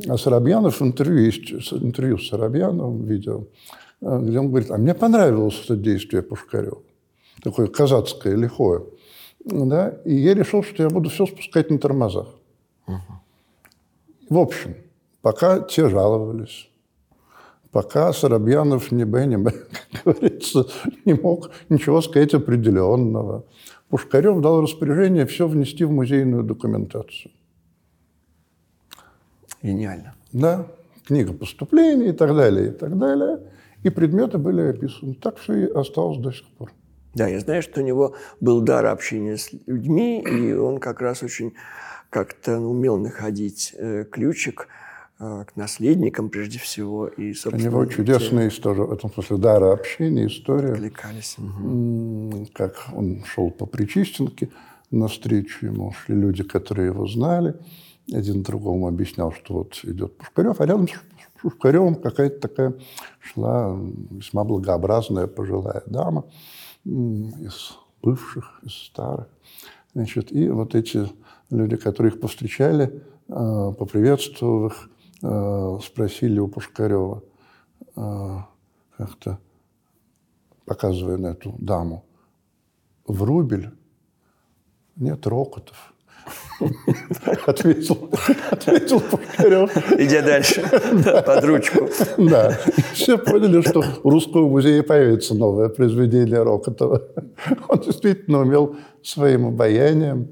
А 0.08 0.18
Соробьянов 0.18 0.80
интервью, 0.80 1.26
есть 1.26 1.52
интервью 1.72 2.20
с 2.20 2.30
Соробьяновым 2.30 3.04
видео, 3.06 3.46
э, 4.02 4.20
где 4.22 4.39
он 4.39 4.50
говорит, 4.50 4.70
а 4.70 4.78
мне 4.78 4.94
понравилось 4.94 5.60
это 5.66 5.76
действие 5.76 6.22
Пушкарева. 6.22 6.84
Такое 7.42 7.66
казацкое, 7.66 8.36
лихое. 8.36 8.84
Да? 9.44 9.89
И 10.06 10.14
я 10.14 10.36
решил, 10.36 10.62
что 10.62 10.84
я 10.84 10.89
буду 10.89 11.10
все 11.10 11.26
спускать 11.26 11.72
на 11.72 11.80
тормозах. 11.80 12.28
Угу. 12.86 12.98
В 14.30 14.38
общем, 14.38 14.76
пока 15.22 15.59
те 15.59 15.89
жаловались, 15.89 16.69
пока 17.72 18.13
Соробьянов 18.13 18.91
не 18.91 19.05
бы, 19.05 19.22
как 20.03 20.15
говорится, 20.15 20.65
не 21.05 21.13
мог 21.13 21.51
ничего 21.69 22.01
сказать 22.01 22.34
определенного, 22.34 23.45
Пушкарев 23.89 24.39
дал 24.41 24.61
распоряжение 24.61 25.26
все 25.26 25.47
внести 25.47 25.84
в 25.84 25.91
музейную 25.91 26.43
документацию. 26.43 27.32
Гениально. 29.61 30.15
Да, 30.32 30.67
книга 31.05 31.34
поступлений 31.34 32.09
и 32.09 32.13
так 32.13 32.36
далее, 32.36 32.69
и 32.69 32.72
так 32.72 32.97
далее. 32.97 33.39
И 33.84 33.89
предметы 33.89 34.38
были 34.38 34.61
описаны. 34.61 35.15
Так 35.15 35.38
все 35.38 35.65
и 35.65 35.72
осталось 35.72 36.19
до 36.19 36.32
сих 36.32 36.47
пор. 36.57 36.72
Да, 37.13 37.28
я 37.28 37.39
знаю, 37.41 37.61
что 37.61 37.82
у 37.82 37.84
него 37.84 38.15
был 38.39 38.61
дар 38.61 38.86
общения 38.86 39.38
с 39.38 39.51
людьми, 39.67 40.22
и 40.22 40.53
он 40.53 40.80
как 40.80 41.01
раз 41.01 41.24
очень 41.24 41.53
как-то 42.09 42.59
умел 42.59 42.97
находить 42.97 43.76
э, 43.78 44.05
ключик 44.05 44.67
к 45.22 45.55
наследникам 45.55 46.30
прежде 46.30 46.57
всего. 46.57 47.07
И, 47.07 47.34
у 47.45 47.55
него 47.55 47.86
чудесная 47.86 48.49
те... 48.49 48.55
история, 48.55 48.84
в 48.84 48.91
этом 48.91 49.13
смысле 49.13 49.38
дара 49.38 49.72
общения, 49.72 50.26
история. 50.26 50.74
Откликались. 50.74 51.38
Угу. 51.38 52.47
Как 52.53 52.89
он 52.93 53.24
шел 53.26 53.51
по 53.51 53.67
Причистенке, 53.67 54.49
навстречу 54.89 55.67
ему 55.67 55.93
шли 55.93 56.15
люди, 56.15 56.43
которые 56.43 56.88
его 56.88 57.05
знали. 57.07 57.53
Один 58.11 58.41
другому 58.41 58.88
объяснял, 58.88 59.32
что 59.32 59.53
вот 59.53 59.80
идет 59.84 60.17
Пушкарев, 60.17 60.59
а 60.59 60.65
рядом 60.65 60.88
с 60.88 61.41
Пушкаревым 61.41 61.95
какая-то 61.95 62.39
такая 62.39 62.74
шла 63.19 63.78
весьма 64.09 64.43
благообразная 64.43 65.28
пожилая 65.28 65.84
дама 65.86 66.26
из 66.84 67.78
бывших, 68.01 68.59
из 68.63 68.74
старых. 68.74 69.28
Значит, 69.93 70.32
и 70.32 70.49
вот 70.49 70.74
эти 70.74 71.07
люди, 71.51 71.76
которые 71.76 72.13
их 72.13 72.19
повстречали, 72.19 73.03
а, 73.30 73.72
поприветствовав 73.72 74.74
их, 74.74 74.89
а, 74.89 74.91
спросили 75.22 76.39
у 76.39 76.47
Пушкарева, 76.47 77.24
а, 77.95 78.47
как-то 78.97 79.39
показывая 80.65 81.17
на 81.17 81.28
эту 81.28 81.53
даму, 81.59 82.05
Врубель? 83.05 83.72
Нет, 84.95 85.26
Рокотов. 85.28 85.93
Ответил, 87.47 88.09
ответил 88.51 88.99
Пушкарев. 88.99 89.76
Иди 89.99 90.22
дальше, 90.22 90.61
под 91.26 91.43
ручку. 91.43 91.89
Да. 92.17 92.57
Все 92.93 93.17
поняли, 93.17 93.61
что 93.61 93.82
в 93.82 94.05
Русском 94.05 94.43
музее 94.43 94.84
появится 94.84 95.34
новое 95.34 95.69
произведение 95.69 96.43
Рокотова. 96.43 97.01
Он 97.67 97.80
действительно 97.80 98.39
умел 98.39 98.76
своим 99.03 99.47
обаянием 99.47 100.30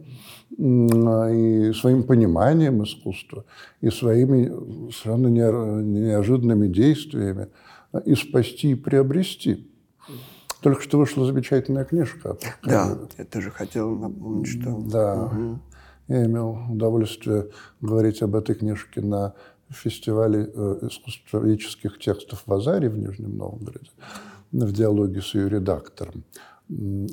и 0.59 1.71
своим 1.73 2.03
пониманием 2.03 2.83
искусства, 2.83 3.45
и 3.81 3.89
своими 3.89 4.47
совершенно 4.91 5.27
неожиданными 5.27 6.67
действиями 6.67 7.47
и 8.05 8.15
спасти, 8.15 8.71
и 8.71 8.75
приобрести. 8.75 9.71
Только 10.61 10.81
что 10.81 10.97
вышла 10.97 11.25
замечательная 11.25 11.85
книжка. 11.85 12.37
Да, 12.63 12.97
я 13.17 13.25
тоже 13.25 13.49
хотел 13.51 13.95
напомнить, 13.95 14.47
что... 14.47 14.77
Да. 14.91 15.25
Угу. 15.25 15.59
Я 16.09 16.25
имел 16.25 16.59
удовольствие 16.69 17.47
говорить 17.79 18.21
об 18.21 18.35
этой 18.35 18.55
книжке 18.55 18.99
на 19.01 19.33
фестивале 19.69 20.51
э, 20.53 20.79
искусствоведческих 20.81 21.99
текстов 21.99 22.43
в 22.45 22.53
Азаре 22.53 22.89
в 22.89 22.97
Нижнем 22.97 23.37
Новгороде 23.37 23.89
в 24.51 24.71
диалоге 24.71 25.21
с 25.21 25.33
ее 25.35 25.47
редактором. 25.47 26.23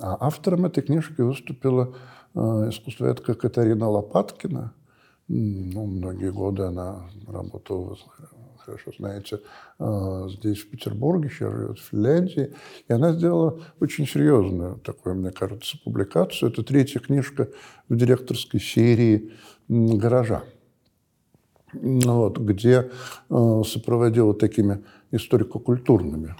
А 0.01 0.17
автором 0.21 0.67
этой 0.67 0.83
книжки 0.83 1.21
выступила 1.21 1.95
э, 1.95 1.95
искусствоведка 2.37 3.35
Катарина 3.35 3.89
Лопаткина. 3.89 4.73
Ну, 5.29 5.87
многие 5.87 6.31
годы 6.31 6.65
она 6.65 7.09
работала 7.27 7.97
хорошо 8.67 8.91
знаете, 8.99 9.41
а, 9.79 10.29
здесь, 10.29 10.59
в 10.59 10.71
Петербурге, 10.71 11.29
сейчас 11.29 11.53
живет 11.53 11.79
в 11.79 11.85
Финляндии. 11.85 12.53
И 12.89 12.93
она 12.93 13.13
сделала 13.13 13.61
очень 13.81 14.07
серьезную 14.07 14.79
такую, 14.81 15.15
мне 15.15 15.31
кажется, 15.31 15.79
публикацию. 15.85 16.51
Это 16.51 16.63
третья 16.63 16.99
книжка 16.99 17.49
в 17.89 17.97
директорской 17.97 18.61
серии 18.61 19.33
«Гаража». 19.69 20.43
Вот, 21.73 22.39
где 22.39 22.91
э, 23.29 23.63
сопроводила 23.67 24.35
такими 24.35 24.85
историко-культурными 25.11 26.35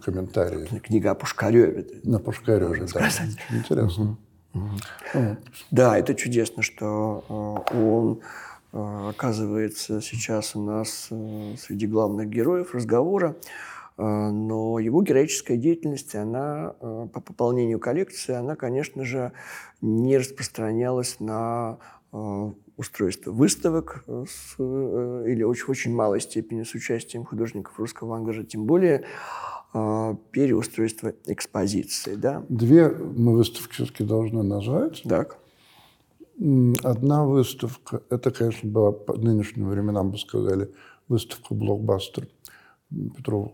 комментариями. 0.00 0.78
Книга 0.78 1.10
о 1.10 1.14
Пушкареве. 1.14 1.86
На 2.02 2.18
Пушкареве, 2.18 2.86
да. 2.92 3.06
Очень 3.06 3.36
интересно. 3.58 4.04
Угу. 4.04 4.16
Да, 5.70 5.98
это 5.98 6.14
чудесно, 6.14 6.62
что 6.62 7.24
э, 7.70 7.76
он 7.76 8.20
а, 8.72 9.10
оказывается 9.10 10.00
сейчас 10.00 10.56
у 10.56 10.62
нас 10.62 11.08
э, 11.10 11.54
среди 11.58 11.86
главных 11.86 12.28
героев 12.28 12.74
разговора, 12.74 13.36
но 13.96 14.80
его 14.80 15.02
героическая 15.02 15.56
деятельность, 15.56 16.16
она 16.16 16.74
э, 16.80 17.06
по 17.12 17.20
пополнению 17.20 17.78
коллекции, 17.78 18.34
она, 18.34 18.56
конечно 18.56 19.04
же, 19.04 19.30
не 19.80 20.18
распространялась 20.18 21.20
на 21.20 21.78
э, 22.12 22.50
устройство 22.76 23.30
выставок 23.30 24.04
с, 24.08 24.58
или 24.58 25.44
очень, 25.44 25.66
очень 25.68 25.94
малой 25.94 26.20
степени 26.20 26.64
с 26.64 26.74
участием 26.74 27.24
художников 27.24 27.78
русского 27.78 28.16
авангарда, 28.16 28.42
тем 28.42 28.64
более 28.64 29.04
переустройство 30.30 31.12
экспозиции. 31.26 32.14
Да? 32.14 32.44
Две 32.48 32.88
мы 32.88 33.34
выставки 33.34 33.72
все-таки 33.72 34.04
должны 34.04 34.42
назвать. 34.42 35.02
Так. 35.02 35.38
Одна 36.82 37.24
выставка, 37.24 38.02
это, 38.08 38.30
конечно, 38.30 38.70
была 38.70 38.92
по 38.92 39.14
нынешним 39.14 39.68
временам, 39.68 40.10
бы 40.10 40.18
сказали, 40.18 40.72
выставка 41.08 41.54
«Блокбастер» 41.54 42.28
Петрова, 43.16 43.52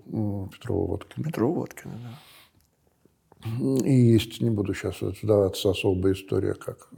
Петрова 0.53 0.87
Водкина. 0.89 1.25
Петрова 1.25 1.59
Водкина, 1.61 1.95
да. 2.03 3.87
И 3.87 3.93
есть, 3.95 4.43
не 4.43 4.51
буду 4.51 4.75
сейчас 4.75 5.01
вдаваться, 5.01 5.71
особая 5.71 6.13
история, 6.13 6.53
как 6.55 6.91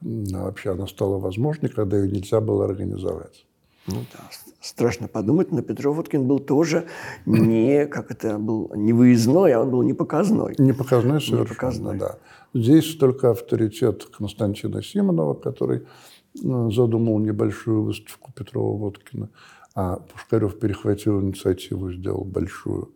вообще 0.00 0.72
она 0.72 0.86
стала 0.86 1.18
возможной, 1.18 1.70
когда 1.70 1.96
ее 1.96 2.10
нельзя 2.10 2.42
было 2.42 2.66
организовать. 2.66 3.45
Ну 3.86 4.04
да, 4.12 4.18
страшно 4.60 5.08
подумать, 5.08 5.52
но 5.52 5.62
Петров 5.62 5.96
Водкин 5.96 6.26
был 6.26 6.40
тоже 6.40 6.86
не, 7.24 7.86
как 7.86 8.10
это 8.10 8.38
был, 8.38 8.72
не 8.74 8.92
выездной, 8.92 9.52
а 9.52 9.60
он 9.60 9.70
был 9.70 9.82
не 9.82 9.94
показной. 9.94 10.54
Не 10.58 10.72
показной 10.72 11.20
совершенно, 11.20 11.40
не 11.40 11.46
показной. 11.46 11.98
да. 11.98 12.18
Здесь 12.54 12.96
только 12.96 13.30
авторитет 13.30 14.06
Константина 14.06 14.82
Симонова, 14.82 15.34
который 15.34 15.82
э, 16.42 16.70
задумал 16.70 17.18
небольшую 17.18 17.84
выставку 17.84 18.32
Петрова 18.32 18.76
Водкина. 18.76 19.28
а 19.74 19.96
Пушкарев 19.96 20.58
перехватил 20.58 21.20
инициативу, 21.20 21.92
сделал 21.92 22.24
большую 22.24 22.90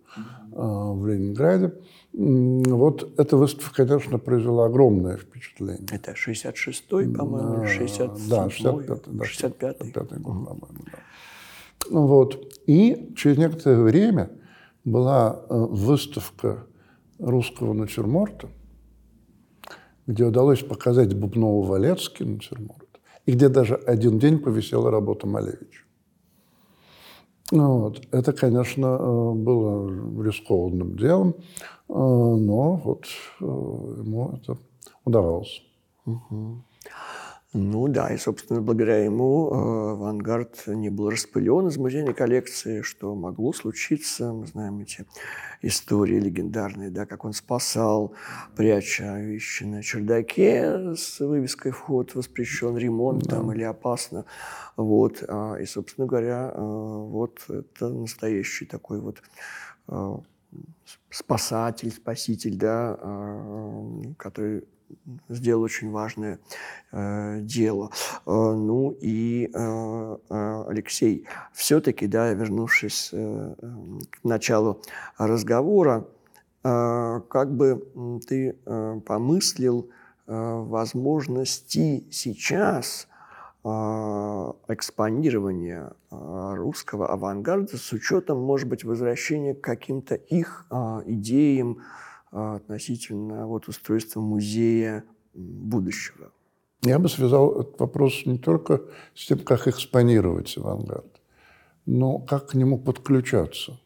в 0.53 1.07
Ленинграде. 1.07 1.75
Вот 2.13 3.19
эта 3.19 3.37
выставка, 3.37 3.87
конечно, 3.87 4.19
произвела 4.19 4.67
огромное 4.67 5.17
впечатление. 5.17 5.87
Это 5.91 6.13
66-й, 6.13 7.15
по-моему, 7.15 7.65
67-й? 7.65 8.29
Да, 8.29 8.47
65-й. 8.47 9.17
Да, 9.17 9.25
65-й. 9.25 9.93
год, 9.93 10.09
по-моему, 10.45 10.85
да. 10.93 10.99
Вот. 11.91 12.55
И 12.67 13.13
через 13.17 13.39
некоторое 13.39 13.83
время 13.83 14.31
была 14.85 15.45
э, 15.49 15.55
выставка 15.55 16.67
русского 17.19 17.73
натюрморта, 17.73 18.49
где 20.07 20.25
удалось 20.25 20.61
показать 20.61 21.15
Бубнову-Валецкий 21.15 22.25
натюрморт, 22.25 22.89
и 23.27 23.33
где 23.33 23.49
даже 23.49 23.75
один 23.75 24.19
день 24.19 24.39
повисела 24.39 24.91
работа 24.91 25.27
Малевича. 25.27 25.85
Ну, 27.51 27.79
вот. 27.79 28.03
Это, 28.13 28.33
конечно, 28.33 28.87
э, 28.87 29.33
было 29.35 30.23
рискованным 30.23 30.97
делом, 30.97 31.35
э, 31.39 31.93
но 31.93 32.77
вот 32.85 33.07
ему 33.41 34.33
это 34.35 34.57
удавалось. 35.05 35.63
Угу. 36.07 36.63
Ну 37.53 37.89
да, 37.89 38.15
и, 38.15 38.17
собственно, 38.17 38.61
благодаря 38.61 39.05
ему 39.05 39.51
э, 39.51 39.91
авангард 39.91 40.69
не 40.69 40.89
был 40.89 41.11
распылен 41.11 41.67
из 41.67 41.79
музейной 41.79 42.15
коллекции, 42.15 42.83
что 42.83 43.17
могло 43.17 43.53
случиться. 43.53 44.33
Мы 44.33 44.47
знаем 44.47 44.79
эти 44.79 45.05
истории 45.61 46.21
легендарные, 46.21 46.91
да, 46.91 47.07
как 47.07 47.25
он 47.25 47.33
спасал, 47.33 48.15
пряча 48.55 49.19
вещи 49.19 49.65
на 49.65 49.83
чердаке 49.83 50.95
с 50.95 51.19
вывеской 51.19 51.73
«Вход 51.73 52.15
воспрещен, 52.15 52.77
ремонт 52.77 53.25
да. 53.25 53.37
там 53.37 53.51
или 53.51 53.65
опасно». 53.65 54.27
Вот. 54.77 55.25
А, 55.27 55.57
и, 55.57 55.67
собственно 55.67 56.07
говоря, 56.07 56.53
э, 56.55 56.61
вот 56.61 57.41
это 57.49 57.89
настоящий 57.89 58.65
такой 58.65 59.01
вот 59.01 59.23
э, 59.89 60.17
спасатель, 61.11 61.91
спаситель, 61.91 62.57
да, 62.57 62.97
который 64.19 64.63
сделал 65.29 65.63
очень 65.63 65.91
важное 65.91 66.39
э, 66.93 67.41
дело. 67.41 67.91
Э, 68.27 68.31
ну 68.31 68.97
и 69.01 69.51
э, 69.53 70.17
э, 70.29 70.65
Алексей, 70.69 71.27
все-таки, 71.53 72.07
да, 72.07 72.33
вернувшись 72.33 73.11
э, 73.13 73.55
к 74.11 74.25
началу 74.25 74.83
разговора, 75.19 76.07
э, 76.65 77.21
как 77.29 77.55
бы 77.55 78.21
ты 78.27 78.57
э, 78.65 79.01
помыслил 79.07 79.89
э, 80.27 80.33
возможности 80.33 82.05
сейчас 82.11 83.09
э, 83.65 83.69
экспонирования 84.69 85.93
э, 86.11 86.55
русского 86.57 87.09
авангарда 87.09 87.77
с 87.77 87.93
учетом, 87.93 88.41
может 88.41 88.69
быть, 88.69 88.85
возвращения 88.85 89.55
к 89.55 89.61
каким-то 89.61 90.15
их 90.15 90.67
э, 90.71 91.03
идеям, 91.07 91.79
относительно 92.31 93.47
вот 93.47 93.69
устройства 93.69 94.21
музея 94.21 95.05
будущего? 95.35 96.33
Я 96.83 96.99
бы 96.99 97.09
связал 97.09 97.61
этот 97.61 97.79
вопрос 97.79 98.25
не 98.25 98.39
только 98.39 98.83
с 99.15 99.27
тем, 99.27 99.41
как 99.41 99.69
экспонировать 99.69 100.57
авангард, 100.57 101.21
но 101.85 102.19
как 102.19 102.49
к 102.49 102.55
нему 102.55 102.79
подключаться. 102.79 103.79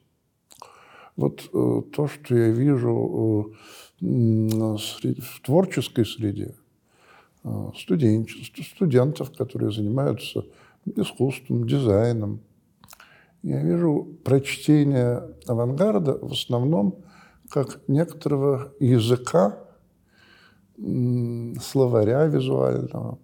Вот 1.17 1.49
э, 1.53 1.83
то, 1.93 2.09
что 2.09 2.37
я 2.37 2.51
вижу 2.51 3.55
э, 4.01 4.77
в 5.21 5.41
творческой 5.43 6.07
среде, 6.07 6.55
э, 7.43 7.71
студентов, 7.75 9.37
которые 9.37 9.73
занимаются 9.73 10.45
искусством, 10.97 11.67
дизайном, 11.67 12.41
я 13.43 13.61
вижу 13.63 14.09
прочтение 14.25 15.35
авангарда 15.47 16.19
в 16.19 16.33
основном 16.33 17.05
как 17.51 17.81
некоторого 17.89 18.73
языка, 18.81 19.59
словаря 20.77 22.27
визуального, 22.27 23.19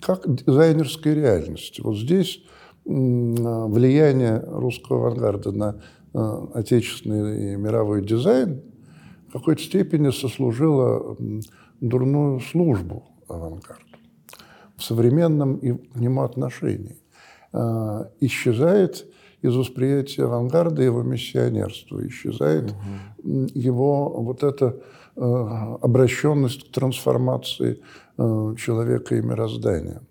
как 0.00 0.22
дизайнерской 0.26 1.14
реальности. 1.14 1.80
Вот 1.80 1.96
здесь 1.96 2.42
влияние 2.84 4.42
русского 4.46 5.08
авангарда 5.08 5.52
на 5.52 5.82
э, 6.14 6.46
отечественный 6.54 7.54
и 7.54 7.56
мировой 7.56 8.04
дизайн 8.04 8.62
в 9.28 9.32
какой-то 9.32 9.60
степени 9.60 10.10
сослужило 10.10 11.16
дурную 11.80 12.40
службу 12.40 13.04
авангарду 13.26 13.82
в 14.76 14.84
современном 14.84 15.56
и 15.56 15.72
к 15.72 15.96
нему 15.96 16.22
отношении. 16.22 16.96
Э, 17.52 18.04
исчезает 18.20 19.06
из 19.46 19.54
восприятия 19.54 20.24
авангарда 20.24 20.82
его 20.82 21.02
миссионерство, 21.02 22.06
исчезает 22.06 22.72
угу. 22.72 23.48
его 23.54 24.10
вот 24.22 24.42
эта 24.42 24.76
э, 25.16 25.20
обращенность 25.20 26.68
к 26.68 26.72
трансформации 26.72 27.80
э, 28.18 28.54
человека 28.58 29.16
и 29.16 29.22
мироздания. 29.22 30.02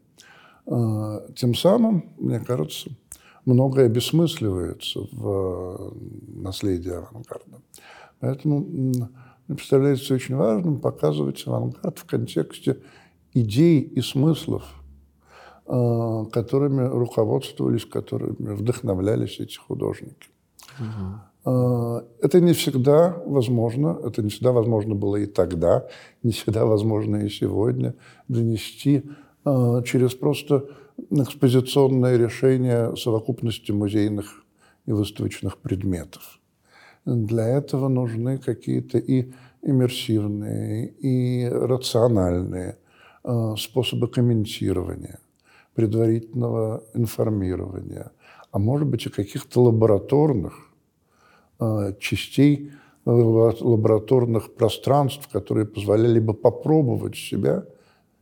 Э, 0.67 1.27
тем 1.35 1.53
самым, 1.55 2.13
мне 2.17 2.39
кажется, 2.39 2.89
многое 3.45 3.89
бессмысливается 3.89 5.01
в 5.11 5.93
наследии 6.27 6.91
авангарда. 6.91 7.61
Поэтому 8.19 8.59
мне 8.59 9.09
представляется 9.47 10.13
очень 10.13 10.35
важным 10.35 10.79
показывать 10.79 11.43
авангард 11.45 11.99
в 11.99 12.05
контексте 12.05 12.77
идей 13.33 13.81
и 13.81 14.01
смыслов– 14.01 14.63
Э, 14.75 14.84
которыми 15.67 16.87
руководствовались, 16.87 17.85
которыми 17.85 18.53
вдохновлялись 18.53 19.39
эти 19.39 19.57
художники. 19.57 20.27
Угу. 20.79 22.01
Это 22.21 22.39
не 22.39 22.53
всегда 22.53 23.21
возможно, 23.25 23.99
это 24.03 24.21
не 24.21 24.29
всегда 24.29 24.51
возможно 24.51 24.95
было 24.95 25.15
и 25.15 25.25
тогда, 25.25 25.87
не 26.23 26.31
всегда 26.31 26.65
возможно 26.65 27.17
и 27.17 27.29
сегодня 27.29 27.93
донести 28.27 29.03
э, 29.45 29.81
через 29.85 30.15
просто 30.15 30.67
экспозиционное 31.11 32.17
решение 32.17 32.95
совокупности 32.95 33.71
музейных 33.71 34.43
и 34.87 34.91
выставочных 34.91 35.57
предметов. 35.57 36.39
Для 37.05 37.47
этого 37.47 37.89
нужны 37.89 38.37
какие-то 38.37 38.97
и 38.97 39.31
иммерсивные, 39.61 40.87
и 40.87 41.47
рациональные 41.47 42.77
способы 43.57 44.07
комментирования 44.07 45.19
предварительного 45.75 46.83
информирования, 46.93 48.11
а 48.51 48.59
может 48.59 48.87
быть 48.87 49.05
и 49.05 49.09
каких-то 49.09 49.61
лабораторных 49.63 50.53
э, 51.59 51.93
частей, 51.99 52.71
э, 53.05 53.09
лабораторных 53.09 54.55
пространств, 54.55 55.27
которые 55.31 55.65
позволяли 55.65 56.19
бы 56.19 56.33
попробовать 56.33 57.17
себя 57.17 57.65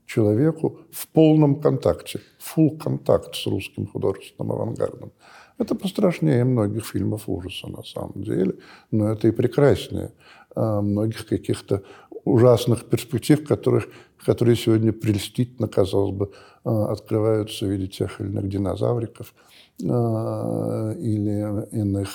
человеку 0.06 0.80
в 0.92 1.08
полном 1.08 1.62
контакте, 1.62 2.20
full 2.40 2.78
контакт 2.78 3.36
с 3.36 3.48
русским 3.48 3.88
художественным 3.88 4.52
авангардом. 4.52 5.12
Это 5.60 5.76
пострашнее 5.76 6.44
многих 6.44 6.86
фильмов 6.86 7.24
ужаса 7.28 7.68
на 7.68 7.84
самом 7.84 8.24
деле, 8.24 8.56
но 8.92 9.12
это 9.12 9.28
и 9.28 9.32
прекраснее 9.32 10.12
э, 10.56 10.82
многих 10.82 11.28
каких-то 11.28 11.84
ужасных 12.26 12.86
перспектив, 12.86 13.46
которых, 13.46 13.88
которые 14.26 14.56
сегодня 14.56 14.94
прельстительно, 14.94 15.68
казалось 15.68 16.16
бы, 16.16 16.32
э, 16.64 16.70
открываются 16.70 17.66
в 17.66 17.70
виде 17.70 17.88
тех 17.88 18.22
или 18.22 18.30
иных 18.30 18.48
динозавриков 18.50 19.34
э, 19.82 19.86
или 19.86 21.68
иных 21.72 22.10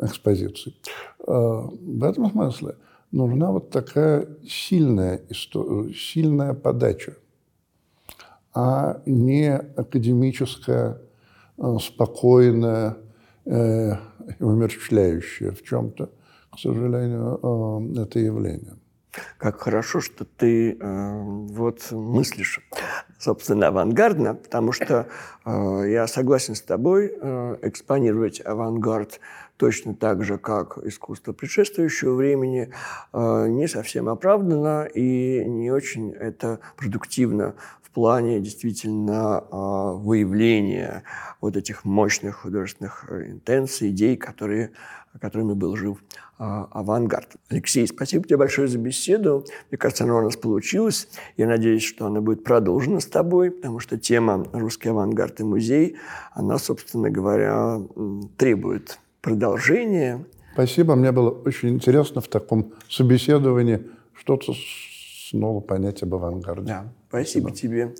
экспозиций. 0.00 0.80
Э, 1.26 1.68
в 1.70 2.04
этом 2.04 2.30
смысле 2.30 2.76
нужна 3.10 3.50
вот 3.50 3.70
такая 3.70 4.28
сильная, 4.48 5.20
сильная 5.30 6.54
подача, 6.54 7.16
а 8.54 9.02
не 9.06 9.54
академическая, 9.54 10.98
спокойная, 11.80 12.96
умерщвляющая 13.44 15.52
в 15.52 15.62
чем-то, 15.62 16.10
к 16.50 16.58
сожалению, 16.58 17.94
это 17.98 18.18
явление. 18.18 18.76
Как 19.36 19.60
хорошо, 19.60 20.00
что 20.00 20.24
ты 20.24 20.72
э, 20.72 21.20
вот 21.22 21.90
мыслишь, 21.90 22.60
собственно, 23.18 23.68
авангардно, 23.68 24.34
потому 24.34 24.72
что 24.72 25.06
э, 25.44 25.84
я 25.88 26.06
согласен 26.06 26.54
с 26.54 26.62
тобой, 26.62 27.12
э, 27.14 27.56
экспонировать 27.60 28.40
авангард 28.44 29.20
точно 29.58 29.94
так 29.94 30.24
же, 30.24 30.38
как 30.38 30.78
искусство 30.78 31.34
предшествующего 31.34 32.14
времени, 32.14 32.72
э, 33.12 33.46
не 33.48 33.68
совсем 33.68 34.08
оправдано 34.08 34.84
и 34.84 35.44
не 35.44 35.70
очень 35.70 36.12
это 36.12 36.60
продуктивно 36.76 37.54
в 37.82 37.90
плане 37.90 38.40
действительно 38.40 39.44
э, 39.44 39.54
выявления 39.98 41.04
вот 41.42 41.58
этих 41.58 41.84
мощных 41.84 42.36
художественных 42.36 43.04
интенций, 43.10 43.90
идей, 43.90 44.16
которые, 44.16 44.70
которыми 45.18 45.52
был 45.52 45.76
жив 45.76 46.02
а, 46.38 46.68
авангард. 46.70 47.36
Алексей, 47.48 47.86
спасибо 47.86 48.24
тебе 48.24 48.36
большое 48.36 48.68
за 48.68 48.78
беседу. 48.78 49.44
Мне 49.70 49.78
кажется, 49.78 50.04
она 50.04 50.16
у 50.18 50.22
нас 50.22 50.36
получилась. 50.36 51.08
Я 51.36 51.46
надеюсь, 51.46 51.82
что 51.82 52.06
она 52.06 52.20
будет 52.20 52.44
продолжена 52.44 53.00
с 53.00 53.06
тобой, 53.06 53.50
потому 53.50 53.78
что 53.78 53.98
тема 53.98 54.46
«Русский 54.52 54.88
авангард 54.88 55.40
и 55.40 55.44
музей», 55.44 55.96
она, 56.32 56.58
собственно 56.58 57.10
говоря, 57.10 57.80
требует 58.36 58.98
продолжения. 59.20 60.24
Спасибо. 60.54 60.94
Мне 60.96 61.12
было 61.12 61.30
очень 61.30 61.70
интересно 61.70 62.20
в 62.20 62.28
таком 62.28 62.72
собеседовании 62.88 63.86
что-то 64.14 64.52
снова 65.30 65.60
понять 65.60 66.02
об 66.02 66.14
авангарде. 66.14 66.66
Да, 66.66 66.92
спасибо, 67.08 67.48
спасибо 67.48 67.50
тебе. 67.50 67.94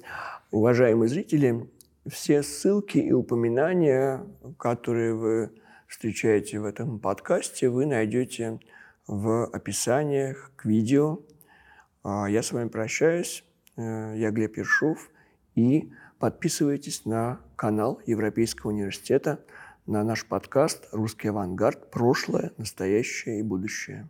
Уважаемые 0.50 1.08
зрители, 1.08 1.66
все 2.06 2.42
ссылки 2.42 2.98
и 2.98 3.12
упоминания, 3.12 4.22
которые 4.58 5.14
вы 5.14 5.50
встречаете 5.92 6.58
в 6.58 6.64
этом 6.64 6.98
подкасте, 6.98 7.68
вы 7.68 7.84
найдете 7.84 8.60
в 9.06 9.44
описаниях 9.44 10.50
к 10.56 10.64
видео. 10.64 11.20
А, 12.02 12.26
я 12.30 12.42
с 12.42 12.50
вами 12.52 12.68
прощаюсь. 12.68 13.44
Э, 13.76 14.14
я 14.16 14.30
Глеб 14.30 14.56
Ершов. 14.56 15.10
И 15.54 15.92
подписывайтесь 16.18 17.04
на 17.04 17.40
канал 17.56 18.00
Европейского 18.06 18.70
университета, 18.70 19.44
на 19.86 20.02
наш 20.02 20.24
подкаст 20.24 20.88
«Русский 20.92 21.28
авангард. 21.28 21.90
Прошлое, 21.90 22.52
настоящее 22.56 23.40
и 23.40 23.42
будущее». 23.42 24.08